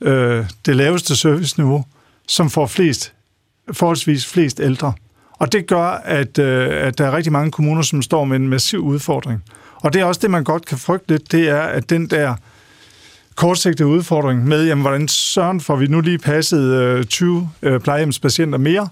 øh, 0.00 0.44
det 0.66 0.76
laveste 0.76 1.16
serviceniveau, 1.16 1.84
som 2.28 2.50
får 2.50 2.66
flest, 2.66 3.12
forholdsvis 3.72 4.26
flest 4.26 4.60
ældre. 4.60 4.92
Og 5.38 5.52
det 5.52 5.66
gør, 5.66 5.86
at, 6.04 6.38
øh, 6.38 6.86
at 6.86 6.98
der 6.98 7.06
er 7.06 7.16
rigtig 7.16 7.32
mange 7.32 7.50
kommuner, 7.50 7.82
som 7.82 8.02
står 8.02 8.24
med 8.24 8.36
en 8.36 8.48
massiv 8.48 8.80
udfordring. 8.80 9.42
Og 9.74 9.92
det 9.92 10.00
er 10.00 10.04
også 10.04 10.20
det, 10.22 10.30
man 10.30 10.44
godt 10.44 10.66
kan 10.66 10.78
frygte 10.78 11.08
lidt, 11.08 11.32
det 11.32 11.48
er, 11.48 11.60
at 11.60 11.90
den 11.90 12.06
der 12.06 12.34
kortsigtede 13.34 13.88
udfordring 13.88 14.48
med, 14.48 14.66
jamen, 14.66 14.82
hvordan 14.82 15.08
søren 15.08 15.60
får 15.60 15.76
vi 15.76 15.86
nu 15.86 16.00
lige 16.00 16.18
passet 16.18 16.82
øh, 16.82 17.04
20 17.04 17.50
øh, 17.62 17.80
plejehjemspatienter 17.80 18.58
mere, 18.58 18.88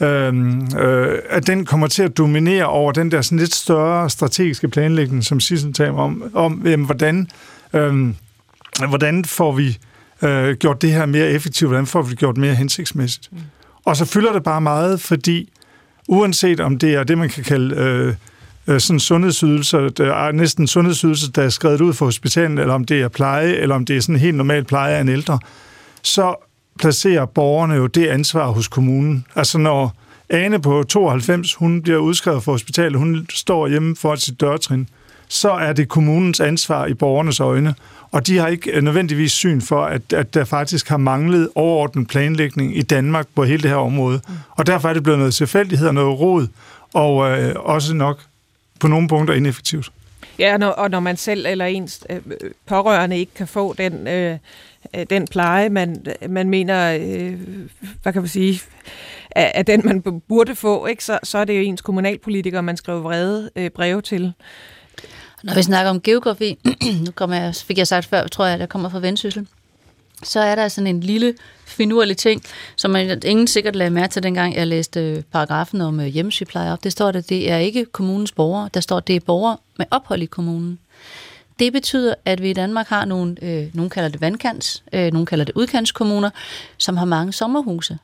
øh, 0.00 0.34
øh, 0.78 1.18
at 1.30 1.46
den 1.46 1.64
kommer 1.64 1.86
til 1.86 2.02
at 2.02 2.18
dominere 2.18 2.66
over 2.66 2.92
den 2.92 3.10
der 3.10 3.22
sådan 3.22 3.38
lidt 3.38 3.54
større 3.54 4.10
strategiske 4.10 4.68
planlægning, 4.68 5.24
som 5.24 5.40
Sissel 5.40 5.72
taler 5.72 5.92
om, 5.92 6.30
om 6.34 6.62
jamen, 6.64 6.86
hvordan, 6.86 7.28
øh, 7.72 8.08
hvordan 8.88 9.24
får 9.24 9.52
vi 9.52 9.78
øh, 10.22 10.56
gjort 10.56 10.82
det 10.82 10.92
her 10.92 11.06
mere 11.06 11.30
effektivt, 11.30 11.68
hvordan 11.68 11.86
får 11.86 12.02
vi 12.02 12.10
det 12.10 12.18
gjort 12.18 12.36
mere 12.36 12.54
hensigtsmæssigt. 12.54 13.28
Mm. 13.32 13.38
Og 13.84 13.96
så 13.96 14.04
fylder 14.04 14.32
det 14.32 14.42
bare 14.42 14.60
meget, 14.60 15.00
fordi 15.00 15.52
uanset 16.08 16.60
om 16.60 16.78
det 16.78 16.94
er 16.94 17.04
det, 17.04 17.18
man 17.18 17.28
kan 17.28 17.44
kalde 17.44 17.76
øh, 17.76 18.14
øh 18.74 18.80
sådan 18.80 19.00
sundhedsydelser, 19.00 19.88
der 19.88 20.14
er 20.14 20.32
næsten 20.32 20.66
sundhedsydelser, 20.66 21.30
der 21.32 21.42
er 21.42 21.48
skrevet 21.48 21.80
ud 21.80 21.92
for 21.92 22.04
hospitalen, 22.04 22.58
eller 22.58 22.74
om 22.74 22.84
det 22.84 23.02
er 23.02 23.08
pleje, 23.08 23.52
eller 23.52 23.74
om 23.74 23.84
det 23.84 23.96
er 23.96 24.00
sådan 24.00 24.16
helt 24.16 24.36
normal 24.36 24.64
pleje 24.64 24.96
af 24.96 25.00
en 25.00 25.08
ældre, 25.08 25.38
så 26.02 26.34
placerer 26.78 27.26
borgerne 27.26 27.74
jo 27.74 27.86
det 27.86 28.06
ansvar 28.06 28.46
hos 28.46 28.68
kommunen. 28.68 29.26
Altså 29.34 29.58
når 29.58 29.96
Ane 30.30 30.60
på 30.60 30.82
92, 30.82 31.54
hun 31.54 31.82
bliver 31.82 31.98
udskrevet 31.98 32.42
fra 32.42 32.52
hospitalet, 32.52 32.98
hun 32.98 33.26
står 33.30 33.68
hjemme 33.68 33.96
for 33.96 34.14
sit 34.14 34.40
dørtrin, 34.40 34.88
så 35.28 35.50
er 35.50 35.72
det 35.72 35.88
kommunens 35.88 36.40
ansvar 36.40 36.86
i 36.86 36.94
borgernes 36.94 37.40
øjne. 37.40 37.74
Og 38.10 38.26
de 38.26 38.38
har 38.38 38.48
ikke 38.48 38.80
nødvendigvis 38.80 39.32
syn 39.32 39.60
for, 39.60 39.84
at, 39.84 40.12
at 40.12 40.34
der 40.34 40.44
faktisk 40.44 40.88
har 40.88 40.96
manglet 40.96 41.48
overordnet 41.54 42.08
planlægning 42.08 42.76
i 42.76 42.82
Danmark 42.82 43.26
på 43.34 43.44
hele 43.44 43.62
det 43.62 43.70
her 43.70 43.76
område. 43.76 44.20
Mm. 44.28 44.34
Og 44.50 44.66
derfor 44.66 44.88
er 44.88 44.92
det 44.92 45.02
blevet 45.02 45.18
noget 45.18 45.34
tilfældighed 45.34 45.88
og 45.88 45.94
noget 45.94 46.20
rod, 46.20 46.46
og 46.94 47.40
øh, 47.40 47.54
også 47.56 47.94
nok 47.94 48.20
på 48.80 48.88
nogle 48.88 49.08
punkter 49.08 49.34
ineffektivt. 49.34 49.92
Ja, 50.38 50.56
når, 50.56 50.68
og 50.68 50.90
når 50.90 51.00
man 51.00 51.16
selv 51.16 51.46
eller 51.46 51.64
ens 51.64 52.06
øh, 52.10 52.20
pårørende 52.66 53.18
ikke 53.18 53.34
kan 53.34 53.48
få 53.48 53.74
den, 53.78 54.08
øh, 54.08 54.38
øh 54.94 55.06
den 55.10 55.26
pleje, 55.26 55.68
man, 55.68 56.04
man 56.28 56.50
mener, 56.50 56.98
øh, 57.00 57.38
hvad 58.02 58.12
kan 58.12 58.22
man 58.22 58.28
sige, 58.28 58.60
er, 59.30 59.52
er 59.54 59.62
den, 59.62 59.82
man 59.84 60.20
burde 60.28 60.54
få, 60.54 60.86
ikke? 60.86 61.04
Så, 61.04 61.18
så 61.22 61.38
er 61.38 61.44
det 61.44 61.56
jo 61.56 61.60
ens 61.60 61.82
kommunalpolitikere, 61.82 62.62
man 62.62 62.76
skriver 62.76 63.00
vrede 63.00 63.50
øh, 63.56 63.70
breve 63.70 64.02
til. 64.02 64.32
Når 65.44 65.54
vi 65.54 65.62
snakker 65.62 65.90
om 65.90 66.00
geografi, 66.00 66.58
nu 67.06 67.10
kommer 67.14 67.36
jeg, 67.36 67.54
fik 67.54 67.78
jeg 67.78 67.86
sagt 67.86 68.06
før, 68.06 68.26
tror 68.26 68.46
jeg, 68.46 68.58
der 68.58 68.66
kommer 68.66 68.88
fra 68.88 68.98
Vendsyssel, 68.98 69.46
så 70.22 70.40
er 70.40 70.54
der 70.54 70.68
sådan 70.68 70.86
en 70.86 71.00
lille 71.00 71.34
finurlig 71.66 72.16
ting, 72.16 72.42
som 72.76 72.90
man 72.90 73.22
ingen 73.24 73.46
sikkert 73.46 73.76
lagde 73.76 73.90
mærke 73.90 74.12
til, 74.12 74.22
dengang 74.22 74.54
jeg 74.54 74.66
læste 74.66 75.00
øh, 75.00 75.22
paragrafen 75.32 75.80
om 75.80 76.00
øh, 76.00 76.06
hjemmesygepleje 76.06 76.72
op. 76.72 76.84
Det 76.84 76.92
står 76.92 77.12
der, 77.12 77.20
det 77.20 77.50
er 77.50 77.56
ikke 77.56 77.84
kommunens 77.84 78.32
borgere, 78.32 78.68
der 78.74 78.80
står, 78.80 79.00
det 79.00 79.16
er 79.16 79.20
borgere 79.20 79.56
med 79.78 79.86
ophold 79.90 80.22
i 80.22 80.26
kommunen. 80.26 80.78
Det 81.58 81.72
betyder, 81.72 82.14
at 82.24 82.42
vi 82.42 82.50
i 82.50 82.52
Danmark 82.52 82.88
har 82.88 83.04
nogle, 83.04 83.36
øh, 83.42 83.66
nogen 83.74 83.90
kalder 83.90 84.08
det 84.08 84.20
vandkants, 84.20 84.84
øh, 84.92 85.12
nogen 85.12 85.26
kalder 85.26 85.44
det 85.44 85.52
udkantskommuner, 85.54 86.30
som 86.78 86.96
har 86.96 87.04
mange 87.04 87.32
sommerhuse. 87.32 87.98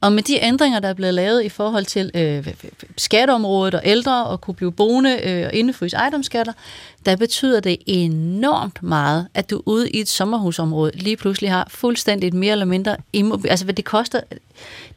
Og 0.00 0.12
med 0.12 0.22
de 0.22 0.44
ændringer, 0.44 0.80
der 0.80 0.88
er 0.88 0.94
blevet 0.94 1.14
lavet 1.14 1.44
i 1.44 1.48
forhold 1.48 1.84
til 1.84 2.10
øh, 2.14 2.54
skatteområdet 2.96 3.74
og 3.74 3.80
ældre 3.84 4.26
og 4.26 4.40
kunne 4.40 4.54
blive 4.54 4.72
boende 4.72 5.20
øh, 5.24 5.46
og 5.46 5.54
indefryse 5.54 5.96
ejendomsskatter, 5.96 6.52
der 7.06 7.16
betyder 7.16 7.60
det 7.60 7.76
enormt 7.86 8.82
meget, 8.82 9.28
at 9.34 9.50
du 9.50 9.62
ude 9.66 9.90
i 9.90 10.00
et 10.00 10.08
sommerhusområde 10.08 10.90
lige 10.94 11.16
pludselig 11.16 11.50
har 11.50 11.66
fuldstændig 11.70 12.36
mere 12.36 12.52
eller 12.52 12.64
mindre 12.64 12.96
immobil. 13.12 13.50
Altså 13.50 13.64
hvad 13.64 13.74
det 13.74 13.84
koster, 13.84 14.20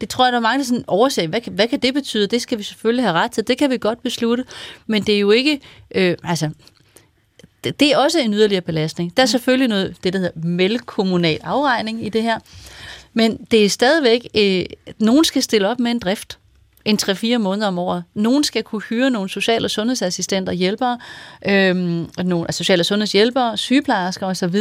det 0.02 0.10
tror 0.10 0.26
jeg, 0.26 0.32
der 0.32 0.38
er 0.38 0.42
mange, 0.42 0.60
der 0.60 0.66
sådan 0.66 0.84
overser, 0.88 1.28
hvad, 1.28 1.42
hvad 1.52 1.68
kan 1.68 1.80
det 1.80 1.94
betyde? 1.94 2.28
Det 2.28 2.42
skal 2.42 2.58
vi 2.58 2.64
selvfølgelig 2.64 3.06
have 3.06 3.14
ret 3.14 3.32
til, 3.32 3.48
det 3.48 3.58
kan 3.58 3.70
vi 3.70 3.78
godt 3.78 4.04
beslutte, 4.04 4.44
men 4.88 5.04
det 5.04 5.16
er 5.16 5.20
jo 5.20 5.32
ikke, 5.32 5.60
øh, 5.96 6.18
altså 6.24 6.50
det, 7.64 7.80
det 7.80 7.92
er 7.92 7.98
også 7.98 8.20
en 8.20 8.34
yderligere 8.34 8.62
belastning. 8.62 9.18
Der 9.18 9.24
er 9.24 9.28
selvfølgelig 9.28 9.68
noget, 9.68 9.96
det 10.04 10.14
der 10.14 10.20
hedder 10.20 10.40
melkommunal 10.48 11.40
afregning 11.44 12.06
i 12.06 12.10
det 12.10 12.24
her, 12.24 12.40
men 13.14 13.38
det 13.52 13.66
er 13.66 13.70
stadigvæk, 13.70 14.28
øh, 14.38 14.66
nogen 15.00 15.24
skal 15.24 15.44
stille 15.44 15.68
op 15.68 15.80
med 15.80 15.92
en 15.92 16.00
drift 16.00 16.38
en 16.86 17.00
3-4 17.02 17.38
måneder 17.38 17.68
om 17.68 17.80
året. 17.80 18.04
Nogen 18.14 18.44
skal 18.44 18.64
kunne 18.64 18.82
hyre 18.82 19.10
nogle 19.10 19.30
sociale 19.30 19.66
og 19.66 19.72
sundhedsassistenter, 19.72 20.54
hjælpere, 20.54 21.00
øh, 21.48 21.76
nogle 22.26 22.46
altså 22.48 22.58
sociale 22.58 22.82
og 22.82 22.86
sundhedshjælpere, 22.86 23.58
sygeplejersker 23.58 24.28
osv., 24.28 24.56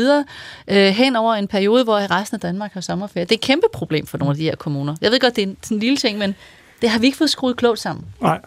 øh, 0.68 0.88
hen 0.88 1.16
over 1.16 1.34
en 1.34 1.48
periode, 1.48 1.84
hvor 1.84 2.20
resten 2.20 2.34
af 2.34 2.40
Danmark 2.40 2.72
har 2.72 2.80
sommerferie. 2.80 3.24
Det 3.24 3.32
er 3.32 3.36
et 3.36 3.40
kæmpe 3.40 3.66
problem 3.72 4.06
for 4.06 4.18
nogle 4.18 4.30
af 4.30 4.36
de 4.36 4.42
her 4.42 4.56
kommuner. 4.56 4.96
Jeg 5.00 5.10
ved 5.10 5.20
godt, 5.20 5.36
det 5.36 5.42
er 5.42 5.46
en, 5.46 5.56
sådan 5.62 5.76
en 5.76 5.80
lille 5.80 5.96
ting, 5.96 6.18
men 6.18 6.34
det 6.82 6.90
har 6.90 6.98
vi 6.98 7.06
ikke 7.06 7.18
fået 7.18 7.30
skruet 7.30 7.56
klogt 7.56 7.78
sammen. 7.78 8.04
Nej. 8.20 8.40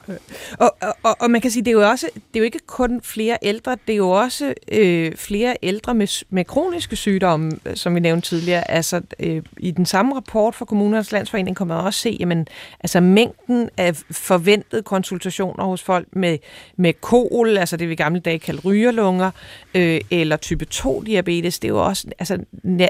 Og, 0.60 0.76
og, 1.04 1.16
og 1.20 1.32
man 1.32 1.42
kan 1.42 1.52
sige, 1.52 1.66
det 1.66 1.72
er 1.72 1.76
jo 1.76 1.90
også, 1.90 2.10
det 2.16 2.36
er 2.36 2.40
jo 2.40 2.44
ikke 2.44 2.60
kun 2.68 3.02
flere 3.02 3.38
ældre, 3.42 3.78
det 3.88 3.94
er 3.94 3.98
jo 3.98 4.10
også 4.10 4.54
øh, 4.72 5.16
flere 5.16 5.56
ældre 5.64 5.94
med, 5.94 6.26
med 6.30 6.46
kroniske 6.46 6.96
sygdomme, 6.96 7.52
som 7.76 7.96
vi 7.96 8.00
nævnte 8.00 8.28
tidligere. 8.28 8.72
Altså 8.72 9.02
øh, 9.20 9.42
i 9.58 9.72
den 9.72 9.86
samme 9.86 10.16
rapport 10.16 10.56
fra 10.56 10.66
Kommunernes 10.66 11.12
Landsforening 11.12 11.58
kan 11.58 11.68
man 11.68 11.78
også 11.78 12.00
se, 12.00 12.18
jamen, 12.20 12.48
altså 12.80 13.00
mængden 13.00 13.70
af 13.78 13.96
forventede 14.12 14.82
konsultationer 14.82 15.64
hos 15.64 15.84
folk 15.84 16.08
med, 16.12 16.38
med 16.78 16.94
kol, 17.02 17.58
altså 17.58 17.78
det 17.78 17.90
vi 17.90 17.96
gamle 17.96 18.20
dage 18.20 18.40
kaldte 18.40 18.64
rygerlunger, 18.64 19.32
øh, 19.76 20.02
eller 20.12 20.38
type 20.38 20.66
2 20.66 21.02
diabetes, 21.02 21.60
det 21.60 21.68
er 21.68 21.74
jo 21.74 21.86
også 21.86 22.08
altså, 22.20 22.38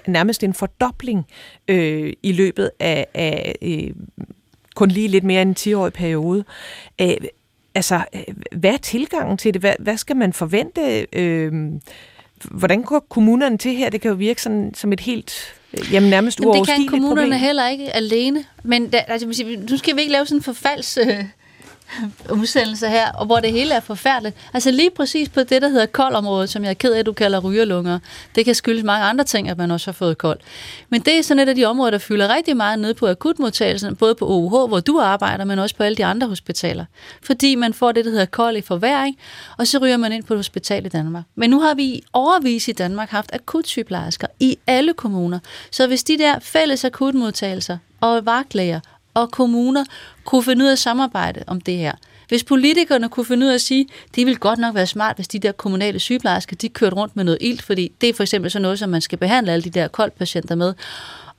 nærmest 0.07 0.43
en 0.43 0.53
fordobling 0.53 1.25
øh, 1.67 2.13
i 2.23 2.31
løbet 2.31 2.71
af, 2.79 3.07
af 3.13 3.55
øh, 3.61 3.91
kun 4.75 4.89
lige 4.89 5.07
lidt 5.07 5.23
mere 5.23 5.41
end 5.41 5.49
en 5.65 5.73
10-årig 5.73 5.93
periode. 5.93 6.43
Øh, 7.01 7.13
altså, 7.75 8.03
øh, 8.15 8.21
hvad 8.51 8.73
er 8.73 8.77
tilgangen 8.77 9.37
til 9.37 9.53
det? 9.53 9.61
Hvad, 9.61 9.73
hvad 9.79 9.97
skal 9.97 10.15
man 10.15 10.33
forvente? 10.33 11.07
Øh, 11.13 11.51
hvordan 12.51 12.83
går 12.83 12.99
kommunerne 13.09 13.57
til 13.57 13.75
her? 13.75 13.89
Det 13.89 14.01
kan 14.01 14.09
jo 14.09 14.15
virke 14.15 14.41
sådan, 14.41 14.71
som 14.73 14.93
et 14.93 14.99
helt 14.99 15.55
øh, 15.73 15.93
jamen, 15.93 16.09
nærmest 16.09 16.39
uoverskueligt 16.39 16.67
problem. 16.67 16.85
Det 16.85 16.89
kan 16.89 16.99
kommunerne 16.99 17.21
problem. 17.21 17.39
heller 17.39 17.69
ikke 17.69 17.95
alene. 17.95 18.45
Men 18.63 18.91
der, 18.91 18.99
altså, 18.99 19.27
nu 19.69 19.77
skal 19.77 19.95
vi 19.95 20.01
ikke 20.01 20.13
lave 20.13 20.25
sådan 20.25 20.37
en 20.37 20.43
forfalds... 20.43 20.97
Øh 20.97 21.25
udsendelse 22.31 22.87
her, 22.87 23.11
og 23.11 23.25
hvor 23.25 23.39
det 23.39 23.51
hele 23.51 23.73
er 23.73 23.79
forfærdeligt. 23.79 24.35
Altså 24.53 24.71
lige 24.71 24.89
præcis 24.89 25.29
på 25.29 25.39
det, 25.39 25.61
der 25.61 25.67
hedder 25.67 25.85
koldområdet, 25.85 26.49
som 26.49 26.63
jeg 26.63 26.69
er 26.69 26.73
ked 26.73 26.93
af, 26.93 26.99
at 26.99 27.05
du 27.05 27.13
kalder 27.13 27.39
rygerlunger. 27.39 27.99
Det 28.35 28.45
kan 28.45 28.55
skyldes 28.55 28.83
mange 28.83 29.05
andre 29.05 29.23
ting, 29.23 29.49
at 29.49 29.57
man 29.57 29.71
også 29.71 29.87
har 29.87 29.93
fået 29.93 30.17
kold. 30.17 30.39
Men 30.89 31.01
det 31.01 31.17
er 31.17 31.21
sådan 31.21 31.43
et 31.43 31.49
af 31.49 31.55
de 31.55 31.65
områder, 31.65 31.91
der 31.91 31.97
fylder 31.97 32.35
rigtig 32.35 32.57
meget 32.57 32.79
ned 32.79 32.93
på 32.93 33.07
akutmodtagelsen, 33.07 33.95
både 33.95 34.15
på 34.15 34.27
OUH, 34.27 34.67
hvor 34.67 34.79
du 34.79 34.99
arbejder, 34.99 35.45
men 35.45 35.59
også 35.59 35.75
på 35.75 35.83
alle 35.83 35.95
de 35.95 36.05
andre 36.05 36.27
hospitaler. 36.27 36.85
Fordi 37.23 37.55
man 37.55 37.73
får 37.73 37.91
det, 37.91 38.05
der 38.05 38.11
hedder 38.11 38.25
kold 38.25 38.57
i 38.57 38.61
forværing, 38.61 39.17
og 39.57 39.67
så 39.67 39.77
ryger 39.77 39.97
man 39.97 40.11
ind 40.11 40.23
på 40.23 40.33
et 40.33 40.37
hospital 40.37 40.85
i 40.85 40.89
Danmark. 40.89 41.23
Men 41.35 41.49
nu 41.49 41.59
har 41.59 41.73
vi 41.73 41.83
i 41.83 42.03
overvis 42.13 42.67
i 42.67 42.71
Danmark 42.71 43.09
haft 43.09 43.29
akutsygeplejersker 43.33 44.27
i 44.39 44.57
alle 44.67 44.93
kommuner. 44.93 45.39
Så 45.71 45.87
hvis 45.87 46.03
de 46.03 46.17
der 46.17 46.39
fælles 46.39 46.85
akutmodtagelser 46.85 47.77
og 48.01 48.25
vagtlæger 48.25 48.79
og 49.13 49.31
kommuner 49.31 49.85
kunne 50.23 50.43
finde 50.43 50.63
ud 50.63 50.67
af 50.67 50.71
at 50.71 50.79
samarbejde 50.79 51.43
om 51.47 51.61
det 51.61 51.77
her. 51.77 51.91
Hvis 52.27 52.43
politikerne 52.43 53.09
kunne 53.09 53.25
finde 53.25 53.45
ud 53.45 53.51
af 53.51 53.55
at 53.55 53.61
sige, 53.61 53.87
det 54.15 54.25
ville 54.25 54.37
godt 54.37 54.59
nok 54.59 54.75
være 54.75 54.87
smart, 54.87 55.15
hvis 55.15 55.27
de 55.27 55.39
der 55.39 55.51
kommunale 55.51 55.99
sygeplejersker, 55.99 56.55
de 56.55 56.69
kørte 56.69 56.95
rundt 56.95 57.15
med 57.15 57.23
noget 57.23 57.37
ilt, 57.41 57.61
fordi 57.61 57.91
det 58.01 58.09
er 58.09 58.13
for 58.13 58.23
eksempel 58.23 58.51
sådan 58.51 58.61
noget, 58.61 58.79
som 58.79 58.89
man 58.89 59.01
skal 59.01 59.17
behandle 59.17 59.51
alle 59.51 59.63
de 59.63 59.69
der 59.69 59.87
koldpatienter 59.87 60.55
med. 60.55 60.73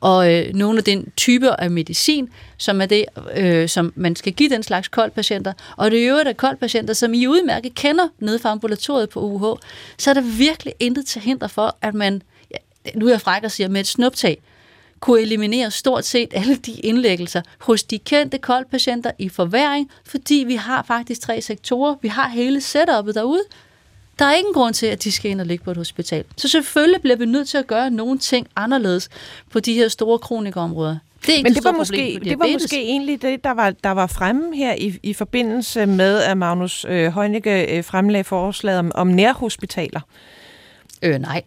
Og 0.00 0.34
øh, 0.34 0.54
nogle 0.54 0.78
af 0.78 0.84
den 0.84 1.10
typer 1.16 1.50
af 1.50 1.70
medicin, 1.70 2.28
som 2.58 2.80
er 2.80 2.86
det, 2.86 3.04
øh, 3.36 3.68
som 3.68 3.92
man 3.96 4.16
skal 4.16 4.32
give 4.32 4.48
den 4.48 4.62
slags 4.62 4.88
koldpatienter. 4.88 5.52
Og 5.76 5.90
det 5.90 6.04
er 6.04 6.08
jo 6.08 6.16
af 6.16 6.36
koldpatienter, 6.36 6.94
som 6.94 7.14
I 7.14 7.26
udmærket 7.26 7.74
kender 7.74 8.08
nede 8.18 8.38
fra 8.38 8.50
ambulatoriet 8.50 9.08
på 9.08 9.20
UH, 9.20 9.58
så 9.98 10.10
er 10.10 10.14
der 10.14 10.20
virkelig 10.20 10.74
intet 10.80 11.06
til 11.06 11.22
hinder 11.22 11.46
for, 11.46 11.76
at 11.82 11.94
man, 11.94 12.22
ja, 12.50 12.90
nu 12.94 13.06
er 13.06 13.10
jeg 13.10 13.20
fræk 13.20 13.44
og 13.44 13.50
siger, 13.50 13.68
med 13.68 13.80
et 13.80 13.86
snuptag, 13.86 14.42
kunne 15.04 15.20
eliminere 15.20 15.70
stort 15.70 16.04
set 16.04 16.28
alle 16.32 16.56
de 16.56 16.72
indlæggelser 16.72 17.42
hos 17.58 17.82
de 17.82 17.98
kendte 17.98 18.38
koldpatienter 18.38 19.10
i 19.18 19.28
forværing, 19.28 19.90
fordi 20.04 20.44
vi 20.46 20.54
har 20.54 20.82
faktisk 20.82 21.20
tre 21.20 21.40
sektorer. 21.40 21.94
Vi 22.02 22.08
har 22.08 22.28
hele 22.28 22.58
setup'et 22.58 23.12
derude. 23.12 23.42
Der 24.18 24.24
er 24.24 24.34
ingen 24.34 24.54
grund 24.54 24.74
til, 24.74 24.86
at 24.86 25.04
de 25.04 25.12
skal 25.12 25.30
ind 25.30 25.40
og 25.40 25.46
ligge 25.46 25.64
på 25.64 25.70
et 25.70 25.76
hospital. 25.76 26.24
Så 26.36 26.48
selvfølgelig 26.48 27.00
bliver 27.00 27.16
vi 27.16 27.26
nødt 27.26 27.48
til 27.48 27.58
at 27.58 27.66
gøre 27.66 27.90
nogle 27.90 28.18
ting 28.18 28.46
anderledes 28.56 29.08
på 29.50 29.60
de 29.60 29.74
her 29.74 29.88
store 29.88 30.18
kronikerområder. 30.18 30.96
Det 31.22 31.32
er 31.32 31.36
ikke 31.36 31.48
Men 31.48 31.54
det 31.54 31.64
var, 31.64 31.72
måske, 31.72 32.20
det 32.24 32.38
var 32.38 32.52
måske 32.52 32.82
egentlig 32.82 33.22
det, 33.22 33.44
der 33.44 33.54
var, 33.54 33.70
der 33.70 33.90
var 33.90 34.06
fremme 34.06 34.56
her 34.56 34.74
i, 34.74 34.98
i 35.02 35.12
forbindelse 35.12 35.86
med, 35.86 36.20
at 36.20 36.36
Magnus 36.36 36.86
øh, 36.88 37.14
Heunicke 37.14 37.76
øh, 37.76 37.84
fremlagde 37.84 38.24
forslaget 38.24 38.78
om, 38.78 38.92
om 38.94 39.06
nærhospitaler. 39.06 40.00
Øh, 41.02 41.18
nej. 41.18 41.42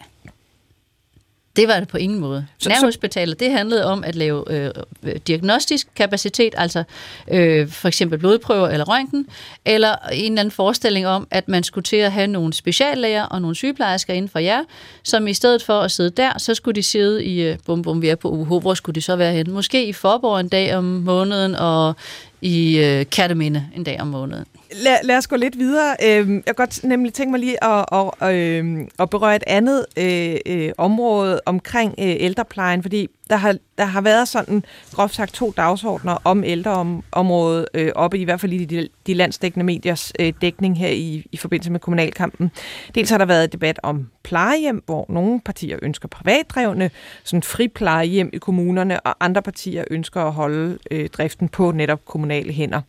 Det 1.57 1.67
var 1.67 1.79
det 1.79 1.87
på 1.87 1.97
ingen 1.97 2.19
måde. 2.19 2.45
Så, 2.57 2.69
Nærhospitaler, 2.69 3.35
det 3.35 3.51
handlede 3.51 3.85
om 3.85 4.03
at 4.03 4.15
lave 4.15 4.51
øh, 4.51 4.71
øh, 5.03 5.15
diagnostisk 5.27 5.87
kapacitet, 5.95 6.53
altså 6.57 6.83
øh, 7.31 7.69
for 7.69 7.87
eksempel 7.87 8.19
blodprøver 8.19 8.67
eller 8.67 8.85
røntgen, 8.85 9.27
eller 9.65 9.95
en 10.11 10.31
eller 10.31 10.39
anden 10.39 10.51
forestilling 10.51 11.07
om, 11.07 11.27
at 11.31 11.47
man 11.47 11.63
skulle 11.63 11.83
til 11.83 11.95
at 11.95 12.11
have 12.11 12.27
nogle 12.27 12.53
speciallæger 12.53 13.23
og 13.23 13.41
nogle 13.41 13.55
sygeplejersker 13.55 14.13
inden 14.13 14.29
for 14.29 14.39
jer, 14.39 14.63
som 15.03 15.27
i 15.27 15.33
stedet 15.33 15.63
for 15.63 15.81
at 15.81 15.91
sidde 15.91 16.09
der, 16.09 16.37
så 16.37 16.53
skulle 16.53 16.75
de 16.75 16.83
sidde 16.83 17.25
i, 17.25 17.41
øh, 17.41 17.57
bum 17.65 17.81
bum, 17.81 18.01
vi 18.01 18.09
er 18.09 18.15
på 18.15 18.29
UH, 18.29 18.47
hvor 18.47 18.73
skulle 18.73 18.95
de 18.95 19.01
så 19.01 19.15
være 19.15 19.33
hen? 19.33 19.51
Måske 19.51 19.85
i 19.85 19.93
Forborg 19.93 20.39
en 20.39 20.49
dag 20.49 20.75
om 20.75 20.83
måneden, 20.83 21.55
og 21.55 21.95
i 22.41 22.77
øh, 22.77 23.05
Katteminde 23.11 23.67
en 23.75 23.83
dag 23.83 24.01
om 24.01 24.07
måneden. 24.07 24.45
Lad, 24.73 24.97
lad 25.03 25.17
os 25.17 25.27
gå 25.27 25.35
lidt 25.35 25.57
videre. 25.57 25.95
Øhm, 26.03 26.35
jeg 26.35 26.45
kan 26.45 26.55
godt 26.55 26.83
nemlig 26.83 27.13
tænke 27.13 27.31
mig 27.31 27.39
lige 27.39 27.63
at, 27.63 27.85
at, 27.91 28.11
at, 28.21 28.35
øhm, 28.35 28.87
at 28.99 29.09
berøre 29.09 29.35
et 29.35 29.43
andet 29.47 29.85
øh, 29.97 30.35
øh, 30.45 30.71
område 30.77 31.41
omkring 31.45 31.95
øh, 31.99 32.15
ældreplejen, 32.19 32.81
fordi 32.81 33.07
der 33.29 33.35
har, 33.35 33.57
der 33.77 33.85
har 33.85 34.01
været 34.01 34.27
sådan 34.27 34.63
groft 34.91 35.15
sagt 35.15 35.33
to 35.33 35.53
dagsordner 35.57 36.17
om 36.23 36.43
ældreområdet 36.43 37.65
øh, 37.73 37.91
oppe, 37.95 38.19
i 38.19 38.23
hvert 38.23 38.41
fald 38.41 38.53
i 38.53 38.65
de, 38.65 38.89
de 39.07 39.13
landsdækkende 39.13 39.65
mediers 39.65 40.13
øh, 40.19 40.33
dækning 40.41 40.79
her 40.79 40.89
i, 40.89 41.27
i 41.31 41.37
forbindelse 41.37 41.71
med 41.71 41.79
kommunalkampen. 41.79 42.51
Dels 42.95 43.09
har 43.09 43.17
der 43.17 43.25
været 43.25 43.53
debat 43.53 43.79
om 43.83 44.09
plejehjem, 44.23 44.83
hvor 44.85 45.05
nogle 45.09 45.41
partier 45.45 45.79
ønsker 45.81 46.07
privatdrevne, 46.07 46.91
sådan 47.23 47.43
fri 47.43 47.67
plejehjem 47.67 48.29
i 48.33 48.37
kommunerne, 48.37 48.99
og 48.99 49.15
andre 49.19 49.41
partier 49.41 49.83
ønsker 49.91 50.21
at 50.21 50.33
holde 50.33 50.77
øh, 50.91 51.09
driften 51.09 51.49
på 51.49 51.71
netop 51.71 52.05
kommunale 52.05 52.53
hænder. 52.53 52.81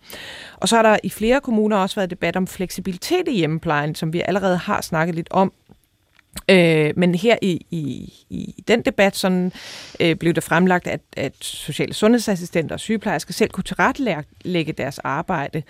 Og 0.56 0.68
så 0.68 0.76
har 0.76 0.82
der 0.82 0.96
i 1.02 1.10
flere 1.10 1.40
kommuner 1.40 1.76
også 1.76 1.96
været 1.96 2.10
debat 2.10 2.36
om 2.36 2.46
fleksibilitet 2.46 3.28
i 3.28 3.36
hjemmeplejen, 3.36 3.94
som 3.94 4.12
vi 4.12 4.22
allerede 4.24 4.56
har 4.56 4.80
snakket 4.80 5.14
lidt 5.14 5.28
om 5.30 5.52
Øh, 6.50 6.92
men 6.96 7.14
her 7.14 7.36
i, 7.42 7.66
i, 7.70 8.12
i 8.30 8.64
den 8.68 8.82
debat 8.82 9.16
sådan, 9.16 9.52
øh, 10.00 10.16
blev 10.16 10.32
det 10.32 10.42
fremlagt, 10.42 10.86
at, 10.86 11.00
at 11.16 11.32
sociale 11.40 11.94
sundhedsassistenter 11.94 12.74
og 12.74 12.80
sygeplejersker 12.80 13.32
selv 13.32 13.50
kunne 13.50 13.64
tilrettelægge 13.64 14.72
deres 14.72 14.98
arbejde, 14.98 15.62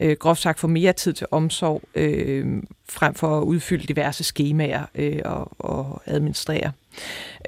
øh, 0.00 0.16
groft 0.16 0.40
sagt 0.40 0.60
få 0.60 0.66
mere 0.66 0.92
tid 0.92 1.12
til 1.12 1.26
omsorg, 1.30 1.82
øh, 1.94 2.62
frem 2.88 3.14
for 3.14 3.38
at 3.38 3.42
udfylde 3.42 3.86
diverse 3.86 4.24
skemaer 4.24 4.82
øh, 4.94 5.20
og, 5.24 5.52
og 5.58 6.02
administrere. 6.06 6.72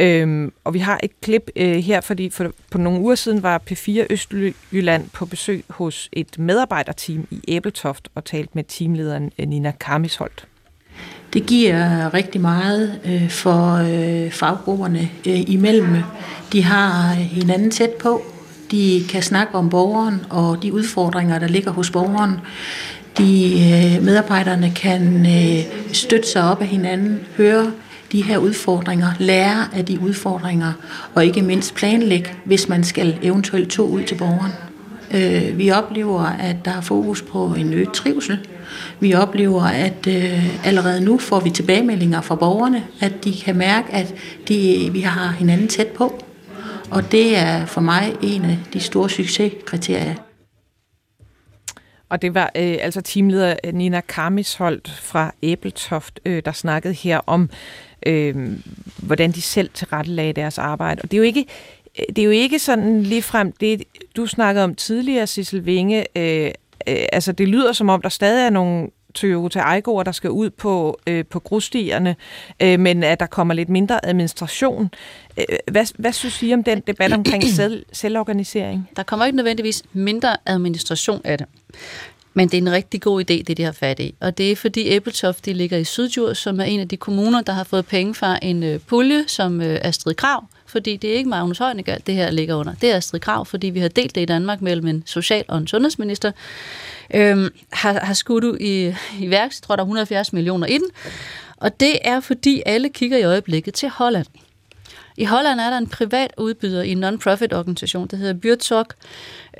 Øh, 0.00 0.50
og 0.64 0.74
vi 0.74 0.78
har 0.78 1.00
et 1.02 1.20
klip 1.20 1.50
øh, 1.56 1.76
her, 1.76 2.00
fordi 2.00 2.30
for, 2.30 2.52
på 2.70 2.78
nogle 2.78 3.00
uger 3.00 3.14
siden 3.14 3.42
var 3.42 3.62
P4 3.70 4.06
Østjylland 4.10 5.10
på 5.10 5.26
besøg 5.26 5.64
hos 5.70 6.08
et 6.12 6.38
medarbejderteam 6.38 7.26
i 7.30 7.40
Æbeltoft 7.48 8.08
og 8.14 8.24
talt 8.24 8.54
med 8.54 8.64
teamlederen 8.64 9.32
øh, 9.38 9.48
Nina 9.48 9.72
Karmisholt. 9.80 10.46
Det 11.32 11.46
giver 11.46 12.14
rigtig 12.14 12.40
meget 12.40 12.98
øh, 13.04 13.30
for 13.30 13.74
øh, 13.74 14.30
faggrupperne 14.30 15.08
øh, 15.26 15.40
imellem. 15.46 15.96
De 16.52 16.62
har 16.62 17.12
øh, 17.12 17.18
hinanden 17.18 17.70
tæt 17.70 17.90
på. 17.90 18.22
De 18.70 19.02
kan 19.08 19.22
snakke 19.22 19.54
om 19.54 19.70
borgeren 19.70 20.20
og 20.30 20.62
de 20.62 20.72
udfordringer, 20.72 21.38
der 21.38 21.48
ligger 21.48 21.70
hos 21.70 21.90
borgeren. 21.90 22.32
De 23.18 23.44
øh, 23.52 24.04
medarbejderne 24.04 24.72
kan 24.76 25.26
øh, 25.26 25.64
støtte 25.92 26.28
sig 26.28 26.42
op 26.50 26.60
af 26.60 26.66
hinanden, 26.66 27.20
høre 27.36 27.70
de 28.12 28.22
her 28.22 28.38
udfordringer, 28.38 29.08
lære 29.18 29.68
af 29.76 29.84
de 29.84 30.00
udfordringer, 30.00 30.72
og 31.14 31.24
ikke 31.24 31.42
mindst 31.42 31.74
planlægge, 31.74 32.30
hvis 32.44 32.68
man 32.68 32.84
skal 32.84 33.18
eventuelt 33.22 33.70
tog 33.70 33.90
ud 33.90 34.02
til 34.02 34.14
borgeren. 34.14 34.52
Øh, 35.14 35.58
vi 35.58 35.70
oplever, 35.70 36.22
at 36.22 36.56
der 36.64 36.70
er 36.70 36.80
fokus 36.80 37.22
på 37.22 37.54
en 37.58 37.72
øget 37.72 37.92
trivsel. 37.92 38.38
Vi 39.00 39.14
oplever, 39.14 39.62
at 39.62 40.06
øh, 40.08 40.66
allerede 40.66 41.00
nu 41.00 41.18
får 41.18 41.40
vi 41.40 41.50
tilbagemeldinger 41.50 42.20
fra 42.20 42.34
borgerne, 42.34 42.84
at 43.00 43.12
de 43.24 43.32
kan 43.44 43.56
mærke, 43.56 43.92
at 43.92 44.14
de, 44.48 44.88
vi 44.92 45.00
har 45.00 45.30
hinanden 45.30 45.68
tæt 45.68 45.86
på. 45.86 46.24
Og 46.90 47.12
det 47.12 47.36
er 47.36 47.66
for 47.66 47.80
mig 47.80 48.16
en 48.22 48.44
af 48.44 48.58
de 48.72 48.80
store 48.80 49.10
succeskriterier. 49.10 50.14
Og 52.08 52.22
det 52.22 52.34
var 52.34 52.50
øh, 52.56 52.76
altså 52.80 53.00
teamleder 53.00 53.56
øh, 53.64 53.74
Nina 53.74 54.00
Karmisholdt 54.00 54.90
fra 54.90 55.34
Æbeltoft, 55.42 56.20
øh, 56.24 56.42
der 56.44 56.52
snakkede 56.52 56.94
her 56.94 57.20
om, 57.26 57.50
øh, 58.06 58.52
hvordan 58.96 59.32
de 59.32 59.42
selv 59.42 59.70
tilrettelagde 59.74 60.32
deres 60.32 60.58
arbejde. 60.58 61.02
Og 61.02 61.10
det 61.10 61.16
er 61.16 61.18
jo 61.18 61.24
ikke, 61.24 61.46
øh, 61.98 62.04
det 62.08 62.18
er 62.18 62.24
jo 62.24 62.30
ikke 62.30 62.58
sådan 62.58 63.02
lige 63.02 63.22
frem 63.22 63.52
det, 63.52 63.82
du 64.16 64.26
snakkede 64.26 64.64
om 64.64 64.74
tidligere, 64.74 65.26
Sissel 65.26 65.66
Vinge. 65.66 66.18
Øh, 66.18 66.50
øh, 66.88 66.96
altså, 67.12 67.32
det 67.32 67.48
lyder 67.48 67.72
som 67.72 67.88
om, 67.88 68.02
der 68.02 68.08
stadig 68.08 68.46
er 68.46 68.50
nogle 68.50 68.88
Toyota 69.14 69.60
Aygo'er, 69.60 70.02
der 70.02 70.12
skal 70.12 70.30
ud 70.30 70.50
på, 70.50 70.98
øh, 71.06 71.24
på 71.24 71.40
grusstierne, 71.40 72.16
øh, 72.62 72.80
men 72.80 73.02
at 73.02 73.20
der 73.20 73.26
kommer 73.26 73.54
lidt 73.54 73.68
mindre 73.68 74.06
administration. 74.06 74.90
Øh, 75.38 75.44
hvad, 75.70 75.86
hvad 75.98 76.12
synes 76.12 76.42
I 76.42 76.54
om 76.54 76.64
den 76.64 76.80
debat 76.80 77.12
omkring 77.12 77.44
selv, 77.56 77.86
selvorganisering? 77.92 78.90
Der 78.96 79.02
kommer 79.02 79.26
ikke 79.26 79.36
nødvendigvis 79.36 79.82
mindre 79.92 80.36
administration 80.46 81.20
af 81.24 81.38
det. 81.38 81.46
Men 82.34 82.48
det 82.48 82.54
er 82.54 82.62
en 82.62 82.72
rigtig 82.72 83.02
god 83.02 83.20
idé, 83.20 83.42
det 83.42 83.56
de 83.56 83.62
har 83.62 83.72
fat 83.72 84.00
i. 84.00 84.14
Og 84.20 84.38
det 84.38 84.52
er 84.52 84.56
fordi 84.56 84.88
Æbletoft, 84.88 85.44
de 85.44 85.52
ligger 85.52 85.78
i 85.78 85.84
Syddjur, 85.84 86.32
som 86.32 86.60
er 86.60 86.64
en 86.64 86.80
af 86.80 86.88
de 86.88 86.96
kommuner, 86.96 87.42
der 87.42 87.52
har 87.52 87.64
fået 87.64 87.86
penge 87.86 88.14
fra 88.14 88.38
en 88.42 88.62
øh, 88.62 88.80
pulje, 88.80 89.24
som 89.26 89.60
øh, 89.60 89.78
Astrid 89.82 90.14
Krav, 90.14 90.44
fordi 90.66 90.96
det 90.96 91.10
er 91.10 91.14
ikke 91.14 91.30
Magnus 91.30 91.58
Heunicke, 91.58 91.96
det 92.06 92.14
her 92.14 92.30
ligger 92.30 92.54
under. 92.54 92.74
Det 92.80 92.90
er 92.90 92.96
Astrid 92.96 93.20
Krav, 93.20 93.46
fordi 93.46 93.66
vi 93.66 93.80
har 93.80 93.88
delt 93.88 94.14
det 94.14 94.20
i 94.20 94.24
Danmark 94.24 94.60
mellem 94.60 94.86
en 94.86 95.02
social- 95.06 95.44
og 95.48 95.58
en 95.58 95.66
sundhedsminister, 95.66 96.32
øhm, 97.14 97.54
har, 97.72 97.92
har 98.04 98.14
skudt 98.14 98.44
ud 98.44 98.58
i, 98.60 98.94
i 99.20 99.30
værk, 99.30 99.50
jeg 99.50 99.62
tror, 99.62 99.76
der 99.76 99.82
er 99.82 99.86
170 99.86 100.32
millioner 100.32 100.66
i 100.66 100.78
den. 100.78 100.88
Og 101.56 101.80
det 101.80 101.98
er, 102.04 102.20
fordi 102.20 102.62
alle 102.66 102.88
kigger 102.88 103.18
i 103.18 103.22
øjeblikket 103.22 103.74
til 103.74 103.88
Holland. 103.88 104.26
I 105.16 105.24
Holland 105.24 105.60
er 105.60 105.70
der 105.70 105.78
en 105.78 105.86
privat 105.86 106.30
udbyder 106.38 106.82
i 106.82 106.92
en 106.92 107.04
non-profit 107.04 107.52
organisation, 107.52 108.06
der 108.06 108.16
hedder 108.16 108.34
Byrtok, 108.34 108.94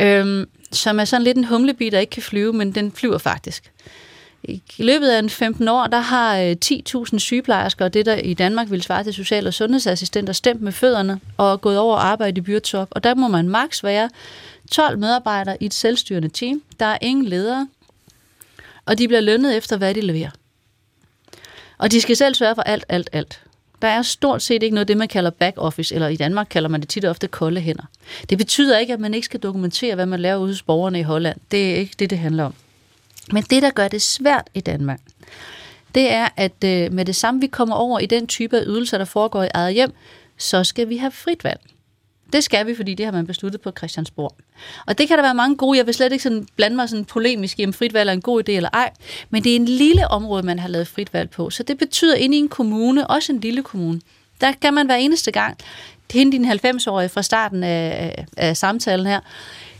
øhm, 0.00 0.48
som 0.72 1.00
er 1.00 1.04
sådan 1.04 1.24
lidt 1.24 1.36
en 1.36 1.44
humlebi, 1.44 1.90
der 1.90 1.98
ikke 1.98 2.10
kan 2.10 2.22
flyve, 2.22 2.52
men 2.52 2.74
den 2.74 2.92
flyver 2.92 3.18
faktisk. 3.18 3.72
I 4.48 4.62
løbet 4.78 5.08
af 5.08 5.18
en 5.18 5.30
15 5.30 5.68
år, 5.68 5.86
der 5.86 6.00
har 6.00 6.38
øh, 6.38 6.56
10.000 6.64 7.18
sygeplejersker, 7.18 7.84
og 7.84 7.94
det 7.94 8.06
der 8.06 8.14
i 8.14 8.34
Danmark 8.34 8.70
vil 8.70 8.82
svare 8.82 9.04
til 9.04 9.14
social- 9.14 9.46
og 9.46 9.54
sundhedsassistenter, 9.54 10.32
stemt 10.32 10.62
med 10.62 10.72
fødderne 10.72 11.20
og 11.36 11.60
gået 11.60 11.78
over 11.78 11.96
og 11.96 12.06
arbejde 12.06 12.38
i 12.38 12.40
byretop. 12.40 12.88
Og 12.90 13.04
der 13.04 13.14
må 13.14 13.28
man 13.28 13.48
maks 13.48 13.84
være 13.84 14.10
12 14.70 14.98
medarbejdere 14.98 15.56
i 15.62 15.66
et 15.66 15.74
selvstyrende 15.74 16.28
team. 16.28 16.62
Der 16.80 16.86
er 16.86 16.98
ingen 17.00 17.24
ledere, 17.24 17.68
og 18.86 18.98
de 18.98 19.08
bliver 19.08 19.20
lønnet 19.20 19.56
efter, 19.56 19.76
hvad 19.76 19.94
de 19.94 20.00
leverer. 20.00 20.30
Og 21.78 21.90
de 21.90 22.00
skal 22.00 22.16
selv 22.16 22.34
sørge 22.34 22.54
for 22.54 22.62
alt, 22.62 22.84
alt, 22.88 23.08
alt. 23.12 23.40
Der 23.82 23.88
er 23.88 24.02
stort 24.02 24.42
set 24.42 24.62
ikke 24.62 24.74
noget 24.74 24.88
det, 24.88 24.96
man 24.96 25.08
kalder 25.08 25.30
back 25.30 25.54
office, 25.58 25.94
eller 25.94 26.08
i 26.08 26.16
Danmark 26.16 26.46
kalder 26.50 26.68
man 26.68 26.80
det 26.80 26.88
tit 26.88 27.04
og 27.04 27.10
ofte 27.10 27.28
kolde 27.28 27.60
hænder. 27.60 27.84
Det 28.30 28.38
betyder 28.38 28.78
ikke, 28.78 28.92
at 28.92 29.00
man 29.00 29.14
ikke 29.14 29.24
skal 29.24 29.40
dokumentere, 29.40 29.94
hvad 29.94 30.06
man 30.06 30.20
laver 30.20 30.36
ude 30.36 30.48
hos 30.48 30.62
borgerne 30.62 31.00
i 31.00 31.02
Holland. 31.02 31.36
Det 31.50 31.70
er 31.70 31.76
ikke 31.76 31.94
det, 31.98 32.10
det 32.10 32.18
handler 32.18 32.44
om. 32.44 32.54
Men 33.32 33.42
det, 33.42 33.62
der 33.62 33.70
gør 33.70 33.88
det 33.88 34.02
svært 34.02 34.50
i 34.54 34.60
Danmark, 34.60 35.00
det 35.94 36.12
er, 36.12 36.28
at 36.36 36.64
øh, 36.64 36.92
med 36.92 37.04
det 37.04 37.16
samme, 37.16 37.40
vi 37.40 37.46
kommer 37.46 37.74
over 37.74 37.98
i 37.98 38.06
den 38.06 38.26
type 38.26 38.58
af 38.58 38.62
ydelser, 38.66 38.98
der 38.98 39.04
foregår 39.04 39.42
i 39.42 39.48
eget 39.54 39.74
hjem, 39.74 39.92
så 40.38 40.64
skal 40.64 40.88
vi 40.88 40.96
have 40.96 41.10
frit 41.10 41.44
valg. 41.44 41.60
Det 42.32 42.44
skal 42.44 42.66
vi, 42.66 42.74
fordi 42.74 42.94
det 42.94 43.06
har 43.06 43.12
man 43.12 43.26
besluttet 43.26 43.60
på 43.60 43.70
Christiansborg. 43.70 44.36
Og 44.86 44.98
det 44.98 45.08
kan 45.08 45.16
der 45.16 45.22
være 45.22 45.34
mange 45.34 45.56
gode. 45.56 45.78
Jeg 45.78 45.86
vil 45.86 45.94
slet 45.94 46.12
ikke 46.12 46.22
sådan 46.22 46.48
blande 46.56 46.76
mig 46.76 46.88
sådan 46.88 47.04
polemisk 47.04 47.60
i, 47.60 47.66
om 47.66 47.72
frit 47.72 47.94
valg 47.94 48.08
er 48.08 48.12
en 48.12 48.20
god 48.20 48.48
idé 48.48 48.52
eller 48.52 48.68
ej. 48.72 48.90
Men 49.30 49.44
det 49.44 49.52
er 49.52 49.56
en 49.56 49.64
lille 49.64 50.08
område, 50.08 50.42
man 50.42 50.58
har 50.58 50.68
lavet 50.68 50.88
frit 50.88 51.12
valg 51.12 51.30
på. 51.30 51.50
Så 51.50 51.62
det 51.62 51.78
betyder, 51.78 52.14
at 52.14 52.20
inde 52.20 52.36
i 52.36 52.40
en 52.40 52.48
kommune, 52.48 53.06
også 53.06 53.32
en 53.32 53.40
lille 53.40 53.62
kommune, 53.62 54.00
der 54.40 54.52
kan 54.62 54.74
man 54.74 54.86
hver 54.86 54.94
eneste 54.94 55.30
gang, 55.30 55.58
hende 56.12 56.32
din 56.32 56.50
90-årige 56.50 57.08
fra 57.08 57.22
starten 57.22 57.64
af, 57.64 58.14
af, 58.16 58.26
af 58.36 58.56
samtalen 58.56 59.06
her, 59.06 59.20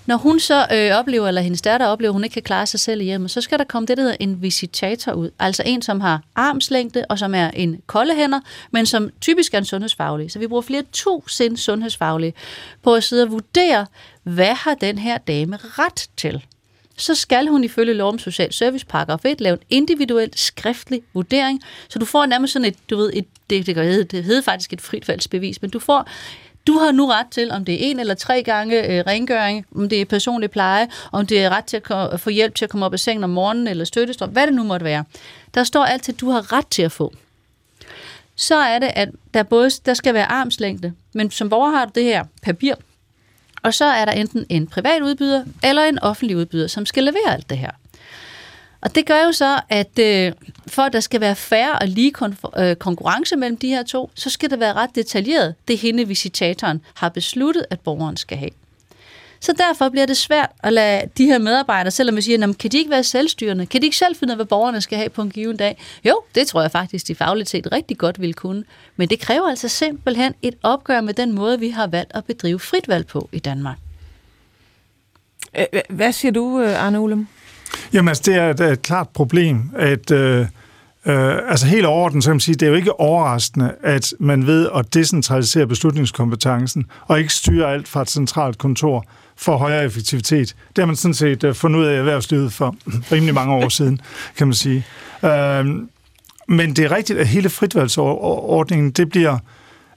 når 0.07 0.17
hun 0.17 0.41
så 0.41 0.67
øh, 0.73 0.91
oplever, 0.99 1.29
eller 1.29 1.41
hendes 1.41 1.63
datter 1.63 1.87
oplever, 1.87 2.11
at 2.11 2.15
hun 2.15 2.25
ikke 2.25 2.35
kan 2.35 2.43
klare 2.43 2.67
sig 2.67 2.81
selv 2.81 3.01
i 3.01 3.05
hjemmet, 3.05 3.31
så 3.31 3.41
skal 3.41 3.59
der 3.59 3.65
komme 3.65 3.87
det, 3.87 3.97
der 3.97 4.03
hedder 4.03 4.17
en 4.21 4.43
visitator 4.43 5.13
ud. 5.13 5.31
Altså 5.39 5.63
en, 5.67 5.83
som 5.83 6.01
har 6.01 6.23
armslængde, 6.35 7.05
og 7.09 7.19
som 7.19 7.35
er 7.35 7.51
en 7.51 7.81
koldehænder, 7.87 8.41
men 8.71 8.87
som 8.87 9.11
typisk 9.21 9.55
er 9.55 9.59
en 9.59 9.65
sundhedsfaglig. 9.65 10.31
Så 10.31 10.39
vi 10.39 10.47
bruger 10.47 10.63
flere 10.63 10.83
tusind 10.93 11.57
sundhedsfaglige 11.57 12.35
på 12.83 12.95
at 12.95 13.05
sidde 13.05 13.23
og 13.23 13.31
vurdere, 13.31 13.87
hvad 14.23 14.55
har 14.55 14.75
den 14.75 14.99
her 14.99 15.19
dame 15.19 15.57
ret 15.57 16.09
til? 16.17 16.43
så 16.97 17.15
skal 17.15 17.47
hun 17.47 17.65
ifølge 17.65 17.95
lov 17.95 18.09
om 18.09 18.19
social 18.19 18.53
service 18.53 18.87
paragraf 18.87 19.25
1 19.25 19.41
lave 19.41 19.53
en 19.53 19.63
individuel 19.71 20.31
skriftlig 20.35 21.03
vurdering, 21.15 21.63
så 21.89 21.99
du 21.99 22.05
får 22.05 22.27
nærmest 22.27 22.53
sådan 22.53 22.69
et, 22.69 22.77
du 22.91 22.97
ved, 22.97 23.11
et, 23.15 23.27
det, 23.51 23.67
det, 23.67 23.77
det, 23.77 24.13
det 24.13 24.25
hedder 24.25 24.43
faktisk 24.43 24.73
et 24.73 24.81
fritfaldsbevis, 24.81 25.63
men 25.63 25.71
du 25.71 25.79
får 25.79 26.09
du 26.67 26.73
har 26.73 26.93
nu 26.93 27.07
ret 27.07 27.27
til, 27.31 27.51
om 27.51 27.65
det 27.65 27.75
er 27.75 27.91
en 27.91 28.01
eller 28.01 28.15
tre 28.15 28.43
gange 28.43 28.87
øh, 28.87 29.05
rengøring, 29.07 29.67
om 29.77 29.89
det 29.89 30.01
er 30.01 30.05
personlig 30.05 30.51
pleje, 30.51 30.89
om 31.13 31.27
det 31.27 31.45
er 31.45 31.51
ret 31.51 31.65
til 31.65 31.83
at 31.91 32.21
få 32.21 32.31
hjælp 32.31 32.55
til 32.55 32.65
at 32.65 32.71
komme 32.71 32.87
op 32.87 32.93
af 32.93 33.01
sengen 33.01 33.25
om 33.25 33.31
morgenen, 33.31 33.69
eller 33.69 33.85
støttestrøm, 33.85 34.31
hvad 34.31 34.47
det 34.47 34.55
nu 34.55 34.63
måtte 34.63 34.85
være. 34.85 35.05
Der 35.55 35.65
står 35.65 35.85
altid, 35.85 36.15
at 36.15 36.21
du 36.21 36.31
har 36.31 36.53
ret 36.53 36.67
til 36.67 36.83
at 36.83 36.93
få. 36.93 37.13
Så 38.37 38.57
er 38.57 38.79
det, 38.79 38.91
at 38.95 39.09
der, 39.35 39.43
både, 39.43 39.71
der 39.87 39.95
skal 39.95 40.15
være 40.15 40.27
armslængde, 40.27 40.93
men 41.15 41.31
som 41.31 41.49
borger 41.49 41.71
har 41.71 41.85
du 41.85 41.91
det 41.95 42.05
her 42.05 42.25
papir, 42.43 42.75
og 43.63 43.75
så 43.75 43.85
er 43.85 44.05
der 44.05 44.13
enten 44.13 44.47
en 44.49 44.67
privat 44.67 45.03
udbyder 45.03 45.45
eller 45.63 45.83
en 45.83 45.99
offentlig 45.99 46.37
udbyder, 46.37 46.67
som 46.67 46.87
skal 46.87 47.05
levere 47.05 47.33
alt 47.33 47.51
det 47.51 47.59
her. 47.59 47.71
Og 48.85 48.95
det 48.95 49.07
gør 49.07 49.25
jo 49.27 49.33
så, 49.33 49.61
at 49.69 49.99
øh, 49.99 50.33
for 50.67 50.83
at 50.83 50.93
der 50.93 51.01
skal 51.01 51.21
være 51.21 51.37
færre 51.37 51.79
og 51.79 51.89
lige 51.89 52.13
konf- 52.19 52.61
øh, 52.61 52.77
konkurrence 52.77 53.37
mellem 53.37 53.57
de 53.57 53.69
her 53.69 53.83
to, 53.83 54.11
så 54.15 54.31
skal 54.31 54.51
det 54.51 54.61
være 54.61 54.73
ret 54.73 54.91
detaljeret, 54.95 55.55
det 55.69 55.79
hende 55.79 56.09
visitatoren 56.09 56.81
har 56.95 57.09
besluttet, 57.09 57.67
at 57.71 57.81
borgeren 57.81 58.17
skal 58.17 58.39
have. 58.39 58.51
Så 59.41 59.53
derfor 59.59 59.89
bliver 59.89 60.07
det 60.07 60.17
svært 60.17 60.51
at 60.63 60.73
lade 60.73 61.03
de 61.19 61.27
her 61.27 61.39
medarbejdere, 61.39 61.91
selvom 61.91 62.17
vi 62.17 62.23
siger, 62.23 62.53
kan 62.53 62.71
de 62.71 62.79
ikke 62.79 62.91
være 62.91 63.05
selvstyrende? 63.05 63.67
Kan 63.67 63.81
de 63.81 63.87
ikke 63.87 63.97
selv 63.97 64.17
finde 64.17 64.31
ud 64.31 64.33
af, 64.33 64.39
hvad 64.39 64.47
borgerne 64.47 64.81
skal 64.81 64.99
have 64.99 65.09
på 65.09 65.23
en 65.23 65.31
given 65.31 65.57
dag? 65.57 65.83
Jo, 66.05 66.23
det 66.35 66.47
tror 66.47 66.61
jeg 66.61 66.71
faktisk, 66.71 67.09
de 67.09 67.15
fagligt 67.15 67.51
set 67.51 67.73
rigtig 67.73 67.99
godt 67.99 68.21
vil 68.21 68.35
kunne. 68.35 68.65
Men 68.97 69.09
det 69.09 69.21
kræver 69.21 69.49
altså 69.49 69.69
simpelthen 69.69 70.35
et 70.43 70.55
opgør 70.63 71.01
med 71.01 71.15
den 71.15 71.33
måde, 71.33 71.61
vi 71.61 71.69
har 71.69 71.87
valgt 71.87 72.13
at 72.15 72.25
bedrive 72.25 72.59
fritvalg 72.59 73.07
på 73.07 73.29
i 73.33 73.39
Danmark. 73.39 73.79
Hvad 75.89 76.13
siger 76.13 76.33
du, 76.33 76.61
øh, 76.61 76.85
Arne 76.85 77.01
Ullem? 77.01 77.27
Jamen 77.93 78.09
altså, 78.09 78.23
det 78.27 78.35
er 78.35 78.51
et, 78.51 78.61
et 78.61 78.83
klart 78.83 79.09
problem, 79.09 79.71
at 79.77 80.11
øh, 80.11 80.41
øh, 80.41 80.47
altså 81.49 81.67
helt 81.67 81.87
overordnet, 81.87 82.25
så 82.25 82.31
kan 82.31 82.35
man 82.35 82.41
sige, 82.41 82.55
det 82.55 82.67
er 82.67 82.71
jo 82.71 82.77
ikke 82.77 83.01
overraskende, 83.01 83.75
at 83.83 84.15
man 84.21 84.47
ved 84.47 84.69
at 84.75 84.95
decentralisere 84.95 85.67
beslutningskompetencen 85.67 86.87
og 87.07 87.19
ikke 87.19 87.35
styre 87.35 87.73
alt 87.73 87.89
fra 87.89 88.03
et 88.03 88.11
centralt 88.11 88.59
kontor 88.59 89.05
for 89.37 89.57
højere 89.57 89.85
effektivitet. 89.85 90.57
Det 90.77 90.83
har 90.83 90.87
man 90.87 90.97
sådan 90.97 91.15
set 91.15 91.45
øh, 91.45 91.55
fundet 91.55 91.81
ud 91.81 91.85
af 91.85 91.99
erhvervslivet 91.99 92.53
for 92.53 92.77
rimelig 93.13 93.35
mange 93.35 93.55
år 93.55 93.69
siden, 93.69 94.01
kan 94.37 94.47
man 94.47 94.55
sige. 94.55 94.87
Øh, 95.25 95.67
men 96.49 96.77
det 96.77 96.79
er 96.79 96.91
rigtigt, 96.91 97.19
at 97.19 97.27
hele 97.27 97.51
fritvalgsordningen, 97.51 98.91
det 98.91 99.11
bliver 99.11 99.39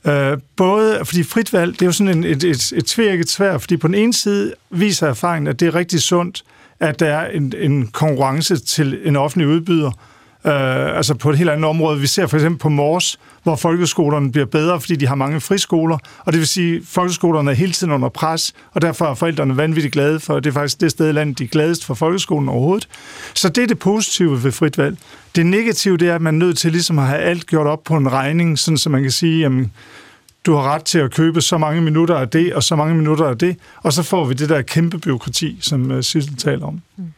Øh, 0.07 0.37
både, 0.55 1.05
fordi 1.05 1.23
fritvalg, 1.23 1.73
det 1.73 1.81
er 1.81 1.85
jo 1.85 1.91
sådan 1.91 2.17
en, 2.17 2.23
et, 2.23 2.43
et, 2.43 2.73
et 2.75 2.85
tvækket 2.85 3.29
svær, 3.29 3.57
fordi 3.57 3.77
på 3.77 3.87
den 3.87 3.95
ene 3.95 4.13
side 4.13 4.53
viser 4.69 5.07
erfaringen, 5.07 5.47
at 5.47 5.59
det 5.59 5.67
er 5.67 5.75
rigtig 5.75 6.01
sundt, 6.01 6.43
at 6.79 6.99
der 6.99 7.07
er 7.07 7.29
en, 7.29 7.53
en 7.57 7.87
konkurrence 7.87 8.57
til 8.57 8.99
en 9.03 9.15
offentlig 9.15 9.47
udbyder, 9.47 9.91
øh, 10.45 10.97
altså 10.97 11.13
på 11.13 11.29
et 11.29 11.37
helt 11.37 11.49
andet 11.49 11.65
område. 11.65 11.99
Vi 11.99 12.07
ser 12.07 12.27
for 12.27 12.37
eksempel 12.37 12.59
på 12.59 12.69
Mors, 12.69 13.19
hvor 13.43 13.55
folkeskolerne 13.55 14.31
bliver 14.31 14.45
bedre, 14.45 14.81
fordi 14.81 14.95
de 14.95 15.07
har 15.07 15.15
mange 15.15 15.41
friskoler, 15.41 15.97
og 16.19 16.33
det 16.33 16.39
vil 16.39 16.47
sige, 16.47 16.75
at 16.75 16.81
folkeskolerne 16.85 17.51
er 17.51 17.55
hele 17.55 17.71
tiden 17.71 17.93
under 17.93 18.09
pres, 18.09 18.53
og 18.73 18.81
derfor 18.81 19.05
er 19.05 19.13
forældrene 19.13 19.57
vanvittigt 19.57 19.93
glade 19.93 20.19
for, 20.19 20.39
det 20.39 20.49
er 20.49 20.53
faktisk 20.53 20.81
det 20.81 20.91
sted 20.91 21.09
i 21.09 21.11
landet, 21.11 21.39
de 21.39 21.43
er 21.43 21.47
gladest 21.47 21.85
for 21.85 21.93
folkeskolen 21.93 22.49
overhovedet. 22.49 22.87
Så 23.33 23.49
det 23.49 23.63
er 23.63 23.67
det 23.67 23.79
positive 23.79 24.43
ved 24.43 24.51
frit 24.51 24.77
valg. 24.77 24.97
Det 25.35 25.45
negative, 25.45 25.97
det 25.97 26.09
er, 26.09 26.15
at 26.15 26.21
man 26.21 26.35
er 26.35 26.45
nødt 26.45 26.57
til 26.57 26.71
ligesom 26.71 26.99
at 26.99 27.07
have 27.07 27.19
alt 27.21 27.45
gjort 27.45 27.67
op 27.67 27.83
på 27.83 27.95
en 27.95 28.11
regning, 28.11 28.59
sådan 28.59 28.77
så 28.77 28.89
man 28.89 29.01
kan 29.01 29.11
sige, 29.11 29.39
jamen, 29.39 29.71
du 30.47 30.53
har 30.53 30.73
ret 30.73 30.83
til 30.83 30.99
at 30.99 31.11
købe 31.11 31.41
så 31.41 31.57
mange 31.57 31.81
minutter 31.81 32.15
af 32.15 32.29
det, 32.29 32.53
og 32.53 32.63
så 32.63 32.75
mange 32.75 32.95
minutter 32.95 33.25
af 33.25 33.37
det, 33.37 33.57
og 33.83 33.93
så 33.93 34.03
får 34.03 34.25
vi 34.25 34.33
det 34.33 34.49
der 34.49 34.61
kæmpe 34.61 34.97
byråkrati, 34.97 35.57
som 35.61 35.91
øh, 35.91 36.03
Sissel 36.03 36.37
taler 36.37 36.65
om. 36.65 36.81
Mm. 36.97 37.13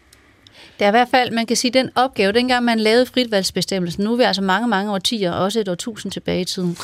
Det 0.80 0.86
er 0.86 0.90
i 0.90 0.92
hvert 0.92 1.08
fald, 1.12 1.32
man 1.32 1.46
kan 1.46 1.56
sige, 1.58 1.72
den 1.72 1.90
opgave, 1.96 2.32
dengang 2.32 2.66
man 2.66 2.80
lavede 2.80 3.06
fritvalgsbestemmelsen, 3.06 4.04
nu 4.04 4.14
er 4.14 4.18
vi 4.18 4.24
altså 4.24 4.42
mange, 4.42 4.68
mange 4.68 4.92
årtier, 4.92 5.32
også 5.32 5.60
et 5.60 5.70
årtusind 5.70 6.12
tilbage 6.12 6.42
i 6.42 6.46
tiden, 6.46 6.78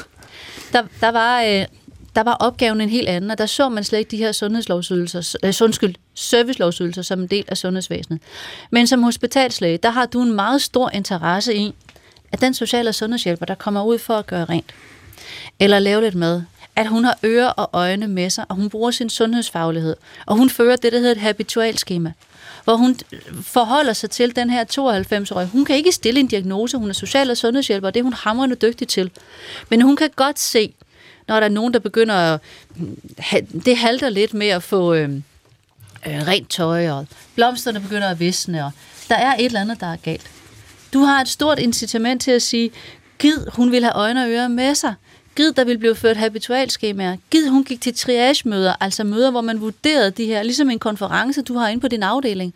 der, 0.73 0.83
der 1.01 1.11
var... 1.11 1.41
Øh, 1.41 1.65
der 2.15 2.23
var 2.23 2.33
opgaven 2.33 2.81
en 2.81 2.89
helt 2.89 3.09
anden, 3.09 3.31
og 3.31 3.37
der 3.37 3.45
så 3.45 3.69
man 3.69 3.83
slet 3.83 3.99
ikke 3.99 4.11
de 4.11 4.17
her 4.17 4.31
sundhedslovsydelser, 4.31 5.37
øh, 5.43 5.53
undskyld, 5.63 5.95
servicelovsydelser 6.13 7.01
som 7.01 7.19
en 7.19 7.27
del 7.27 7.45
af 7.47 7.57
sundhedsvæsenet. 7.57 8.21
Men 8.71 8.87
som 8.87 9.03
hospitalslæge, 9.03 9.77
der 9.77 9.89
har 9.89 10.05
du 10.05 10.21
en 10.21 10.33
meget 10.33 10.61
stor 10.61 10.89
interesse 10.89 11.55
i, 11.55 11.73
at 12.31 12.41
den 12.41 12.53
sociale 12.53 12.89
og 12.89 12.95
sundhedshjælper, 12.95 13.45
der 13.45 13.55
kommer 13.55 13.83
ud 13.83 13.99
for 13.99 14.13
at 14.13 14.27
gøre 14.27 14.45
rent, 14.45 14.73
eller 15.59 15.79
lave 15.79 16.01
lidt 16.01 16.15
med, 16.15 16.41
at 16.75 16.87
hun 16.87 17.03
har 17.03 17.17
ører 17.23 17.49
og 17.49 17.69
øjne 17.73 18.07
med 18.07 18.29
sig, 18.29 18.45
og 18.49 18.55
hun 18.55 18.69
bruger 18.69 18.91
sin 18.91 19.09
sundhedsfaglighed, 19.09 19.95
og 20.25 20.35
hun 20.35 20.49
fører 20.49 20.75
det, 20.75 20.91
der 20.91 20.97
hedder 20.97 21.11
et 21.11 21.17
habitualskema, 21.17 22.13
hvor 22.63 22.75
hun 22.75 22.99
forholder 23.41 23.93
sig 23.93 24.09
til 24.09 24.35
den 24.35 24.49
her 24.49 24.63
92-årige. 24.63 25.47
Hun 25.47 25.65
kan 25.65 25.75
ikke 25.75 25.91
stille 25.91 26.19
en 26.19 26.27
diagnose, 26.27 26.77
hun 26.77 26.89
er 26.89 26.93
social- 26.93 27.29
og 27.29 27.37
sundhedshjælper, 27.37 27.87
og 27.87 27.93
det 27.93 27.99
er 27.99 28.03
hun 28.03 28.13
hamrende 28.13 28.55
dygtig 28.55 28.87
til. 28.87 29.11
Men 29.69 29.81
hun 29.81 29.95
kan 29.95 30.09
godt 30.15 30.39
se, 30.39 30.73
når 31.27 31.35
der 31.35 31.45
er 31.45 31.49
nogen, 31.49 31.73
der 31.73 31.79
begynder 31.79 32.15
at... 32.15 32.39
Det 33.65 33.77
halter 33.77 34.09
lidt 34.09 34.33
med 34.33 34.47
at 34.47 34.63
få 34.63 34.93
øh, 34.93 35.09
øh, 36.07 36.27
rent 36.27 36.49
tøj, 36.49 36.89
og 36.89 37.07
blomsterne 37.35 37.79
begynder 37.79 38.09
at 38.09 38.19
visne, 38.19 38.65
og 38.65 38.71
der 39.09 39.15
er 39.15 39.35
et 39.35 39.45
eller 39.45 39.61
andet, 39.61 39.79
der 39.79 39.87
er 39.87 39.95
galt. 39.95 40.31
Du 40.93 40.99
har 40.99 41.21
et 41.21 41.27
stort 41.27 41.59
incitament 41.59 42.21
til 42.21 42.31
at 42.31 42.41
sige, 42.41 42.71
gid, 43.19 43.37
hun 43.47 43.71
vil 43.71 43.83
have 43.83 43.95
øjne 43.95 44.23
og 44.23 44.29
ører 44.29 44.47
med 44.47 44.75
sig. 44.75 44.93
Gid, 45.35 45.51
der 45.51 45.63
ville 45.63 45.79
blive 45.79 45.95
ført 45.95 46.17
habitualskemaer. 46.17 47.17
Gid, 47.31 47.49
hun 47.49 47.63
gik 47.63 47.81
til 47.81 47.95
triage-møder, 47.95 48.73
altså 48.79 49.03
møder, 49.03 49.31
hvor 49.31 49.41
man 49.41 49.61
vurderede 49.61 50.11
de 50.11 50.25
her, 50.25 50.43
ligesom 50.43 50.69
en 50.69 50.79
konference, 50.79 51.41
du 51.41 51.57
har 51.57 51.67
inde 51.67 51.81
på 51.81 51.87
din 51.87 52.03
afdeling, 52.03 52.53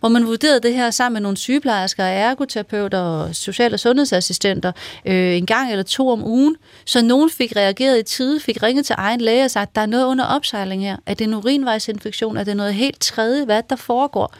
hvor 0.00 0.08
man 0.08 0.26
vurderede 0.26 0.60
det 0.60 0.74
her 0.74 0.90
sammen 0.90 1.14
med 1.14 1.20
nogle 1.20 1.36
sygeplejersker, 1.36 2.04
ergoterapeuter 2.04 2.98
og 2.98 3.34
social- 3.34 3.72
og 3.72 3.80
sundhedsassistenter 3.80 4.72
øh, 5.06 5.36
en 5.36 5.46
gang 5.46 5.70
eller 5.70 5.82
to 5.82 6.08
om 6.08 6.24
ugen, 6.24 6.56
så 6.84 7.02
nogen 7.02 7.30
fik 7.30 7.56
reageret 7.56 7.98
i 7.98 8.02
tide, 8.02 8.40
fik 8.40 8.62
ringet 8.62 8.86
til 8.86 8.94
egen 8.98 9.20
læge 9.20 9.44
og 9.44 9.50
sagt, 9.50 9.74
der 9.74 9.80
er 9.80 9.86
noget 9.86 10.04
under 10.04 10.24
opsejling 10.24 10.82
her. 10.82 10.96
Er 11.06 11.14
det 11.14 11.24
en 11.24 11.34
urinvejsinfektion? 11.34 12.36
Er 12.36 12.44
det 12.44 12.56
noget 12.56 12.74
helt 12.74 13.00
tredje? 13.00 13.44
Hvad 13.44 13.62
der 13.70 13.76
foregår? 13.76 14.34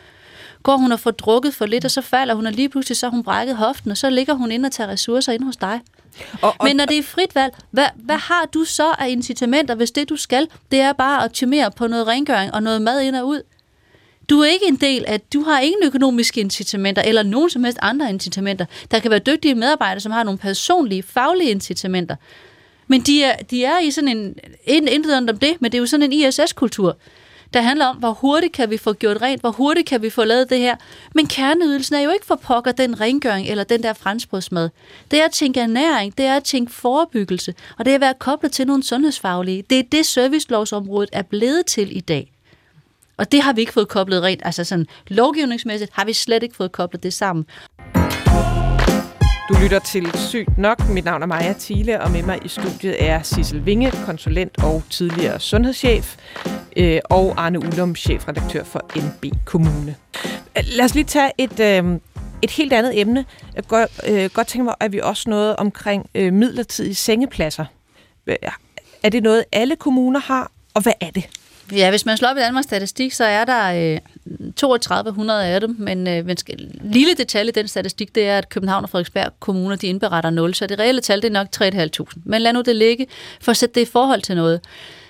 Går 0.62 0.76
hun 0.76 0.92
og 0.92 1.00
får 1.00 1.10
drukket 1.10 1.54
for 1.54 1.66
lidt, 1.66 1.84
og 1.84 1.90
så 1.90 2.00
falder 2.00 2.34
hun, 2.34 2.46
og 2.46 2.52
lige 2.52 2.68
pludselig 2.68 2.96
så 2.96 3.06
har 3.06 3.10
hun 3.10 3.22
brækket 3.22 3.56
hoften, 3.56 3.90
og 3.90 3.96
så 3.96 4.10
ligger 4.10 4.34
hun 4.34 4.52
ind 4.52 4.66
og 4.66 4.72
tager 4.72 4.90
ressourcer 4.90 5.32
ind 5.32 5.44
hos 5.44 5.56
dig. 5.56 5.80
Og, 6.42 6.54
og, 6.58 6.66
Men 6.66 6.76
når 6.76 6.84
det 6.84 6.98
er 6.98 7.02
frit 7.02 7.34
valg, 7.34 7.54
hvad, 7.70 7.86
hvad 7.94 8.16
har 8.16 8.48
du 8.54 8.64
så 8.64 8.94
af 8.98 9.08
incitamenter, 9.08 9.74
hvis 9.74 9.90
det 9.90 10.08
du 10.08 10.16
skal, 10.16 10.48
det 10.70 10.80
er 10.80 10.92
bare 10.92 11.18
at 11.18 11.24
optimere 11.24 11.70
på 11.70 11.86
noget 11.86 12.06
rengøring 12.06 12.54
og 12.54 12.62
noget 12.62 12.82
mad 12.82 13.00
ind 13.00 13.16
og 13.16 13.26
ud? 13.26 13.42
Du 14.28 14.40
er 14.40 14.46
ikke 14.46 14.66
en 14.68 14.76
del 14.76 15.04
af, 15.06 15.20
du 15.20 15.42
har 15.42 15.60
ingen 15.60 15.84
økonomiske 15.84 16.40
incitamenter, 16.40 17.02
eller 17.02 17.22
nogen 17.22 17.50
som 17.50 17.64
helst 17.64 17.78
andre 17.82 18.08
incitamenter. 18.08 18.64
Der 18.90 18.98
kan 18.98 19.10
være 19.10 19.20
dygtige 19.20 19.54
medarbejdere, 19.54 20.00
som 20.00 20.12
har 20.12 20.22
nogle 20.22 20.38
personlige, 20.38 21.02
faglige 21.02 21.50
incitamenter. 21.50 22.16
Men 22.86 23.00
de 23.00 23.22
er, 23.22 23.36
de 23.36 23.64
er 23.64 23.78
i 23.78 23.90
sådan 23.90 24.36
en, 24.66 24.88
intet 24.88 25.16
om 25.16 25.26
det, 25.26 25.56
men 25.60 25.72
det 25.72 25.78
er 25.78 25.80
jo 25.80 25.86
sådan 25.86 26.12
en 26.12 26.12
ISS-kultur 26.12 26.96
der 27.54 27.60
handler 27.62 27.86
om, 27.86 27.96
hvor 27.96 28.12
hurtigt 28.12 28.52
kan 28.52 28.70
vi 28.70 28.76
få 28.76 28.92
gjort 28.92 29.22
rent, 29.22 29.40
hvor 29.40 29.50
hurtigt 29.50 29.88
kan 29.88 30.02
vi 30.02 30.10
få 30.10 30.24
lavet 30.24 30.50
det 30.50 30.58
her. 30.58 30.76
Men 31.14 31.26
kerneydelsen 31.26 31.96
er 31.96 32.00
jo 32.00 32.10
ikke 32.10 32.26
for 32.26 32.34
pokker 32.34 32.72
den 32.72 33.00
rengøring 33.00 33.48
eller 33.48 33.64
den 33.64 33.82
der 33.82 33.92
franskbrødsmad. 33.92 34.70
Det 35.10 35.20
er 35.20 35.24
at 35.24 35.32
tænke 35.32 35.60
ernæring, 35.60 36.18
det 36.18 36.26
er 36.26 36.36
at 36.36 36.44
tænke 36.44 36.72
forebyggelse, 36.72 37.54
og 37.78 37.84
det 37.84 37.90
er 37.90 37.94
at 37.94 38.00
være 38.00 38.14
koblet 38.18 38.52
til 38.52 38.66
nogle 38.66 38.82
sundhedsfaglige. 38.82 39.64
Det 39.70 39.78
er 39.78 39.82
det, 39.92 40.06
servicelovsområdet 40.06 41.10
er 41.12 41.22
blevet 41.22 41.66
til 41.66 41.96
i 41.96 42.00
dag. 42.00 42.30
Og 43.16 43.32
det 43.32 43.42
har 43.42 43.52
vi 43.52 43.60
ikke 43.60 43.72
fået 43.72 43.88
koblet 43.88 44.22
rent. 44.22 44.40
Altså 44.44 44.64
sådan 44.64 44.86
lovgivningsmæssigt 45.08 45.90
har 45.94 46.04
vi 46.04 46.12
slet 46.12 46.42
ikke 46.42 46.56
fået 46.56 46.72
koblet 46.72 47.02
det 47.02 47.12
sammen. 47.12 47.46
Du 49.48 49.54
lytter 49.62 49.78
til 49.78 50.18
Sygt 50.18 50.58
Nok. 50.58 50.88
Mit 50.88 51.04
navn 51.04 51.22
er 51.22 51.26
Maja 51.26 51.54
Thiele, 51.58 52.00
og 52.00 52.10
med 52.10 52.22
mig 52.22 52.38
i 52.44 52.48
studiet 52.48 52.96
er 53.04 53.22
Sissel 53.22 53.66
Vinge, 53.66 53.92
konsulent 54.06 54.64
og 54.64 54.82
tidligere 54.90 55.40
sundhedschef, 55.40 56.16
øh, 56.76 57.00
og 57.04 57.34
Arne 57.36 57.58
Ullum, 57.58 57.96
chefredaktør 57.96 58.64
for 58.64 58.80
NB 58.96 59.24
Kommune. 59.44 59.96
Lad 60.56 60.84
os 60.84 60.94
lige 60.94 61.04
tage 61.04 61.32
et, 61.38 61.60
øh, 61.60 61.98
et 62.42 62.50
helt 62.50 62.72
andet 62.72 63.00
emne. 63.00 63.24
Jeg 63.54 63.64
går, 63.64 63.86
øh, 64.08 64.30
godt 64.30 64.46
tænke 64.46 64.64
mig, 64.64 64.74
at 64.80 64.92
vi 64.92 65.00
også 65.00 65.30
noget 65.30 65.56
omkring 65.56 66.10
øh, 66.14 66.32
midlertidige 66.32 66.94
sengepladser. 66.94 67.64
Er 69.02 69.08
det 69.08 69.22
noget, 69.22 69.44
alle 69.52 69.76
kommuner 69.76 70.20
har, 70.20 70.50
og 70.74 70.82
hvad 70.82 70.92
er 71.00 71.10
det? 71.10 71.24
Ja, 71.72 71.90
hvis 71.90 72.06
man 72.06 72.16
slår 72.16 72.28
op 72.28 72.36
i 72.36 72.40
Danmarks 72.40 72.64
statistik, 72.64 73.12
så 73.12 73.24
er 73.24 73.44
der 73.44 73.94
øh, 73.94 74.00
3200 74.56 75.44
af 75.46 75.60
dem, 75.60 75.76
men 75.78 76.08
øh, 76.08 76.26
men 76.26 76.36
lille 76.84 77.14
detalje 77.14 77.48
i 77.48 77.52
den 77.52 77.68
statistik, 77.68 78.14
det 78.14 78.28
er, 78.28 78.38
at 78.38 78.48
København 78.48 78.84
og 78.84 78.90
Frederiksberg 78.90 79.32
kommuner, 79.40 79.76
de 79.76 79.86
indberetter 79.86 80.30
0, 80.30 80.54
så 80.54 80.66
det 80.66 80.78
reelle 80.78 81.00
tal, 81.00 81.22
det 81.22 81.28
er 81.28 81.32
nok 81.32 81.48
3.500. 82.10 82.20
Men 82.24 82.42
lad 82.42 82.52
nu 82.52 82.62
det 82.62 82.76
ligge, 82.76 83.06
for 83.40 83.50
at 83.50 83.56
sætte 83.56 83.74
det 83.74 83.80
i 83.80 83.90
forhold 83.90 84.22
til 84.22 84.36
noget, 84.36 84.60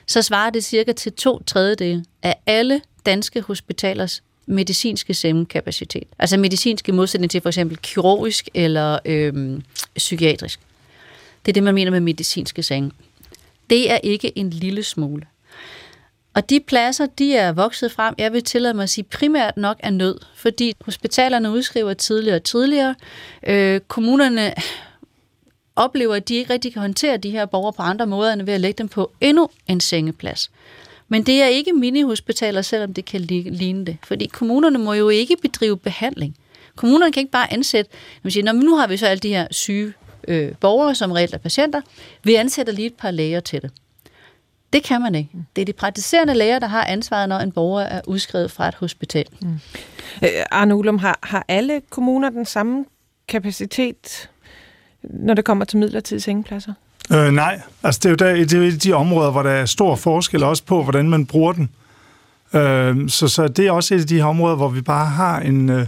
så 0.06 0.22
svarer 0.22 0.50
det 0.50 0.64
cirka 0.64 0.92
til 0.92 1.12
to 1.12 1.42
tredjedele 1.42 2.04
af 2.22 2.36
alle 2.46 2.80
danske 3.06 3.40
hospitalers 3.40 4.22
medicinske 4.46 5.14
sengekapacitet. 5.14 6.08
Altså 6.18 6.36
medicinske 6.36 6.92
modsætning 6.92 7.30
til 7.30 7.40
for 7.40 7.48
eksempel 7.48 7.78
kirurgisk 7.82 8.48
eller 8.54 8.98
øh, 9.04 9.60
psykiatrisk. 9.96 10.60
Det 11.46 11.50
er 11.50 11.54
det, 11.54 11.62
man 11.62 11.74
mener 11.74 11.90
med 11.90 12.00
medicinske 12.00 12.62
senge. 12.62 12.90
Det 13.70 13.90
er 13.90 13.96
ikke 13.96 14.38
en 14.38 14.50
lille 14.50 14.82
smule. 14.82 15.26
Og 16.34 16.50
de 16.50 16.60
pladser, 16.60 17.06
de 17.06 17.36
er 17.36 17.52
vokset 17.52 17.92
frem, 17.92 18.14
jeg 18.18 18.32
vil 18.32 18.44
tillade 18.44 18.74
mig 18.74 18.82
at 18.82 18.90
sige 18.90 19.04
primært 19.04 19.56
nok 19.56 19.76
af 19.82 19.92
nød, 19.92 20.18
fordi 20.36 20.72
hospitalerne 20.80 21.50
udskriver 21.50 21.94
tidligere 21.94 22.36
og 22.36 22.44
tidligere. 22.44 22.94
Øh, 23.46 23.80
kommunerne 23.80 24.54
oplever, 25.76 26.14
at 26.14 26.28
de 26.28 26.34
ikke 26.34 26.52
rigtig 26.52 26.72
kan 26.72 26.82
håndtere 26.82 27.16
de 27.16 27.30
her 27.30 27.46
borgere 27.46 27.72
på 27.72 27.82
andre 27.82 28.06
måder, 28.06 28.32
end 28.32 28.42
ved 28.42 28.54
at 28.54 28.60
lægge 28.60 28.78
dem 28.78 28.88
på 28.88 29.12
endnu 29.20 29.48
en 29.66 29.80
sengeplads. 29.80 30.50
Men 31.08 31.22
det 31.22 31.42
er 31.42 31.46
ikke 31.46 31.72
mini-hospitaler, 31.72 32.62
selvom 32.62 32.94
det 32.94 33.04
kan 33.04 33.20
ligne 33.20 33.84
det. 33.84 33.96
Fordi 34.04 34.26
kommunerne 34.26 34.78
må 34.78 34.92
jo 34.92 35.08
ikke 35.08 35.36
bedrive 35.42 35.76
behandling. 35.76 36.36
Kommunerne 36.76 37.12
kan 37.12 37.20
ikke 37.20 37.32
bare 37.32 37.52
ansætte, 37.52 37.90
man 38.22 38.30
siger, 38.30 38.52
nu 38.52 38.76
har 38.76 38.86
vi 38.86 38.96
så 38.96 39.06
alle 39.06 39.20
de 39.20 39.28
her 39.28 39.46
syge 39.50 39.92
øh, 40.28 40.52
borgere, 40.60 40.94
som 40.94 41.12
reelt 41.12 41.34
er 41.34 41.38
patienter. 41.38 41.80
Vi 42.22 42.34
ansætter 42.34 42.72
lige 42.72 42.86
et 42.86 42.94
par 42.94 43.10
læger 43.10 43.40
til 43.40 43.62
det. 43.62 43.70
Det 44.74 44.82
kan 44.82 45.02
man 45.02 45.14
ikke. 45.14 45.30
Det 45.56 45.62
er 45.62 45.66
de 45.66 45.72
praktiserende 45.72 46.34
læger, 46.34 46.58
der 46.58 46.66
har 46.66 46.84
ansvaret, 46.84 47.28
når 47.28 47.38
en 47.38 47.52
borger 47.52 47.82
er 47.82 48.00
udskrevet 48.06 48.50
fra 48.50 48.68
et 48.68 48.74
hospital. 48.74 49.24
Mm. 49.42 49.48
Øh, 50.22 50.28
Arne 50.50 50.76
Ullum, 50.76 50.98
har, 50.98 51.18
har 51.22 51.44
alle 51.48 51.80
kommuner 51.90 52.30
den 52.30 52.46
samme 52.46 52.84
kapacitet, 53.28 54.30
når 55.02 55.34
det 55.34 55.44
kommer 55.44 55.64
til 55.64 55.78
midlertidige 55.78 56.20
sengepladser? 56.22 56.72
Øh, 57.12 57.32
nej, 57.32 57.60
altså 57.82 58.00
det 58.02 58.06
er 58.06 58.10
jo 58.10 58.16
der, 58.16 58.44
det 58.44 58.74
er 58.74 58.78
de 58.78 58.92
områder, 58.92 59.30
hvor 59.30 59.42
der 59.42 59.50
er 59.50 59.66
stor 59.66 59.96
forskel 59.96 60.42
også 60.42 60.64
på, 60.64 60.82
hvordan 60.82 61.10
man 61.10 61.26
bruger 61.26 61.52
den. 61.52 61.70
Øh, 62.54 63.08
så, 63.08 63.28
så 63.28 63.48
det 63.48 63.66
er 63.66 63.70
også 63.70 63.94
et 63.94 64.00
af 64.00 64.06
de 64.06 64.16
her 64.16 64.24
områder, 64.24 64.56
hvor 64.56 64.68
vi 64.68 64.80
bare 64.80 65.06
har 65.06 65.40
en, 65.40 65.70
øh, 65.70 65.86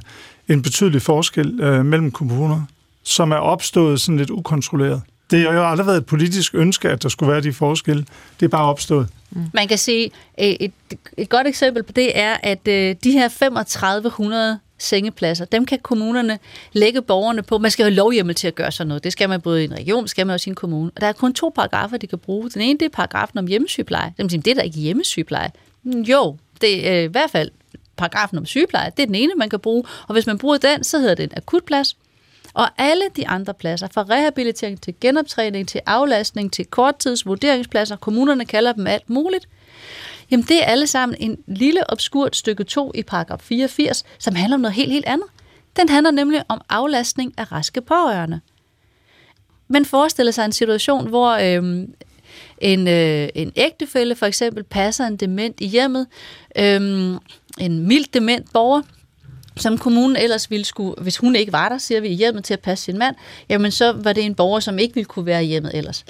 en 0.49 0.63
betydelig 0.63 1.03
forskel 1.03 1.61
øh, 1.61 1.85
mellem 1.85 2.11
kommuner, 2.11 2.63
som 3.03 3.31
er 3.31 3.37
opstået 3.37 4.01
sådan 4.01 4.17
lidt 4.17 4.31
ukontrolleret. 4.31 5.03
Det 5.31 5.43
har 5.43 5.53
jo 5.53 5.69
aldrig 5.69 5.87
været 5.87 5.97
et 5.97 6.07
politisk 6.07 6.55
ønske, 6.55 6.89
at 6.89 7.03
der 7.03 7.09
skulle 7.09 7.33
være 7.33 7.41
de 7.41 7.53
forskelle. 7.53 8.07
Det 8.41 8.47
er 8.47 8.51
bare 8.51 8.65
opstået. 8.65 9.09
Mm. 9.31 9.43
Man 9.55 9.69
kan 9.69 9.79
sige, 9.79 10.11
øh, 10.41 10.47
et, 10.47 10.73
et 11.17 11.29
godt 11.29 11.47
eksempel 11.47 11.83
på 11.83 11.93
det 11.93 12.19
er, 12.19 12.37
at 12.43 12.69
øh, 12.69 12.97
de 13.05 13.13
her 13.13 13.29
3500 13.29 14.59
sengepladser, 14.79 15.45
dem 15.45 15.67
kan 15.67 15.79
kommunerne 15.83 16.39
lægge 16.73 17.03
borgerne 17.03 17.43
på. 17.43 17.59
Man 17.59 17.71
skal 17.71 17.85
have 17.85 17.95
lovhjemmel 17.95 18.35
til 18.35 18.49
at 18.49 18.55
gøre 18.55 18.73
sådan 18.73 18.89
noget. 18.89 19.05
Det 19.05 19.13
skal 19.13 19.29
man 19.29 19.41
både 19.41 19.63
i 19.63 19.65
en 19.65 19.75
region, 19.75 20.09
skal 20.09 20.27
man 20.27 20.35
også 20.35 20.51
i 20.51 20.51
en 20.51 20.55
kommune. 20.55 20.91
Og 20.95 21.01
der 21.01 21.07
er 21.07 21.13
kun 21.13 21.35
to 21.35 21.53
paragrafer, 21.55 21.97
de 21.97 22.07
kan 22.07 22.19
bruge. 22.19 22.51
Den 22.51 22.63
ene, 22.63 22.79
det 22.79 22.85
er 22.85 22.91
paragrafen 22.91 23.39
om 23.39 23.47
hjemmesygepleje. 23.47 24.15
Det 24.19 24.49
er 24.49 24.55
da 24.55 24.61
ikke 24.61 24.79
hjemmesygepleje. 24.79 25.51
Mm, 25.83 26.01
jo, 26.01 26.37
det 26.61 26.89
er 26.89 27.01
i 27.01 27.07
hvert 27.07 27.31
fald 27.31 27.51
paragrafen 27.97 28.39
om 28.39 28.47
sygepleje. 28.47 28.91
Det 28.97 29.03
er 29.03 29.07
den 29.07 29.15
ene, 29.15 29.33
man 29.37 29.51
kan 29.51 29.61
bruge. 29.61 29.85
Og 30.09 30.13
hvis 30.13 30.27
man 30.27 30.39
bruger 30.39 30.57
den, 30.57 30.85
så 30.85 30.99
hedder 30.99 31.15
det 31.15 31.23
en 31.23 31.33
akutplads. 31.37 31.97
Og 32.57 32.69
alle 32.79 33.05
de 33.17 33.29
andre 33.29 33.55
pladser, 33.55 33.89
fra 33.95 34.03
rehabilitering 34.11 34.81
til 34.83 34.95
genoptræning, 35.01 35.69
til 35.69 35.81
aflastning, 35.87 36.53
til 36.53 36.65
korttidsvurderingspladser, 36.65 37.97
kommunerne 37.97 38.45
kalder 38.45 38.73
dem 38.73 38.87
alt 38.87 39.11
muligt, 39.11 39.49
jamen 40.31 40.47
det 40.49 40.63
er 40.63 40.67
alle 40.67 40.87
sammen 40.87 41.17
en 41.21 41.39
lille 41.47 41.91
obskurt 41.91 42.37
stykke 42.37 42.65
2 42.65 42.93
i 42.95 43.03
paragraf 43.03 43.41
84, 43.41 44.05
som 44.19 44.35
handler 44.35 44.55
om 44.55 44.61
noget 44.61 44.75
helt, 44.75 44.93
helt 44.93 45.07
andet. 45.07 45.27
Den 45.77 45.89
handler 45.89 46.11
nemlig 46.11 46.43
om 46.49 46.61
aflastning 46.69 47.35
af 47.39 47.53
raske 47.53 47.81
pårørende. 47.81 48.41
Man 49.69 49.85
forestiller 49.85 50.33
sig 50.33 50.45
en 50.45 50.53
situation, 50.53 51.09
hvor 51.09 51.31
øh, 51.31 51.89
en, 52.59 52.89
øh, 52.89 53.29
en 53.35 53.53
ægtefælle 53.57 54.15
for 54.15 54.27
eksempel 54.27 54.65
passer 54.65 55.07
en 55.07 55.17
dement 55.17 55.61
i 55.61 55.67
hjemmet, 55.67 56.07
øh, 56.59 56.81
en 57.59 57.89
mild 57.89 58.13
dement 58.13 58.53
borger, 58.53 58.83
som 59.57 59.79
kommunen 59.79 60.17
ellers 60.17 60.51
ville 60.51 60.65
skulle, 60.65 60.95
hvis 61.03 61.17
hun 61.17 61.37
ikke 61.37 61.53
var 61.53 61.69
der, 61.69 61.79
siger 61.79 62.01
vi, 62.01 62.09
i 62.09 62.15
hjemmet 62.15 62.45
til 62.45 62.55
at 62.55 62.61
passe 62.61 62.85
sin 62.85 62.99
mand, 62.99 63.17
jamen 63.49 63.71
så 63.71 63.93
var 63.93 64.13
det 64.13 64.25
en 64.25 64.35
borger, 64.35 64.61
som 64.61 64.79
ikke 64.79 64.95
ville 64.95 65.05
kunne 65.05 65.27
være 65.27 65.45
i 65.45 65.47
hjemmet 65.47 65.71
ellers. 65.75 66.05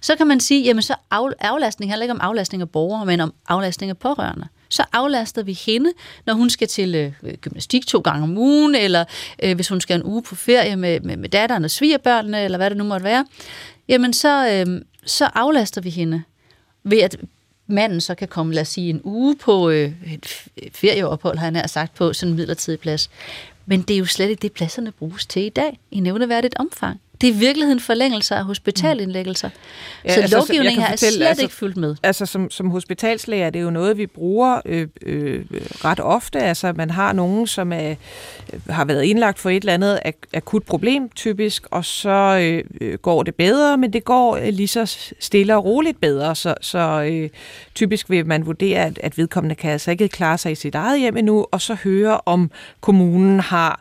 Så 0.00 0.16
kan 0.16 0.26
man 0.26 0.40
sige, 0.40 0.64
jamen 0.64 0.82
så 0.82 0.94
aflastning 1.40 1.92
handler 1.92 2.04
ikke 2.04 2.12
om 2.12 2.20
aflastning 2.20 2.62
af 2.62 2.70
borgere, 2.70 3.06
men 3.06 3.20
om 3.20 3.34
aflastning 3.48 3.90
af 3.90 3.98
pårørende. 3.98 4.46
Så 4.68 4.84
aflaster 4.92 5.42
vi 5.42 5.52
hende, 5.52 5.90
når 6.26 6.34
hun 6.34 6.50
skal 6.50 6.68
til 6.68 6.94
øh, 6.94 7.34
gymnastik 7.34 7.86
to 7.86 7.98
gange 7.98 8.22
om 8.22 8.38
ugen, 8.38 8.74
eller 8.74 9.04
øh, 9.42 9.54
hvis 9.54 9.68
hun 9.68 9.80
skal 9.80 9.96
en 9.96 10.04
uge 10.04 10.22
på 10.22 10.34
ferie 10.34 10.76
med, 10.76 11.00
med, 11.00 11.16
med 11.16 11.28
datteren 11.28 11.64
og 11.64 11.70
svigerbørnene, 11.70 12.44
eller 12.44 12.58
hvad 12.58 12.70
det 12.70 12.78
nu 12.78 12.84
måtte 12.84 13.04
være. 13.04 13.26
Jamen 13.88 14.12
så, 14.12 14.50
øh, 14.50 14.80
så 15.06 15.24
aflaster 15.34 15.80
vi 15.80 15.90
hende. 15.90 16.22
ved 16.84 16.98
at 16.98 17.16
manden 17.68 18.00
så 18.00 18.14
kan 18.14 18.28
komme, 18.28 18.54
lad 18.54 18.62
os 18.62 18.68
sige, 18.68 18.90
en 18.90 19.00
uge 19.04 19.36
på 19.36 19.70
øh, 19.70 19.92
et 20.06 20.26
ferieophold, 20.72 21.38
har 21.38 21.44
han 21.44 21.52
nær 21.52 21.66
sagt, 21.66 21.94
på 21.94 22.12
sådan 22.12 22.32
en 22.32 22.36
midlertidig 22.36 22.80
plads. 22.80 23.10
Men 23.66 23.82
det 23.82 23.94
er 23.94 23.98
jo 23.98 24.04
slet 24.04 24.28
ikke 24.28 24.42
det, 24.42 24.52
pladserne 24.52 24.92
bruges 24.92 25.26
til 25.26 25.42
i 25.42 25.48
dag, 25.48 25.78
i 25.90 26.00
nævneværdigt 26.00 26.54
omfang. 26.58 27.00
Det 27.20 27.28
er 27.28 27.32
i 27.32 27.36
virkeligheden 27.36 27.80
forlængelser 27.80 28.36
af 28.36 28.44
hospitalindlæggelser. 28.44 29.50
Ja, 30.04 30.14
så 30.14 30.20
altså, 30.20 30.36
lovgivningen 30.36 30.82
her 30.82 30.92
er 30.92 30.96
slet 30.96 31.26
altså, 31.26 31.42
ikke 31.42 31.54
fyldt 31.54 31.76
med. 31.76 31.96
Altså 32.02 32.26
som, 32.26 32.50
som 32.50 32.70
hospitalslæger 32.70 33.46
er 33.46 33.50
det 33.50 33.62
jo 33.62 33.70
noget, 33.70 33.98
vi 33.98 34.06
bruger 34.06 34.60
øh, 34.64 34.88
øh, 35.02 35.44
ret 35.84 36.00
ofte. 36.00 36.38
Altså 36.38 36.72
man 36.76 36.90
har 36.90 37.12
nogen, 37.12 37.46
som 37.46 37.72
er, 37.72 37.90
øh, 38.52 38.60
har 38.68 38.84
været 38.84 39.04
indlagt 39.04 39.38
for 39.38 39.50
et 39.50 39.56
eller 39.56 39.74
andet 39.74 40.00
ak- 40.06 40.28
akut 40.34 40.62
problem 40.62 41.08
typisk, 41.08 41.66
og 41.70 41.84
så 41.84 42.38
øh, 42.80 42.98
går 42.98 43.22
det 43.22 43.34
bedre, 43.34 43.76
men 43.76 43.92
det 43.92 44.04
går 44.04 44.36
øh, 44.36 44.48
lige 44.48 44.68
så 44.68 44.96
stille 45.20 45.56
og 45.56 45.64
roligt 45.64 46.00
bedre. 46.00 46.36
Så, 46.36 46.54
så 46.60 47.08
øh, 47.10 47.30
typisk 47.74 48.10
vil 48.10 48.26
man 48.26 48.46
vurdere, 48.46 48.84
at, 48.84 48.98
at 49.02 49.18
vedkommende 49.18 49.54
kan 49.54 49.70
altså 49.70 49.90
ikke 49.90 50.08
klare 50.08 50.38
sig 50.38 50.52
i 50.52 50.54
sit 50.54 50.74
eget 50.74 51.00
hjem 51.00 51.16
endnu, 51.16 51.46
og 51.52 51.60
så 51.60 51.74
høre 51.74 52.20
om 52.26 52.50
kommunen 52.80 53.40
har 53.40 53.80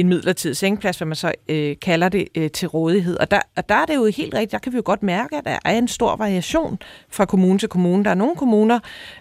en 0.00 0.08
midlertidig 0.08 0.56
sengeplads, 0.56 0.98
hvad 0.98 1.06
man 1.06 1.16
så 1.16 1.32
øh, 1.48 1.76
kalder 1.82 2.08
det, 2.08 2.28
øh, 2.34 2.50
til 2.50 2.68
rådighed. 2.68 3.16
Og 3.16 3.30
der, 3.30 3.40
og 3.56 3.68
der 3.68 3.74
er 3.74 3.86
det 3.86 3.94
jo 3.94 4.04
helt 4.04 4.34
rigtigt, 4.34 4.52
der 4.52 4.58
kan 4.58 4.72
vi 4.72 4.76
jo 4.76 4.82
godt 4.84 5.02
mærke, 5.02 5.36
at 5.36 5.44
der 5.44 5.58
er 5.64 5.78
en 5.78 5.88
stor 5.88 6.16
variation 6.16 6.78
fra 7.10 7.24
kommune 7.24 7.58
til 7.58 7.68
kommune. 7.68 8.04
Der 8.04 8.10
er 8.10 8.14
nogle 8.14 8.36
kommuner, 8.36 8.78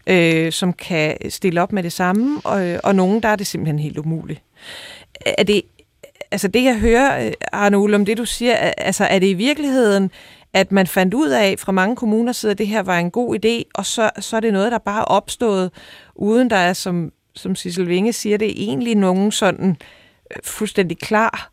øh, 0.08 0.52
som 0.52 0.74
kan 0.74 1.32
stille 1.32 1.62
op 1.62 1.72
med 1.72 1.84
det 1.84 1.94
samme, 1.94 2.42
og, 2.44 2.68
øh, 2.68 2.80
og 2.84 2.96
nogle, 2.96 3.22
der 3.22 3.30
er 3.30 3.36
det 3.36 3.48
simpelthen 3.48 3.80
helt 3.80 3.98
umuligt. 3.98 4.42
Er 5.26 5.44
det, 5.44 5.62
altså 6.32 6.48
det, 6.48 6.64
jeg 6.64 6.80
hører, 6.80 7.26
øh, 7.26 7.34
Arne 7.52 7.78
Ulle, 7.78 7.96
om 7.96 8.06
det 8.06 8.18
du 8.18 8.26
siger, 8.26 8.56
altså 8.56 9.04
er 9.04 9.20
det 9.20 9.28
i 9.28 9.34
virkeligheden, 9.34 10.12
at 10.54 10.72
man 10.72 10.88
fandt 10.88 11.14
ud 11.14 11.30
af 11.30 11.56
fra 11.60 11.72
mange 11.72 11.96
kommuner 11.96 12.32
side, 12.32 12.52
at 12.52 12.58
det 12.58 12.68
her 12.68 12.84
var 12.84 13.00
en 13.00 13.12
god 13.12 13.36
idé, 13.36 13.70
og 13.74 13.86
så, 13.86 14.10
så 14.20 14.36
er 14.36 14.40
det 14.40 14.54
noget, 14.54 14.72
der 14.72 14.78
bare 14.78 15.00
er 15.00 15.06
opstået, 15.06 15.72
uden 16.16 16.50
der 16.50 16.56
er, 16.56 16.74
som, 16.74 17.12
som 17.36 17.56
Sissel 17.56 17.88
Vinge 17.88 18.14
siger, 18.14 18.38
det 18.38 18.48
er 18.48 18.54
egentlig 18.56 18.96
nogen 18.96 19.32
sådan 19.32 19.78
fuldstændig 20.44 20.98
klar 21.00 21.52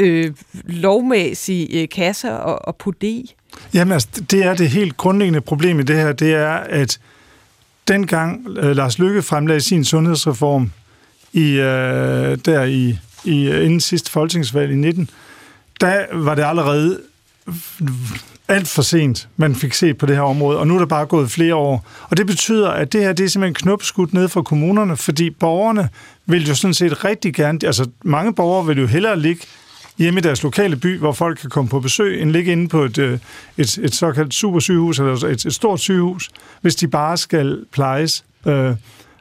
øh, 0.00 0.34
lovmæssig 0.66 1.68
øh, 1.72 1.88
kasse 1.88 2.30
at, 2.30 2.58
at 2.68 2.76
putte 2.76 3.06
i? 3.06 3.34
Jamen 3.74 3.92
altså, 3.92 4.08
det 4.30 4.44
er 4.44 4.54
det 4.54 4.70
helt 4.70 4.96
grundlæggende 4.96 5.40
problem 5.40 5.80
i 5.80 5.82
det 5.82 5.96
her, 5.96 6.12
det 6.12 6.34
er, 6.34 6.52
at 6.54 7.00
dengang 7.88 8.46
øh, 8.48 8.76
Lars 8.76 8.98
Lykke 8.98 9.22
fremlagde 9.22 9.60
sin 9.60 9.84
sundhedsreform 9.84 10.70
i, 11.32 11.50
øh, 11.50 12.38
der 12.44 12.64
i, 12.64 12.98
i 13.24 13.50
inden 13.50 13.80
sidste 13.80 14.10
folketingsvalg 14.10 14.72
i 14.72 14.74
19, 14.74 15.10
der 15.80 16.06
var 16.12 16.34
det 16.34 16.42
allerede 16.42 17.00
alt 18.48 18.68
for 18.68 18.82
sent, 18.82 19.28
man 19.36 19.54
fik 19.54 19.74
set 19.74 19.98
på 19.98 20.06
det 20.06 20.16
her 20.16 20.22
område, 20.22 20.58
og 20.58 20.66
nu 20.66 20.74
er 20.74 20.78
der 20.78 20.86
bare 20.86 21.06
gået 21.06 21.30
flere 21.30 21.54
år. 21.54 21.86
Og 22.10 22.16
det 22.16 22.26
betyder, 22.26 22.70
at 22.70 22.92
det 22.92 23.00
her 23.00 23.12
det 23.12 23.24
er 23.24 23.28
simpelthen 23.28 23.54
knopskudt 23.54 24.14
ned 24.14 24.28
fra 24.28 24.42
kommunerne, 24.42 24.96
fordi 24.96 25.30
borgerne 25.30 25.88
vil 26.26 26.48
jo 26.48 26.54
sådan 26.54 26.74
set 26.74 27.04
rigtig 27.04 27.34
gerne, 27.34 27.58
altså 27.64 27.88
mange 28.04 28.34
borgere 28.34 28.66
vil 28.66 28.78
jo 28.78 28.86
hellere 28.86 29.18
ligge 29.18 29.46
hjemme 29.98 30.20
i 30.20 30.22
deres 30.22 30.42
lokale 30.42 30.76
by, 30.76 30.98
hvor 30.98 31.12
folk 31.12 31.38
kan 31.38 31.50
komme 31.50 31.68
på 31.68 31.80
besøg, 31.80 32.22
end 32.22 32.30
ligge 32.30 32.52
inde 32.52 32.68
på 32.68 32.82
et, 32.82 32.98
øh, 32.98 33.18
et, 33.56 33.78
et 33.78 33.94
såkaldt 33.94 34.34
supersygehus, 34.34 34.98
eller 34.98 35.24
et, 35.24 35.46
et 35.46 35.54
stort 35.54 35.80
sygehus, 35.80 36.30
hvis 36.60 36.76
de 36.76 36.88
bare 36.88 37.16
skal 37.16 37.64
plejes. 37.72 38.24
Øh, 38.46 38.74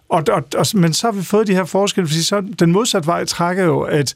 og, 0.09 0.23
og, 0.29 0.43
og, 0.57 0.65
men 0.73 0.93
så 0.93 1.07
har 1.07 1.11
vi 1.11 1.23
fået 1.23 1.47
de 1.47 1.55
her 1.55 1.65
forskelle, 1.65 2.07
fordi 2.07 2.23
så, 2.23 2.43
den 2.59 2.71
modsatte 2.71 3.07
vej 3.07 3.25
trækker 3.25 3.63
jo, 3.63 3.81
at 3.81 4.15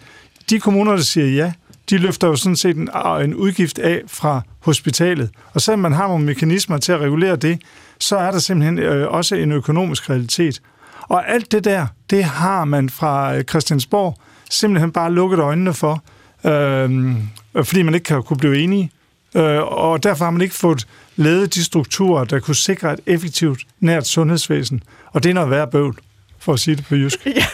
de 0.49 0.59
kommuner, 0.59 0.91
der 0.91 1.03
siger 1.03 1.27
ja, 1.27 1.53
de 1.89 1.97
løfter 1.97 2.27
jo 2.27 2.35
sådan 2.35 2.55
set 2.55 2.77
en, 2.77 2.89
øh, 2.95 3.23
en 3.23 3.35
udgift 3.35 3.79
af 3.79 4.01
fra 4.07 4.41
hospitalet. 4.59 5.29
Og 5.53 5.61
selvom 5.61 5.79
man 5.79 5.93
har 5.93 6.07
nogle 6.07 6.25
mekanismer 6.25 6.77
til 6.77 6.91
at 6.91 6.99
regulere 6.99 7.35
det, 7.35 7.61
så 7.99 8.17
er 8.17 8.31
der 8.31 8.39
simpelthen 8.39 8.79
øh, 8.79 9.11
også 9.11 9.35
en 9.35 9.51
økonomisk 9.51 10.09
realitet. 10.09 10.61
Og 11.01 11.29
alt 11.29 11.51
det 11.51 11.63
der, 11.63 11.87
det 12.09 12.23
har 12.23 12.65
man 12.65 12.89
fra 12.89 13.35
øh, 13.35 13.43
Christiansborg 13.43 14.17
simpelthen 14.49 14.91
bare 14.91 15.11
lukket 15.11 15.39
øjnene 15.39 15.73
for, 15.73 16.03
øh, 16.45 17.15
fordi 17.63 17.81
man 17.81 17.93
ikke 17.93 18.03
kan 18.03 18.23
kunne 18.23 18.37
blive 18.37 18.59
enige. 18.59 18.91
Øh, 19.35 19.61
og 19.61 20.03
derfor 20.03 20.25
har 20.25 20.31
man 20.31 20.41
ikke 20.41 20.55
fået 20.55 20.87
lavet 21.15 21.55
de 21.55 21.63
strukturer, 21.63 22.23
der 22.23 22.39
kunne 22.39 22.55
sikre 22.55 22.93
et 22.93 22.99
effektivt 23.05 23.59
nært 23.79 24.07
sundhedsvæsen. 24.07 24.83
Og 25.13 25.23
det 25.23 25.29
er 25.29 25.33
noget 25.33 25.49
værd 25.49 25.71
bøvl, 25.71 25.97
for 26.45 26.53
at 26.53 26.59
sige 26.59 26.75
det 26.75 26.85
på 26.85 26.95
jysk. 26.95 27.25
ja. 27.25 27.45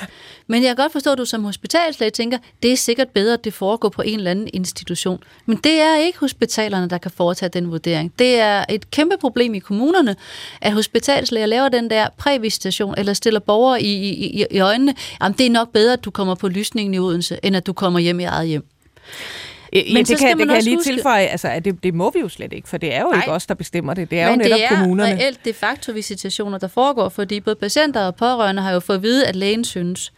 Men 0.47 0.63
jeg 0.63 0.69
kan 0.69 0.75
godt 0.83 0.91
forstå, 0.91 1.11
at 1.11 1.17
du 1.17 1.25
som 1.25 1.43
hospitalslæge 1.43 2.11
tænker, 2.11 2.37
det 2.63 2.71
er 2.71 2.77
sikkert 2.77 3.07
bedre, 3.09 3.33
at 3.33 3.43
det 3.43 3.53
foregår 3.53 3.89
på 3.89 4.01
en 4.01 4.17
eller 4.17 4.31
anden 4.31 4.49
institution. 4.53 5.23
Men 5.45 5.57
det 5.57 5.81
er 5.81 5.97
ikke 5.97 6.19
hospitalerne, 6.19 6.89
der 6.89 6.97
kan 6.97 7.11
foretage 7.11 7.49
den 7.49 7.71
vurdering. 7.71 8.13
Det 8.19 8.39
er 8.39 8.65
et 8.69 8.91
kæmpe 8.91 9.15
problem 9.21 9.53
i 9.53 9.59
kommunerne, 9.59 10.15
at 10.61 10.73
hospitalslæger 10.73 11.45
laver 11.45 11.69
den 11.69 11.89
der 11.89 12.07
prævisitation, 12.17 12.95
eller 12.97 13.13
stiller 13.13 13.39
borgere 13.39 13.81
i, 13.81 14.09
i, 14.09 14.45
i 14.51 14.59
øjnene. 14.59 14.95
Jamen, 15.21 15.37
det 15.37 15.45
er 15.45 15.49
nok 15.49 15.71
bedre, 15.71 15.93
at 15.93 16.05
du 16.05 16.11
kommer 16.11 16.35
på 16.35 16.47
lysningen 16.47 16.93
i 16.93 16.99
Odense, 16.99 17.39
end 17.43 17.55
at 17.55 17.67
du 17.67 17.73
kommer 17.73 17.99
hjem 17.99 18.19
i 18.19 18.23
eget 18.23 18.47
hjem. 18.47 18.65
Men 19.73 19.83
ja, 19.87 20.01
det 20.03 20.17
kan, 20.19 20.37
det 20.37 20.47
kan 20.47 20.55
jeg 20.55 20.63
lige 20.63 20.75
huske... 20.75 20.89
tilføje, 20.93 21.25
altså, 21.25 21.47
at 21.47 21.65
det, 21.65 21.83
det 21.83 21.93
må 21.93 22.11
vi 22.11 22.19
jo 22.19 22.29
slet 22.29 22.53
ikke, 22.53 22.69
for 22.69 22.77
det 22.77 22.95
er 22.95 23.01
jo 23.01 23.09
Nej. 23.09 23.19
ikke 23.21 23.31
os, 23.31 23.45
der 23.45 23.53
bestemmer 23.53 23.93
det. 23.93 24.09
Det 24.11 24.19
er 24.19 24.29
Men 24.31 24.41
jo 24.41 24.43
netop 24.43 24.57
det 24.57 24.65
er 24.65 24.69
kommunerne. 24.81 25.15
reelt 25.15 25.45
de 25.45 25.53
facto 25.53 25.91
visitationer, 25.91 26.57
der 26.57 26.67
foregår, 26.67 27.09
fordi 27.09 27.39
både 27.39 27.55
patienter 27.55 28.01
og 28.01 28.15
pårørende 28.15 28.61
har 28.61 28.71
jo 28.71 28.79
fået 28.79 28.97
at 28.97 29.03
vide, 29.03 29.27
at 29.27 29.35
lægen 29.35 29.63
synes. 29.65 30.13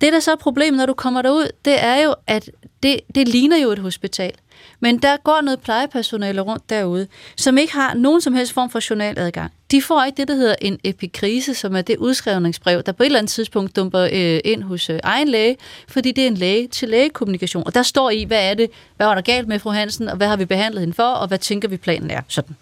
Det, 0.00 0.12
der 0.12 0.20
så 0.20 0.32
er 0.32 0.36
problemet, 0.36 0.78
når 0.78 0.86
du 0.86 0.94
kommer 0.94 1.22
derud, 1.22 1.50
det 1.64 1.84
er 1.84 1.96
jo, 2.02 2.14
at 2.26 2.50
det, 2.82 3.00
det 3.14 3.28
ligner 3.28 3.56
jo 3.56 3.70
et 3.70 3.78
hospital. 3.78 4.32
Men 4.80 4.98
der 4.98 5.16
går 5.16 5.40
noget 5.40 5.60
plejepersonale 5.60 6.40
rundt 6.40 6.70
derude, 6.70 7.06
som 7.36 7.58
ikke 7.58 7.72
har 7.72 7.94
nogen 7.94 8.20
som 8.20 8.34
helst 8.34 8.52
form 8.52 8.70
for 8.70 8.90
journaladgang. 8.90 9.52
De 9.70 9.82
får 9.82 10.04
ikke 10.04 10.16
det, 10.16 10.28
der 10.28 10.34
hedder 10.34 10.54
en 10.60 10.78
epikrise, 10.84 11.54
som 11.54 11.76
er 11.76 11.82
det 11.82 11.96
udskrivningsbrev, 11.96 12.82
der 12.82 12.92
på 12.92 13.02
et 13.02 13.06
eller 13.06 13.18
andet 13.18 13.30
tidspunkt 13.30 13.76
dumper 13.76 14.08
øh, 14.12 14.40
ind 14.44 14.62
hos 14.62 14.90
øh, 14.90 15.00
egen 15.02 15.28
læge, 15.28 15.56
fordi 15.88 16.12
det 16.12 16.24
er 16.24 16.28
en 16.28 16.34
læge 16.34 16.68
til 16.68 16.88
lægekommunikation. 16.88 17.62
Og 17.66 17.74
der 17.74 17.82
står 17.82 18.10
i, 18.10 18.24
hvad 18.24 18.50
er 18.50 18.54
det, 18.54 18.70
hvad 18.96 19.06
var 19.06 19.14
der 19.14 19.22
galt 19.22 19.48
med 19.48 19.58
fru 19.58 19.70
Hansen, 19.70 20.08
og 20.08 20.16
hvad 20.16 20.26
har 20.26 20.36
vi 20.36 20.44
behandlet 20.44 20.80
hende 20.80 20.94
for, 20.94 21.02
og 21.02 21.28
hvad 21.28 21.38
tænker 21.38 21.68
vi 21.68 21.76
planen 21.76 22.10
er, 22.10 22.20
sådan 22.28 22.56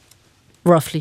roughly. 0.66 1.00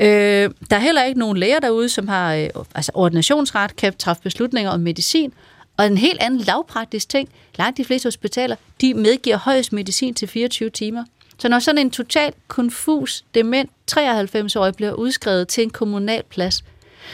Øh, 0.00 0.50
der 0.70 0.76
er 0.76 0.80
heller 0.80 1.04
ikke 1.04 1.18
nogen 1.18 1.36
læger 1.36 1.58
derude, 1.58 1.88
som 1.88 2.08
har 2.08 2.34
øh, 2.34 2.48
altså 2.74 2.92
ordinationsret, 2.94 3.76
kan 3.76 3.96
træffe 3.98 4.22
beslutninger 4.22 4.70
om 4.70 4.80
medicin, 4.80 5.32
og 5.76 5.86
en 5.86 5.98
helt 5.98 6.20
anden 6.20 6.40
lavpraktisk 6.40 7.08
ting, 7.08 7.28
langt 7.58 7.76
de 7.76 7.84
fleste 7.84 8.06
hospitaler, 8.06 8.56
de 8.80 8.94
medgiver 8.94 9.36
højst 9.36 9.72
medicin 9.72 10.14
til 10.14 10.28
24 10.28 10.70
timer. 10.70 11.04
Så 11.38 11.48
når 11.48 11.58
sådan 11.58 11.78
en 11.78 11.90
totalt 11.90 12.34
konfus, 12.48 13.24
dement 13.34 13.70
93-årig 13.92 14.74
bliver 14.74 14.92
udskrevet 14.92 15.48
til 15.48 15.62
en 15.62 15.70
kommunal 15.70 16.22
plads, 16.22 16.64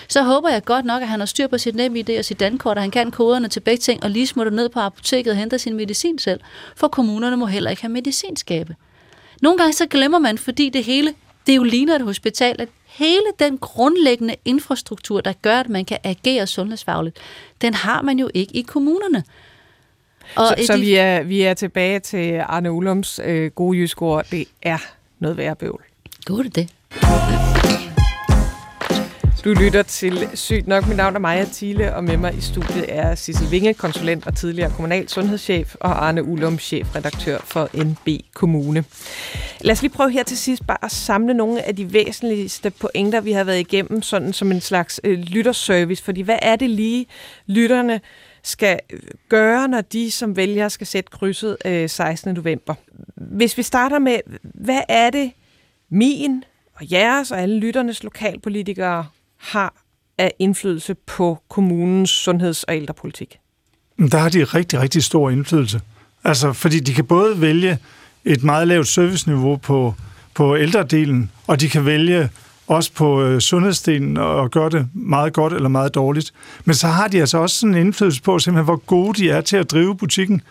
så 0.08 0.22
håber 0.22 0.48
jeg 0.48 0.64
godt 0.64 0.84
nok, 0.84 1.02
at 1.02 1.08
han 1.08 1.20
har 1.20 1.26
styr 1.26 1.46
på 1.46 1.58
sit 1.58 1.74
nem 1.74 1.96
og 2.18 2.24
sit 2.24 2.40
dankort, 2.40 2.76
og 2.76 2.82
han 2.82 2.90
kan 2.90 3.10
koderne 3.10 3.48
til 3.48 3.60
begge 3.60 3.80
ting, 3.80 4.04
og 4.04 4.10
lige 4.10 4.26
smutter 4.26 4.52
ned 4.52 4.68
på 4.68 4.80
apoteket 4.80 5.30
og 5.30 5.36
henter 5.36 5.56
sin 5.56 5.74
medicin 5.74 6.18
selv. 6.18 6.40
For 6.76 6.88
kommunerne 6.88 7.36
må 7.36 7.46
heller 7.46 7.70
ikke 7.70 7.82
have 7.82 7.92
medicinskabe. 7.92 8.76
Nogle 9.42 9.58
gange 9.58 9.72
så 9.72 9.86
glemmer 9.86 10.18
man, 10.18 10.38
fordi 10.38 10.68
det 10.68 10.84
hele, 10.84 11.14
det 11.46 11.52
er 11.52 11.56
jo 11.56 11.62
ligner 11.62 11.94
et 11.96 12.02
hospital, 12.02 12.56
at 12.58 12.68
hele 12.92 13.24
den 13.38 13.58
grundlæggende 13.58 14.36
infrastruktur, 14.44 15.20
der 15.20 15.32
gør, 15.42 15.56
at 15.56 15.68
man 15.68 15.84
kan 15.84 15.98
agere 16.04 16.46
sundhedsfagligt, 16.46 17.16
den 17.60 17.74
har 17.74 18.02
man 18.02 18.18
jo 18.18 18.30
ikke 18.34 18.56
i 18.56 18.62
kommunerne. 18.62 19.24
Og 20.36 20.46
så, 20.46 20.66
så 20.66 20.76
vi, 20.76 20.94
er, 20.94 21.22
vi 21.22 21.42
er 21.42 21.54
tilbage 21.54 22.00
til 22.00 22.42
Arne 22.46 22.72
Ullums 22.72 23.20
øh, 23.24 23.50
gode 23.50 23.78
jysk 23.78 24.02
ord. 24.02 24.26
Det 24.30 24.48
er 24.62 24.78
noget 25.18 25.36
værre 25.36 25.56
bøvl. 25.56 25.82
God 26.24 26.44
det. 26.44 26.70
Du 29.44 29.52
lytter 29.52 29.82
til 29.82 30.28
Sygt 30.34 30.66
nok. 30.66 30.88
Mit 30.88 30.96
navn 30.96 31.14
er 31.14 31.20
Maja 31.20 31.44
Thiele, 31.52 31.94
og 31.94 32.04
med 32.04 32.16
mig 32.16 32.34
i 32.38 32.40
studiet 32.40 32.84
er 32.88 33.14
Sissel 33.14 33.50
Vinge, 33.50 33.74
konsulent 33.74 34.26
og 34.26 34.36
tidligere 34.36 34.70
kommunal 34.70 35.08
sundhedschef, 35.08 35.74
og 35.80 36.06
Arne 36.06 36.24
Ullum, 36.24 36.58
chefredaktør 36.58 37.38
for 37.38 37.84
NB 37.84 38.08
Kommune. 38.34 38.84
Lad 39.60 39.72
os 39.72 39.82
lige 39.82 39.92
prøve 39.92 40.10
her 40.10 40.22
til 40.22 40.38
sidst 40.38 40.66
bare 40.66 40.84
at 40.84 40.90
samle 40.90 41.34
nogle 41.34 41.62
af 41.62 41.76
de 41.76 41.92
væsentligste 41.92 42.70
pointer, 42.70 43.20
vi 43.20 43.32
har 43.32 43.44
været 43.44 43.60
igennem, 43.60 44.02
sådan 44.02 44.32
som 44.32 44.52
en 44.52 44.60
slags 44.60 45.00
øh, 45.04 45.18
lytterservice. 45.18 46.04
Fordi 46.04 46.20
hvad 46.20 46.38
er 46.42 46.56
det 46.56 46.70
lige, 46.70 47.06
lytterne 47.46 48.00
skal 48.42 48.80
øh, 48.92 49.00
gøre, 49.28 49.68
når 49.68 49.80
de 49.80 50.10
som 50.10 50.36
vælger 50.36 50.68
skal 50.68 50.86
sætte 50.86 51.10
krydset 51.10 51.56
øh, 51.64 51.88
16. 51.90 52.34
november? 52.34 52.74
Hvis 53.16 53.58
vi 53.58 53.62
starter 53.62 53.98
med, 53.98 54.18
hvad 54.42 54.80
er 54.88 55.10
det 55.10 55.32
min 55.90 56.44
og 56.74 56.92
jeres 56.92 57.30
og 57.30 57.40
alle 57.40 57.58
lytternes 57.58 58.02
lokalpolitikere 58.02 59.06
har 59.42 59.74
af 60.18 60.32
indflydelse 60.38 60.94
på 60.94 61.38
kommunens 61.48 62.10
sundheds- 62.10 62.62
og 62.62 62.76
ældrepolitik? 62.76 63.38
Der 64.12 64.18
har 64.18 64.28
de 64.28 64.44
rigtig, 64.44 64.80
rigtig 64.80 65.04
stor 65.04 65.30
indflydelse. 65.30 65.80
Altså, 66.24 66.52
fordi 66.52 66.80
de 66.80 66.94
kan 66.94 67.04
både 67.04 67.40
vælge 67.40 67.78
et 68.24 68.42
meget 68.42 68.68
lavt 68.68 68.88
serviceniveau 68.88 69.56
på, 69.56 69.94
på 70.34 70.56
ældredelen, 70.56 71.30
og 71.46 71.60
de 71.60 71.68
kan 71.68 71.86
vælge 71.86 72.30
også 72.66 72.92
på 72.92 73.22
øh, 73.22 73.40
sundhedsdelen 73.40 74.16
og 74.16 74.50
gøre 74.50 74.70
det 74.70 74.88
meget 74.94 75.32
godt 75.32 75.52
eller 75.52 75.68
meget 75.68 75.94
dårligt. 75.94 76.32
Men 76.64 76.74
så 76.74 76.86
har 76.86 77.08
de 77.08 77.20
altså 77.20 77.38
også 77.38 77.56
sådan 77.56 77.74
en 77.74 77.80
indflydelse 77.80 78.22
på, 78.22 78.38
simpelthen, 78.38 78.64
hvor 78.64 78.76
gode 78.76 79.22
de 79.22 79.30
er 79.30 79.40
til 79.40 79.56
at 79.56 79.70
drive 79.70 79.96
butikken. 79.96 80.42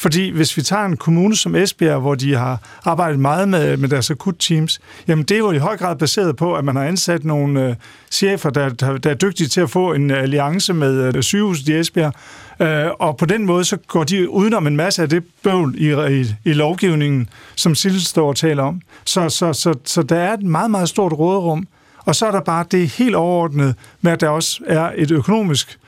Fordi 0.00 0.30
hvis 0.30 0.56
vi 0.56 0.62
tager 0.62 0.84
en 0.84 0.96
kommune 0.96 1.36
som 1.36 1.54
Esbjerg, 1.54 2.00
hvor 2.00 2.14
de 2.14 2.34
har 2.34 2.58
arbejdet 2.84 3.20
meget 3.20 3.48
med, 3.48 3.76
med 3.76 3.88
deres 3.88 4.10
akutteams, 4.10 4.80
jamen 5.08 5.24
det 5.24 5.34
er 5.34 5.38
jo 5.38 5.50
i 5.50 5.58
høj 5.58 5.76
grad 5.76 5.96
baseret 5.96 6.36
på, 6.36 6.54
at 6.54 6.64
man 6.64 6.76
har 6.76 6.84
ansat 6.84 7.24
nogle 7.24 7.68
øh, 7.68 7.74
chefer, 8.10 8.50
der, 8.50 8.68
der, 8.68 8.98
der 8.98 9.10
er 9.10 9.14
dygtige 9.14 9.48
til 9.48 9.60
at 9.60 9.70
få 9.70 9.92
en 9.92 10.10
alliance 10.10 10.74
med 10.74 11.16
øh, 11.16 11.22
sygehuset 11.22 11.68
i 11.68 11.78
Esbjerg, 11.78 12.14
øh, 12.60 12.90
og 12.98 13.16
på 13.16 13.26
den 13.26 13.46
måde 13.46 13.64
så 13.64 13.76
går 13.76 14.04
de 14.04 14.30
udenom 14.30 14.66
en 14.66 14.76
masse 14.76 15.02
af 15.02 15.08
det 15.08 15.24
bøvl 15.42 15.74
i, 15.78 16.20
i, 16.20 16.34
i 16.44 16.52
lovgivningen, 16.52 17.28
som 17.56 17.74
Sille 17.74 18.00
står 18.00 18.28
og 18.28 18.36
taler 18.36 18.62
om. 18.62 18.80
Så, 19.04 19.28
så, 19.28 19.52
så, 19.52 19.74
så 19.84 20.02
der 20.02 20.16
er 20.16 20.34
et 20.34 20.42
meget, 20.42 20.70
meget 20.70 20.88
stort 20.88 21.12
råderum, 21.12 21.66
og 22.04 22.14
så 22.14 22.26
er 22.26 22.30
der 22.30 22.40
bare 22.40 22.64
det 22.70 22.88
helt 22.88 23.14
overordnet 23.14 23.74
med, 24.00 24.12
at 24.12 24.20
der 24.20 24.28
også 24.28 24.60
er 24.66 24.90
et 24.96 25.10
økonomisk 25.10 25.78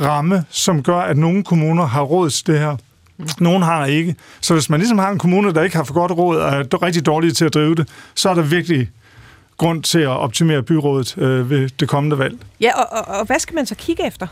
ramme, 0.00 0.44
som 0.50 0.82
gør, 0.82 0.98
at 0.98 1.16
nogle 1.16 1.44
kommuner 1.44 1.86
har 1.86 2.02
råd 2.02 2.30
til 2.30 2.46
det 2.46 2.58
her. 2.58 2.76
Nogen 3.40 3.62
har 3.62 3.86
ikke. 3.86 4.14
Så 4.40 4.54
hvis 4.54 4.70
man 4.70 4.80
ligesom 4.80 4.98
har 4.98 5.10
en 5.10 5.18
kommune, 5.18 5.54
der 5.54 5.62
ikke 5.62 5.76
har 5.76 5.84
for 5.84 5.94
godt 5.94 6.12
råd 6.12 6.36
og 6.36 6.48
er 6.48 6.82
rigtig 6.82 7.06
dårlige 7.06 7.32
til 7.32 7.44
at 7.44 7.54
drive 7.54 7.74
det, 7.74 7.88
så 8.14 8.28
er 8.28 8.34
der 8.34 8.42
virkelig 8.42 8.90
grund 9.56 9.82
til 9.82 9.98
at 9.98 10.08
optimere 10.08 10.62
byrådet 10.62 11.18
øh, 11.18 11.50
ved 11.50 11.68
det 11.68 11.88
kommende 11.88 12.18
valg. 12.18 12.38
Ja, 12.60 12.80
og, 12.80 12.98
og, 12.98 13.18
og 13.18 13.26
hvad 13.26 13.38
skal 13.38 13.54
man 13.54 13.66
så 13.66 13.74
kigge 13.74 14.06
efter? 14.06 14.26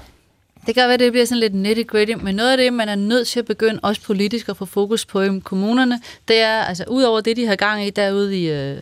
Det 0.67 0.75
kan 0.75 0.83
være, 0.83 0.95
at 0.95 1.01
det 1.01 1.13
bliver 1.13 1.27
sådan 1.27 1.41
lidt 1.41 1.55
nitty-gritty, 1.55 2.15
men 2.25 2.35
noget 2.35 2.51
af 2.51 2.57
det, 2.57 2.73
man 2.73 2.89
er 2.89 2.95
nødt 2.95 3.29
til 3.29 3.41
at 3.41 3.47
begynde 3.47 3.81
også 3.83 4.03
politisk 4.03 4.49
at 4.49 4.57
få 4.57 4.65
fokus 4.65 5.05
på 5.07 5.21
i 5.21 5.41
kommunerne, 5.45 6.01
det 6.29 6.41
er, 6.41 6.63
altså 6.63 6.85
ud 6.89 7.03
over 7.03 7.21
det, 7.21 7.37
de 7.37 7.47
har 7.47 7.57
gang 7.57 7.87
i 7.87 7.91
derude 7.91 8.39
i, 8.41 8.51
øh, 8.51 8.77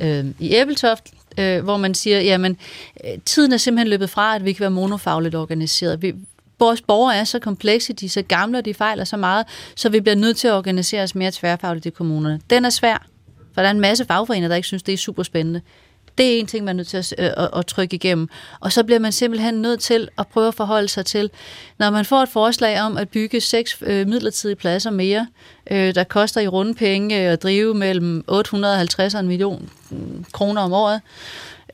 øh, 0.00 0.24
i 0.38 0.54
Æbeltoft, 0.54 1.04
øh, 1.38 1.64
hvor 1.64 1.76
man 1.76 1.94
siger, 1.94 2.20
jamen, 2.20 2.56
øh, 3.04 3.10
tiden 3.24 3.52
er 3.52 3.56
simpelthen 3.56 3.88
løbet 3.88 4.10
fra, 4.10 4.34
at 4.34 4.44
vi 4.44 4.52
kan 4.52 4.60
være 4.60 4.70
monofagligt 4.70 5.34
organiseret. 5.34 6.02
Vi, 6.02 6.14
vores 6.58 6.82
borgere 6.82 7.16
er 7.16 7.24
så 7.24 7.38
komplekse, 7.38 7.92
de 7.92 8.04
er 8.06 8.10
så 8.10 8.22
gamle, 8.22 8.58
og 8.58 8.64
de 8.64 8.74
fejler 8.74 9.04
så 9.04 9.16
meget, 9.16 9.46
så 9.76 9.88
vi 9.88 10.00
bliver 10.00 10.16
nødt 10.16 10.36
til 10.36 10.48
at 10.48 10.54
organisere 10.54 11.02
os 11.02 11.14
mere 11.14 11.30
tværfagligt 11.34 11.86
i 11.86 11.90
kommunerne. 11.90 12.40
Den 12.50 12.64
er 12.64 12.70
svær, 12.70 13.06
for 13.54 13.62
der 13.62 13.66
er 13.68 13.70
en 13.70 13.80
masse 13.80 14.04
fagforeninger, 14.04 14.48
der 14.48 14.56
ikke 14.56 14.66
synes, 14.66 14.82
det 14.82 14.92
er 14.92 14.98
super 14.98 15.22
spændende. 15.22 15.60
Det 16.18 16.34
er 16.34 16.40
en 16.40 16.46
ting, 16.46 16.64
man 16.64 16.74
er 16.74 16.76
nødt 16.76 16.88
til 16.88 16.96
at, 16.96 17.14
øh, 17.18 17.30
at, 17.36 17.50
at 17.56 17.66
trykke 17.66 17.94
igennem. 17.94 18.28
Og 18.60 18.72
så 18.72 18.84
bliver 18.84 18.98
man 18.98 19.12
simpelthen 19.12 19.54
nødt 19.54 19.80
til 19.80 20.08
at 20.18 20.26
prøve 20.26 20.48
at 20.48 20.54
forholde 20.54 20.88
sig 20.88 21.06
til, 21.06 21.30
når 21.78 21.90
man 21.90 22.04
får 22.04 22.22
et 22.22 22.28
forslag 22.28 22.80
om 22.80 22.96
at 22.96 23.08
bygge 23.08 23.40
seks 23.40 23.76
øh, 23.82 24.08
midlertidige 24.08 24.56
pladser 24.56 24.90
mere, 24.90 25.26
øh, 25.70 25.94
der 25.94 26.04
koster 26.04 26.40
i 26.40 26.48
runde 26.48 26.74
penge 26.74 27.26
øh, 27.26 27.32
at 27.32 27.42
drive 27.42 27.74
mellem 27.74 28.24
850 28.28 29.14
og 29.14 29.20
en 29.20 29.28
million 29.28 29.70
mm, 29.90 30.24
kroner 30.32 30.62
om 30.62 30.72
året, 30.72 31.00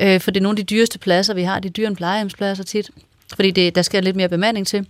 øh, 0.01 0.21
for 0.21 0.31
det 0.31 0.41
er 0.41 0.43
nogle 0.43 0.59
af 0.61 0.67
de 0.67 0.75
dyreste 0.75 0.99
pladser, 0.99 1.35
vi 1.35 1.43
har, 1.43 1.61
de 1.61 1.69
dyre 1.71 1.95
plejehjemspladser 1.95 2.65
tit, 2.65 2.91
fordi 3.37 3.51
det, 3.51 3.75
der 3.75 3.83
skal 3.83 4.05
lidt 4.05 4.17
mere 4.17 4.29
bemanding 4.29 4.67
til 4.67 4.87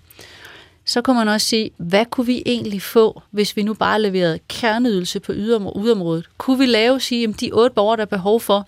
så 0.85 1.03
kunne 1.03 1.17
man 1.17 1.29
også 1.29 1.47
sige, 1.47 1.71
hvad 1.77 2.07
kunne 2.07 2.27
vi 2.27 2.43
egentlig 2.47 2.83
få, 2.83 3.23
hvis 3.31 3.57
vi 3.57 3.63
nu 3.63 3.75
bare 3.75 4.03
leverede 4.03 4.39
kerneydelse 4.49 5.21
på 5.21 5.33
yderområdet? 5.33 6.29
Kunne 6.39 6.59
vi 6.59 6.67
lave, 6.67 7.01
sige, 7.01 7.29
at 7.29 7.41
de 7.41 7.51
otte 7.53 7.75
borgere, 7.75 7.97
der 7.97 8.03
er 8.03 8.07
behov 8.07 8.41
for 8.41 8.67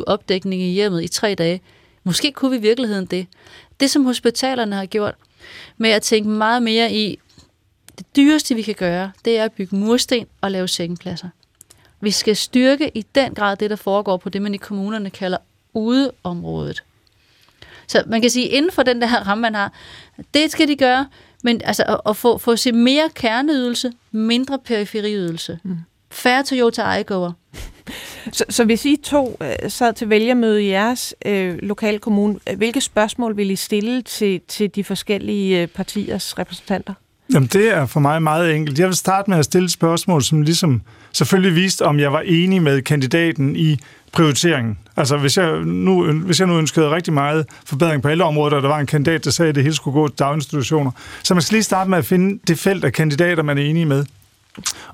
24-7 0.00 0.04
opdækning 0.06 0.62
i 0.62 0.72
hjemmet 0.72 1.04
i 1.04 1.08
tre 1.08 1.34
dage, 1.34 1.60
måske 2.04 2.32
kunne 2.32 2.50
vi 2.50 2.56
i 2.56 2.60
virkeligheden 2.60 3.06
det. 3.06 3.26
Det, 3.80 3.90
som 3.90 4.04
hospitalerne 4.04 4.76
har 4.76 4.86
gjort, 4.86 5.14
med 5.76 5.90
at 5.90 6.02
tænke 6.02 6.28
meget 6.28 6.62
mere 6.62 6.92
i, 6.92 7.18
det 7.98 8.06
dyreste, 8.16 8.54
vi 8.54 8.62
kan 8.62 8.74
gøre, 8.74 9.12
det 9.24 9.38
er 9.38 9.44
at 9.44 9.52
bygge 9.52 9.76
mursten 9.76 10.26
og 10.40 10.50
lave 10.50 10.68
sengepladser. 10.68 11.28
Vi 12.00 12.10
skal 12.10 12.36
styrke 12.36 12.90
i 12.94 13.06
den 13.14 13.34
grad 13.34 13.56
det, 13.56 13.70
der 13.70 13.76
foregår 13.76 14.16
på 14.16 14.28
det, 14.28 14.42
man 14.42 14.54
i 14.54 14.56
kommunerne 14.56 15.10
kalder 15.10 15.38
udeområdet. 15.74 16.82
Så 17.86 18.02
man 18.06 18.20
kan 18.20 18.30
sige, 18.30 18.46
inden 18.46 18.72
for 18.72 18.82
den 18.82 19.02
der 19.02 19.08
ramme, 19.08 19.42
man 19.42 19.54
har, 19.54 19.72
det 20.34 20.50
skal 20.50 20.68
de 20.68 20.76
gøre, 20.76 21.06
men 21.42 21.60
altså 21.64 21.82
at, 21.82 22.00
at 22.06 22.16
få, 22.16 22.38
få 22.38 22.56
se 22.56 22.72
mere 22.72 23.10
kerneydelse, 23.14 23.92
mindre 24.12 24.58
periferiydelse. 24.58 25.58
Mm. 25.62 25.76
Færre 26.10 26.42
Toyota 26.42 26.82
Aygoer. 26.82 27.32
Så, 28.32 28.44
så 28.48 28.64
hvis 28.64 28.84
I 28.84 28.96
to 28.96 29.36
øh, 29.40 29.70
sad 29.70 29.92
til 29.92 30.10
vælgermøde 30.10 30.64
i 30.64 30.68
jeres 30.68 31.14
øh, 31.26 31.58
lokale 31.62 31.98
kommune, 31.98 32.38
øh, 32.50 32.56
hvilke 32.56 32.80
spørgsmål 32.80 33.36
vil 33.36 33.50
I 33.50 33.56
stille 33.56 34.02
til, 34.02 34.40
til 34.48 34.74
de 34.74 34.84
forskellige 34.84 35.62
øh, 35.62 35.68
partiers 35.68 36.38
repræsentanter? 36.38 36.94
Jamen, 37.32 37.48
det 37.52 37.74
er 37.74 37.86
for 37.86 38.00
mig 38.00 38.22
meget 38.22 38.54
enkelt. 38.54 38.78
Jeg 38.78 38.86
vil 38.86 38.96
starte 38.96 39.30
med 39.30 39.38
at 39.38 39.44
stille 39.44 39.64
et 39.64 39.70
spørgsmål, 39.70 40.22
som 40.22 40.42
ligesom 40.42 40.82
selvfølgelig 41.12 41.54
viste, 41.54 41.84
om 41.84 42.00
jeg 42.00 42.12
var 42.12 42.20
enig 42.20 42.62
med 42.62 42.82
kandidaten 42.82 43.56
i 43.56 43.78
prioriteringen. 44.12 44.78
Altså, 44.96 45.16
hvis 45.16 45.36
jeg, 45.36 45.60
nu, 45.60 46.12
hvis 46.12 46.40
jeg 46.40 46.48
nu 46.48 46.58
ønskede 46.58 46.90
rigtig 46.90 47.12
meget 47.12 47.46
forbedring 47.66 48.02
på 48.02 48.08
alle 48.08 48.24
områder, 48.24 48.56
og 48.56 48.62
der 48.62 48.68
var 48.68 48.78
en 48.78 48.86
kandidat, 48.86 49.24
der 49.24 49.30
sagde, 49.30 49.48
at 49.48 49.54
det 49.54 49.62
hele 49.62 49.74
skulle 49.74 49.94
gå 49.94 50.08
til 50.08 50.18
daginstitutioner, 50.18 50.90
så 51.22 51.34
man 51.34 51.42
skal 51.42 51.54
lige 51.54 51.62
starte 51.62 51.90
med 51.90 51.98
at 51.98 52.06
finde 52.06 52.38
det 52.48 52.58
felt 52.58 52.84
af 52.84 52.92
kandidater, 52.92 53.42
man 53.42 53.58
er 53.58 53.62
enige 53.62 53.86
med. 53.86 54.04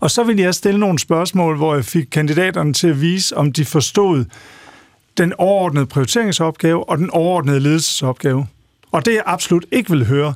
Og 0.01 0.11
så 0.11 0.25
vil 0.25 0.37
jeg 0.37 0.55
stille 0.55 0.81
nogle 0.81 0.99
spørgsmål, 0.99 1.57
hvor 1.57 1.75
jeg 1.75 1.85
fik 1.85 2.07
kandidaterne 2.11 2.73
til 2.73 2.89
at 2.89 3.01
vise, 3.01 3.37
om 3.37 3.53
de 3.53 3.65
forstod 3.65 4.25
den 5.19 5.33
overordnede 5.39 5.87
prioriteringsopgave 5.87 6.89
og 6.89 6.99
den 6.99 7.11
overordnede 7.11 7.61
ledelsesopgave. 7.61 8.47
Og 8.93 9.07
det, 9.07 9.15
jeg 9.15 9.23
absolut 9.27 9.67
ikke 9.73 9.91
vil 9.91 10.07
høre, 10.07 10.35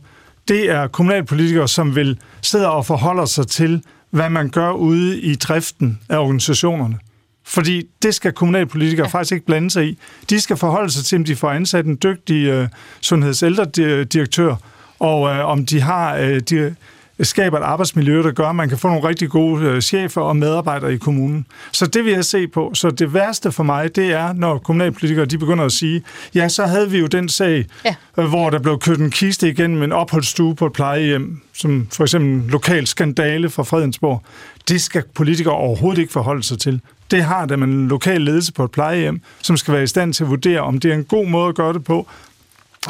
det 0.49 0.71
er 0.71 0.87
kommunalpolitikere, 0.87 1.69
som 1.69 1.97
vil 1.97 2.19
sidde 2.43 2.71
og 2.71 2.87
forholde 2.87 3.27
sig 3.27 3.47
til, 3.47 3.83
hvad 4.11 4.31
man 4.31 4.51
gør 4.51 4.71
ude 4.71 5.21
i 5.21 5.35
driften 5.35 6.01
af 6.09 6.19
organisationerne. 6.19 6.99
Fordi 7.47 7.83
det 8.03 8.15
skal 8.15 8.33
kommunalpolitikere 8.33 9.07
ja. 9.07 9.19
faktisk 9.19 9.33
ikke 9.33 9.47
blande 9.47 9.71
sig 9.71 9.87
i. 9.87 9.99
De 10.31 10.41
skal 10.41 10.57
forholde 10.57 10.91
sig 10.91 11.05
til, 11.05 11.17
om 11.17 11.25
de 11.25 11.37
får 11.37 11.51
ansat 11.51 11.87
en 11.87 11.99
dygtig 12.03 12.47
øh, 12.47 12.69
sundhedsældredirektør, 13.01 14.57
og 14.99 15.29
øh, 15.29 15.45
om 15.45 15.67
de 15.67 15.81
har 15.81 16.17
øh, 16.17 16.41
de 16.41 16.75
skaber 17.21 17.59
et 17.59 17.63
arbejdsmiljø, 17.63 18.23
der 18.23 18.31
gør, 18.31 18.49
at 18.49 18.57
man 18.57 18.69
kan 18.69 18.79
få 18.79 18.89
nogle 18.89 19.09
rigtig 19.09 19.31
gode 19.31 19.65
øh, 19.65 19.81
chefer 19.81 20.21
og 20.21 20.37
medarbejdere 20.37 20.95
i 20.95 20.97
kommunen. 20.97 21.47
Så 21.73 21.87
det 21.87 22.05
vil 22.05 22.13
jeg 22.13 22.25
se 22.25 22.49
på. 22.49 22.71
Så 22.75 22.91
det 22.91 23.15
værste 23.15 23.53
for 23.53 23.63
mig, 23.63 23.97
det 23.97 24.13
er, 24.13 24.33
når 24.33 24.59
kommunalpolitikere 24.59 25.25
de 25.25 25.39
begynder 25.39 25.65
at 25.65 25.73
sige, 25.73 26.03
ja, 26.35 26.49
så 26.49 26.67
havde 26.67 26.91
vi 26.91 26.99
jo 26.99 27.07
den 27.07 27.29
sag, 27.29 27.67
ja. 27.85 27.95
øh, 28.19 28.25
hvor 28.25 28.51
der 28.51 28.59
blev 28.59 28.79
kørt 28.79 28.99
en 28.99 29.11
kiste 29.11 29.49
igennem 29.49 29.83
en 29.83 29.93
opholdsstue 29.93 30.55
på 30.55 30.67
et 30.67 30.73
plejehjem, 30.73 31.41
som 31.53 31.89
for 31.93 32.05
eksempel 32.05 32.31
en 32.31 32.47
lokal 32.49 32.87
skandale 32.87 33.51
fra 33.51 33.63
Fredensborg. 33.63 34.23
Det 34.69 34.81
skal 34.81 35.03
politikere 35.15 35.55
overhovedet 35.55 36.01
ikke 36.01 36.13
forholde 36.13 36.43
sig 36.43 36.59
til. 36.59 36.81
Det 37.11 37.25
har 37.25 37.47
der 37.47 37.57
man 37.57 37.69
en 37.69 37.89
lokal 37.89 38.21
ledelse 38.21 38.53
på 38.53 38.65
et 38.65 38.71
plejehjem, 38.71 39.21
som 39.43 39.57
skal 39.57 39.75
være 39.75 39.83
i 39.83 39.87
stand 39.87 40.15
til 40.15 40.25
at 40.25 40.31
vurdere, 40.31 40.61
om 40.61 40.81
det 40.81 40.91
er 40.91 40.95
en 40.95 41.05
god 41.05 41.27
måde 41.27 41.49
at 41.49 41.55
gøre 41.55 41.73
det 41.73 41.85
på, 41.85 42.09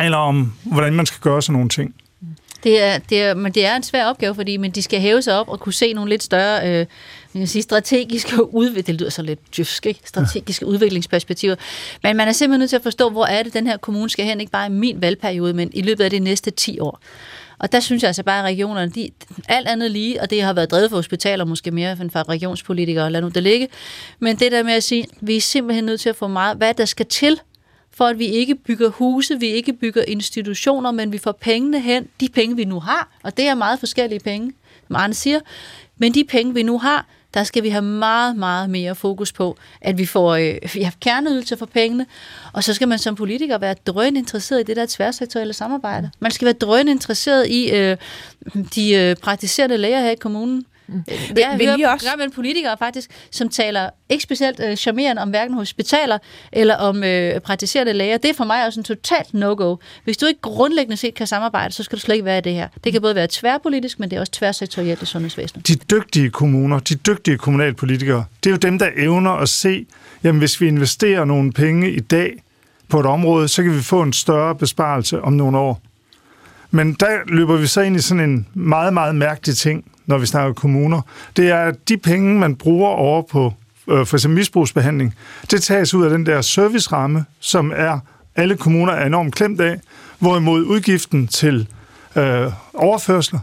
eller 0.00 0.18
om 0.18 0.52
hvordan 0.62 0.94
man 0.94 1.06
skal 1.06 1.20
gøre 1.20 1.42
sådan 1.42 1.52
nogle 1.52 1.68
ting. 1.68 1.94
Det 2.64 2.82
er, 2.82 2.98
det 2.98 3.22
er, 3.22 3.34
men 3.34 3.52
det 3.52 3.66
er 3.66 3.76
en 3.76 3.82
svær 3.82 4.06
opgave, 4.06 4.34
fordi 4.34 4.56
men 4.56 4.70
de 4.70 4.82
skal 4.82 5.00
hæve 5.00 5.22
sig 5.22 5.38
op 5.38 5.48
og 5.48 5.60
kunne 5.60 5.72
se 5.72 5.92
nogle 5.92 6.10
lidt 6.10 6.22
større 6.22 6.80
øh, 6.80 6.86
jeg 7.34 7.48
sige, 7.48 7.62
strategiske 7.62 8.54
udvikling. 8.54 8.86
Det 8.86 8.94
lyder 8.94 9.10
så 9.10 9.22
lidt 9.22 9.56
djøfsk, 9.56 9.86
ikke? 9.86 10.00
Strategiske 10.04 10.64
ja. 10.66 10.70
udviklingsperspektiver. 10.70 11.54
Men 12.02 12.16
man 12.16 12.28
er 12.28 12.32
simpelthen 12.32 12.60
nødt 12.60 12.70
til 12.70 12.76
at 12.76 12.82
forstå, 12.82 13.10
hvor 13.10 13.24
er 13.24 13.42
det, 13.42 13.54
den 13.54 13.66
her 13.66 13.76
kommune 13.76 14.10
skal 14.10 14.24
hen, 14.24 14.40
ikke 14.40 14.52
bare 14.52 14.66
i 14.66 14.70
min 14.70 15.00
valgperiode, 15.00 15.54
men 15.54 15.70
i 15.74 15.82
løbet 15.82 16.04
af 16.04 16.10
de 16.10 16.18
næste 16.18 16.50
10 16.50 16.80
år. 16.80 17.00
Og 17.58 17.72
der 17.72 17.80
synes 17.80 18.02
jeg 18.02 18.08
altså 18.08 18.22
bare, 18.22 18.38
at 18.38 18.44
regionerne, 18.44 18.90
de, 18.90 19.10
alt 19.48 19.68
andet 19.68 19.90
lige, 19.90 20.20
og 20.20 20.30
det 20.30 20.42
har 20.42 20.52
været 20.52 20.70
drevet 20.70 20.90
for 20.90 20.96
hospitaler 20.96 21.44
måske 21.44 21.70
mere 21.70 21.96
end 22.00 22.10
for 22.10 22.28
regionspolitikere, 22.28 23.10
lad 23.10 23.20
nu 23.20 23.28
det 23.28 23.42
ligge, 23.42 23.68
men 24.18 24.36
det 24.36 24.52
der 24.52 24.62
med 24.62 24.72
at 24.72 24.82
sige, 24.82 25.06
vi 25.20 25.36
er 25.36 25.40
simpelthen 25.40 25.84
nødt 25.84 26.00
til 26.00 26.08
at 26.08 26.16
få 26.16 26.28
meget, 26.28 26.56
hvad 26.56 26.74
der 26.74 26.84
skal 26.84 27.06
til, 27.06 27.40
for 27.96 28.04
at 28.04 28.18
vi 28.18 28.26
ikke 28.26 28.54
bygger 28.54 28.88
huse, 28.88 29.40
vi 29.40 29.46
ikke 29.46 29.72
bygger 29.72 30.04
institutioner, 30.08 30.90
men 30.90 31.12
vi 31.12 31.18
får 31.18 31.32
pengene 31.32 31.80
hen, 31.80 32.08
de 32.20 32.28
penge 32.28 32.56
vi 32.56 32.64
nu 32.64 32.80
har, 32.80 33.18
og 33.22 33.36
det 33.36 33.46
er 33.46 33.54
meget 33.54 33.78
forskellige 33.78 34.20
penge, 34.20 34.52
som 34.86 34.96
Arne 34.96 35.14
siger, 35.14 35.40
men 35.98 36.14
de 36.14 36.24
penge 36.24 36.54
vi 36.54 36.62
nu 36.62 36.78
har, 36.78 37.06
der 37.34 37.44
skal 37.44 37.62
vi 37.62 37.68
have 37.68 37.82
meget, 37.82 38.36
meget 38.36 38.70
mere 38.70 38.94
fokus 38.94 39.32
på, 39.32 39.56
at 39.80 39.98
vi 39.98 40.06
får 40.06 40.34
øh, 40.34 40.54
vi 40.74 40.82
har 40.82 40.94
kerneydelse 41.00 41.56
for 41.56 41.66
pengene, 41.66 42.06
og 42.52 42.64
så 42.64 42.74
skal 42.74 42.88
man 42.88 42.98
som 42.98 43.14
politiker 43.14 43.58
være 43.58 43.74
drøn 43.86 44.16
interesseret 44.16 44.60
i 44.60 44.62
det 44.62 44.76
der 44.76 44.86
tværsektorielle 44.88 45.52
samarbejde. 45.52 46.10
Man 46.20 46.30
skal 46.30 46.46
være 46.46 46.54
drøn 46.54 46.88
interesseret 46.88 47.48
i 47.48 47.70
øh, 47.70 47.96
de 48.74 48.94
øh, 48.94 49.16
praktiserende 49.16 49.76
læger 49.76 50.00
her 50.00 50.10
i 50.10 50.14
kommunen. 50.14 50.66
Mm. 50.86 51.04
Jeg 51.36 51.46
har 51.46 51.78
hørt 51.78 51.90
også... 51.90 52.08
med 52.18 52.30
politikere 52.30 52.76
faktisk, 52.78 53.10
som 53.30 53.48
taler 53.48 53.90
ikke 54.08 54.22
specielt 54.22 54.60
øh, 54.60 54.76
charmerende 54.76 55.22
om 55.22 55.30
hverken 55.30 55.54
hospitaler 55.54 56.18
eller 56.52 56.76
om 56.76 57.04
øh, 57.04 57.40
praktiserende 57.40 57.92
læger. 57.92 58.18
Det 58.18 58.30
er 58.30 58.34
for 58.34 58.44
mig 58.44 58.66
også 58.66 58.80
en 58.80 58.84
totalt 58.84 59.34
no-go. 59.34 59.76
Hvis 60.04 60.16
du 60.16 60.26
ikke 60.26 60.40
grundlæggende 60.40 60.96
set 60.96 61.14
kan 61.14 61.26
samarbejde, 61.26 61.74
så 61.74 61.82
skal 61.82 61.96
du 61.96 62.00
slet 62.00 62.14
ikke 62.14 62.24
være 62.24 62.38
i 62.38 62.40
det 62.40 62.54
her. 62.54 62.68
Det 62.84 62.92
kan 62.92 63.02
både 63.02 63.14
være 63.14 63.28
tværpolitisk, 63.30 64.00
men 64.00 64.10
det 64.10 64.16
er 64.16 64.20
også 64.20 64.32
tværsektorielt 64.32 65.02
i 65.02 65.06
sundhedsvæsenet. 65.06 65.68
De 65.68 65.74
dygtige 65.74 66.30
kommuner, 66.30 66.78
de 66.78 66.94
dygtige 66.94 67.38
kommunalpolitikere, 67.38 68.24
det 68.44 68.50
er 68.50 68.54
jo 68.54 68.58
dem, 68.58 68.78
der 68.78 68.88
evner 68.96 69.30
at 69.30 69.48
se, 69.48 69.86
jamen 70.24 70.38
hvis 70.38 70.60
vi 70.60 70.66
investerer 70.68 71.24
nogle 71.24 71.52
penge 71.52 71.90
i 71.90 72.00
dag 72.00 72.42
på 72.88 73.00
et 73.00 73.06
område, 73.06 73.48
så 73.48 73.62
kan 73.62 73.76
vi 73.76 73.82
få 73.82 74.02
en 74.02 74.12
større 74.12 74.54
besparelse 74.54 75.20
om 75.22 75.32
nogle 75.32 75.58
år. 75.58 75.80
Men 76.70 76.92
der 76.92 77.18
løber 77.26 77.56
vi 77.56 77.66
så 77.66 77.80
ind 77.80 77.96
i 77.96 78.00
sådan 78.00 78.30
en 78.30 78.46
meget, 78.54 78.94
meget 78.94 79.14
mærkelig 79.14 79.56
ting, 79.56 79.84
når 80.06 80.18
vi 80.18 80.26
snakker 80.26 80.52
kommuner, 80.52 81.00
det 81.36 81.50
er, 81.50 81.58
at 81.58 81.88
de 81.88 81.96
penge, 81.96 82.38
man 82.38 82.56
bruger 82.56 82.88
over 82.90 83.22
på 83.22 83.52
øh, 83.90 84.06
for 84.06 84.16
eksempel 84.16 84.38
misbrugsbehandling, 84.38 85.14
det 85.50 85.62
tages 85.62 85.94
ud 85.94 86.04
af 86.04 86.10
den 86.10 86.26
der 86.26 86.40
serviceramme, 86.40 87.24
som 87.40 87.72
er 87.76 87.98
alle 88.36 88.56
kommuner 88.56 88.92
er 88.92 89.06
enormt 89.06 89.34
klemt 89.34 89.60
af, 89.60 89.80
hvorimod 90.18 90.64
udgiften 90.64 91.28
til 91.28 91.68
øh, 92.16 92.52
overførsler, 92.74 93.38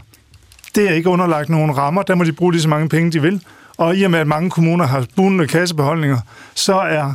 det 0.74 0.90
er 0.90 0.94
ikke 0.94 1.08
underlagt 1.08 1.48
nogen 1.48 1.76
rammer, 1.76 2.02
der 2.02 2.14
må 2.14 2.24
de 2.24 2.32
bruge 2.32 2.52
lige 2.52 2.62
så 2.62 2.68
mange 2.68 2.88
penge, 2.88 3.12
de 3.12 3.22
vil. 3.22 3.42
Og 3.76 3.96
i 3.96 4.02
og 4.02 4.10
med, 4.10 4.18
at 4.18 4.26
mange 4.26 4.50
kommuner 4.50 4.86
har 4.86 5.06
bunende 5.16 5.46
kassebeholdninger, 5.46 6.18
så 6.54 6.74
er 6.74 7.14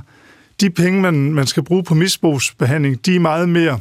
de 0.61 0.69
penge, 0.69 1.01
man, 1.01 1.33
man 1.33 1.47
skal 1.47 1.63
bruge 1.63 1.83
på 1.83 1.95
misbrugsbehandling, 1.95 3.05
de 3.05 3.15
er 3.15 3.19
meget 3.19 3.49
mere, 3.49 3.79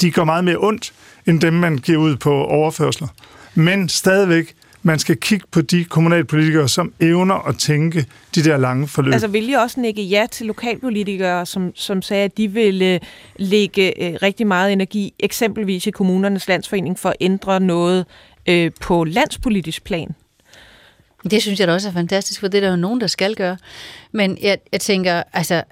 de 0.00 0.10
går 0.10 0.24
meget 0.24 0.44
mere 0.44 0.56
ondt, 0.58 0.92
end 1.26 1.40
dem, 1.40 1.52
man 1.52 1.78
giver 1.78 1.98
ud 1.98 2.16
på 2.16 2.44
overførsler. 2.44 3.08
Men 3.54 3.88
stadigvæk, 3.88 4.54
man 4.82 4.98
skal 4.98 5.16
kigge 5.16 5.46
på 5.50 5.60
de 5.60 5.84
kommunalpolitikere, 5.84 6.68
som 6.68 6.92
evner 7.00 7.48
at 7.48 7.58
tænke 7.58 8.06
de 8.34 8.44
der 8.44 8.56
lange 8.56 8.88
forløb. 8.88 9.12
Altså 9.12 9.28
vil 9.28 9.50
I 9.50 9.52
også 9.52 9.80
nikke 9.80 10.02
ja 10.02 10.26
til 10.30 10.46
lokalpolitikere, 10.46 11.46
som, 11.46 11.72
som 11.74 12.02
sagde, 12.02 12.24
at 12.24 12.36
de 12.36 12.48
ville 12.48 13.00
lægge 13.36 14.02
øh, 14.02 14.18
rigtig 14.22 14.46
meget 14.46 14.72
energi, 14.72 15.14
eksempelvis 15.18 15.86
i 15.86 15.90
kommunernes 15.90 16.48
landsforening, 16.48 16.98
for 16.98 17.08
at 17.08 17.16
ændre 17.20 17.60
noget 17.60 18.06
øh, 18.48 18.70
på 18.80 19.04
landspolitisk 19.04 19.84
plan? 19.84 20.14
Det 21.30 21.42
synes 21.42 21.60
jeg 21.60 21.68
da 21.68 21.72
også 21.72 21.88
er 21.88 21.92
fantastisk, 21.92 22.40
for 22.40 22.48
det 22.48 22.58
er 22.58 22.62
der 22.62 22.70
jo 22.70 22.76
nogen, 22.76 23.00
der 23.00 23.06
skal 23.06 23.34
gøre. 23.34 23.56
Men 24.12 24.38
jeg, 24.42 24.58
jeg 24.72 24.80
tænker, 24.80 25.22
altså, 25.32 25.62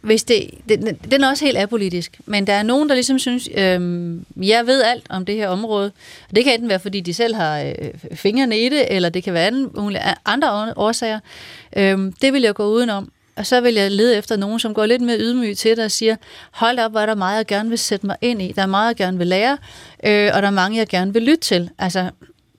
hvis 0.00 0.24
det, 0.24 0.50
det, 0.68 0.96
den 1.10 1.24
er 1.24 1.28
også 1.28 1.44
helt 1.44 1.58
apolitisk, 1.58 2.20
men 2.26 2.46
der 2.46 2.52
er 2.52 2.62
nogen, 2.62 2.88
der 2.88 2.94
ligesom 2.94 3.18
synes, 3.18 3.48
øh, 3.54 4.16
jeg 4.36 4.66
ved 4.66 4.82
alt 4.82 5.04
om 5.08 5.24
det 5.24 5.34
her 5.34 5.48
område. 5.48 5.92
Det 6.34 6.44
kan 6.44 6.52
enten 6.52 6.68
være, 6.68 6.78
fordi 6.78 7.00
de 7.00 7.14
selv 7.14 7.34
har 7.34 7.60
øh, 7.60 7.72
fingrene 8.14 8.58
i 8.58 8.68
det, 8.68 8.94
eller 8.94 9.08
det 9.08 9.24
kan 9.24 9.34
være 9.34 9.46
anden, 9.46 9.96
andre 10.24 10.72
årsager. 10.76 11.20
Øh, 11.76 11.98
det 12.22 12.32
vil 12.32 12.42
jeg 12.42 12.54
gå 12.54 12.66
udenom. 12.66 13.12
Og 13.36 13.46
så 13.46 13.60
vil 13.60 13.74
jeg 13.74 13.90
lede 13.90 14.16
efter 14.16 14.36
nogen, 14.36 14.58
som 14.58 14.74
går 14.74 14.86
lidt 14.86 15.02
mere 15.02 15.18
ydmyg 15.18 15.56
til 15.56 15.76
det 15.76 15.84
og 15.84 15.90
siger, 15.90 16.16
hold 16.50 16.78
op, 16.78 16.90
hvor 16.90 17.00
er 17.00 17.06
der 17.06 17.14
meget, 17.14 17.36
jeg 17.36 17.46
gerne 17.46 17.68
vil 17.68 17.78
sætte 17.78 18.06
mig 18.06 18.16
ind 18.20 18.42
i. 18.42 18.52
Der 18.52 18.62
er 18.62 18.66
meget, 18.66 18.88
jeg 18.88 18.96
gerne 18.96 19.18
vil 19.18 19.26
lære, 19.26 19.58
øh, 20.04 20.30
og 20.34 20.42
der 20.42 20.48
er 20.48 20.50
mange, 20.50 20.78
jeg 20.78 20.88
gerne 20.88 21.12
vil 21.12 21.22
lytte 21.22 21.40
til. 21.40 21.70
Altså, 21.78 22.10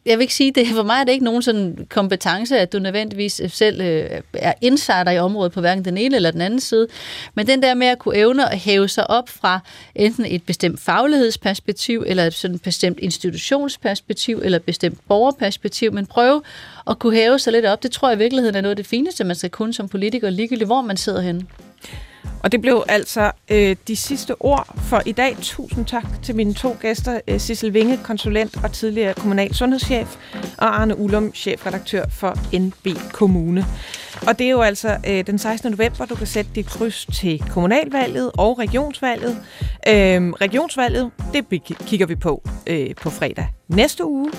jeg 0.06 0.18
vil 0.18 0.22
ikke 0.22 0.34
sige, 0.34 0.52
det 0.52 0.68
for 0.68 0.84
mig 0.84 1.00
er 1.00 1.04
det 1.04 1.12
ikke 1.12 1.26
nogen 1.26 1.42
sådan 1.42 1.88
kompetence, 1.90 2.60
at 2.60 2.74
du 2.74 2.80
nødvendigvis 2.80 3.42
selv 3.48 3.82
øh, 3.82 4.22
er 4.34 4.54
insider 4.62 5.12
i 5.12 5.20
området 5.20 5.52
på 5.52 5.60
hverken 5.60 5.86
den 5.86 5.98
ene 5.98 6.16
eller 6.16 6.32
den 6.32 6.42
anden 6.42 6.60
side. 6.60 6.88
Men 7.36 7.48
den 7.48 7.64
der 7.64 7.74
med 7.74 7.88
at 7.88 8.00
kunne 8.00 8.18
evne 8.18 8.52
at 8.52 8.60
hæve 8.60 8.88
sig 8.88 9.10
op 9.10 9.30
fra 9.30 9.60
enten 9.96 10.26
et 10.26 10.44
bestemt 10.44 10.80
faglighedsperspektiv, 10.80 12.04
eller 12.08 12.24
et 12.24 12.34
sådan 12.34 12.60
bestemt 12.60 13.00
institutionsperspektiv, 13.00 14.42
eller 14.44 14.58
et 14.58 14.64
bestemt 14.64 14.98
borgerperspektiv, 15.08 15.94
men 15.94 16.06
prøve 16.06 16.42
at 16.88 17.00
kunne 17.00 17.16
hæve 17.16 17.40
sig 17.40 17.54
lidt 17.54 17.66
op, 17.66 17.84
det 17.84 17.92
tror 17.92 18.10
jeg 18.10 18.16
i 18.16 18.20
virkeligheden 18.20 18.56
er 18.56 18.62
noget 18.62 18.72
af 18.72 18.76
det 18.76 18.88
fineste, 18.88 19.24
man 19.24 19.36
skal 19.36 19.50
kunne 19.50 19.74
som 19.74 19.90
politiker, 19.90 20.30
ligegyldigt 20.30 20.68
hvor 20.68 20.82
man 20.82 20.98
sidder 20.98 21.22
henne. 21.22 21.46
Og 22.44 22.52
det 22.52 22.62
blev 22.62 22.84
altså 22.88 23.32
øh, 23.52 23.76
de 23.88 23.96
sidste 23.96 24.36
ord 24.42 24.76
for 24.78 25.02
i 25.06 25.12
dag. 25.12 25.38
Tusind 25.42 25.86
tak 25.86 26.24
til 26.24 26.36
mine 26.36 26.54
to 26.54 26.76
gæster, 26.82 27.20
øh, 27.28 27.40
Sissel 27.40 27.74
Vinge, 27.74 28.00
konsulent 28.04 28.64
og 28.64 28.72
tidligere 28.72 29.14
kommunal 29.14 29.54
sundhedschef, 29.56 30.16
og 30.58 30.82
Arne 30.82 30.98
Ullum, 30.98 31.34
chefredaktør 31.34 32.06
for 32.10 32.58
NB 32.60 32.88
Kommune. 33.14 33.66
Og 34.28 34.40
det 34.40 34.46
er 34.48 34.52
jo 34.52 34.62
altså 34.62 34.98
øh, 35.08 35.28
den 35.28 35.38
16. 35.38 35.72
november, 35.72 36.06
du 36.06 36.16
kan 36.16 36.28
sætte 36.28 36.52
dit 36.56 36.66
kryds 36.66 37.06
til 37.14 37.40
kommunalvalget 37.50 38.32
og 38.38 38.60
regionsvalget. 38.60 39.38
Øh, 39.88 40.30
regionsvalget, 40.30 41.12
det 41.34 41.64
kigger 41.86 42.06
vi 42.06 42.16
på 42.16 42.44
øh, 42.68 42.96
på 42.96 43.10
fredag 43.10 43.48
næste 43.68 44.06
uge. 44.06 44.32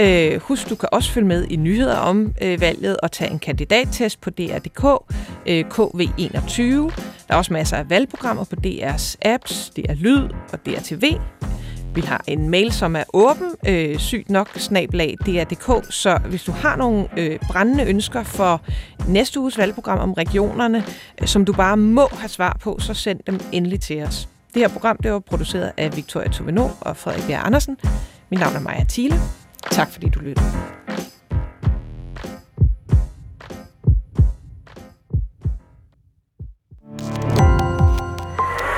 Øh, 0.00 0.40
husk, 0.40 0.70
du 0.70 0.74
kan 0.74 0.88
også 0.92 1.12
følge 1.12 1.26
med 1.26 1.46
i 1.50 1.56
nyheder 1.56 1.96
om 1.96 2.34
øh, 2.42 2.60
valget 2.60 2.96
og 2.96 3.12
tage 3.12 3.30
en 3.30 3.38
kandidattest 3.38 4.20
på 4.20 4.30
DR.dk, 4.30 5.14
øh, 5.46 5.64
KV21. 5.74 6.92
Der 7.28 7.34
er 7.34 7.38
også 7.38 7.52
masser 7.52 7.76
af 7.76 7.90
valgprogrammer 7.90 8.44
på 8.44 8.56
DR's 8.66 9.16
apps, 9.22 9.70
det 9.76 9.86
er 9.88 9.94
Lyd 9.94 10.28
og 10.52 10.66
DRTV. 10.66 11.02
Vi 11.94 12.00
har 12.00 12.24
en 12.26 12.48
mail, 12.50 12.72
som 12.72 12.96
er 12.96 13.04
åben, 13.12 13.54
øh, 13.66 13.98
sygt 13.98 14.30
nok, 14.30 14.50
snablag 14.56 15.16
DR.dk, 15.26 15.92
så 15.94 16.18
hvis 16.28 16.44
du 16.44 16.52
har 16.52 16.76
nogle 16.76 17.08
øh, 17.16 17.38
brændende 17.48 17.84
ønsker 17.84 18.22
for 18.22 18.60
næste 19.08 19.40
uges 19.40 19.58
valgprogram 19.58 19.98
om 19.98 20.12
regionerne, 20.12 20.84
øh, 21.22 21.28
som 21.28 21.44
du 21.44 21.52
bare 21.52 21.76
må 21.76 22.08
have 22.12 22.28
svar 22.28 22.56
på, 22.60 22.78
så 22.80 22.94
send 22.94 23.20
dem 23.26 23.40
endelig 23.52 23.80
til 23.80 24.02
os. 24.02 24.28
Det 24.54 24.62
her 24.62 24.68
program 24.68 24.96
det 24.96 25.12
var 25.12 25.18
produceret 25.18 25.72
af 25.76 25.96
Victoria 25.96 26.28
Tovino 26.28 26.68
og 26.80 26.96
Frederik 26.96 27.26
Bjerg 27.26 27.46
Andersen. 27.46 27.76
Mit 28.30 28.40
navn 28.40 28.56
er 28.56 28.60
Maja 28.60 28.84
Thiele. 28.88 29.16
Tak 29.70 29.90
fordi 29.90 30.08
du 30.08 30.20
lyttede. 30.20 30.46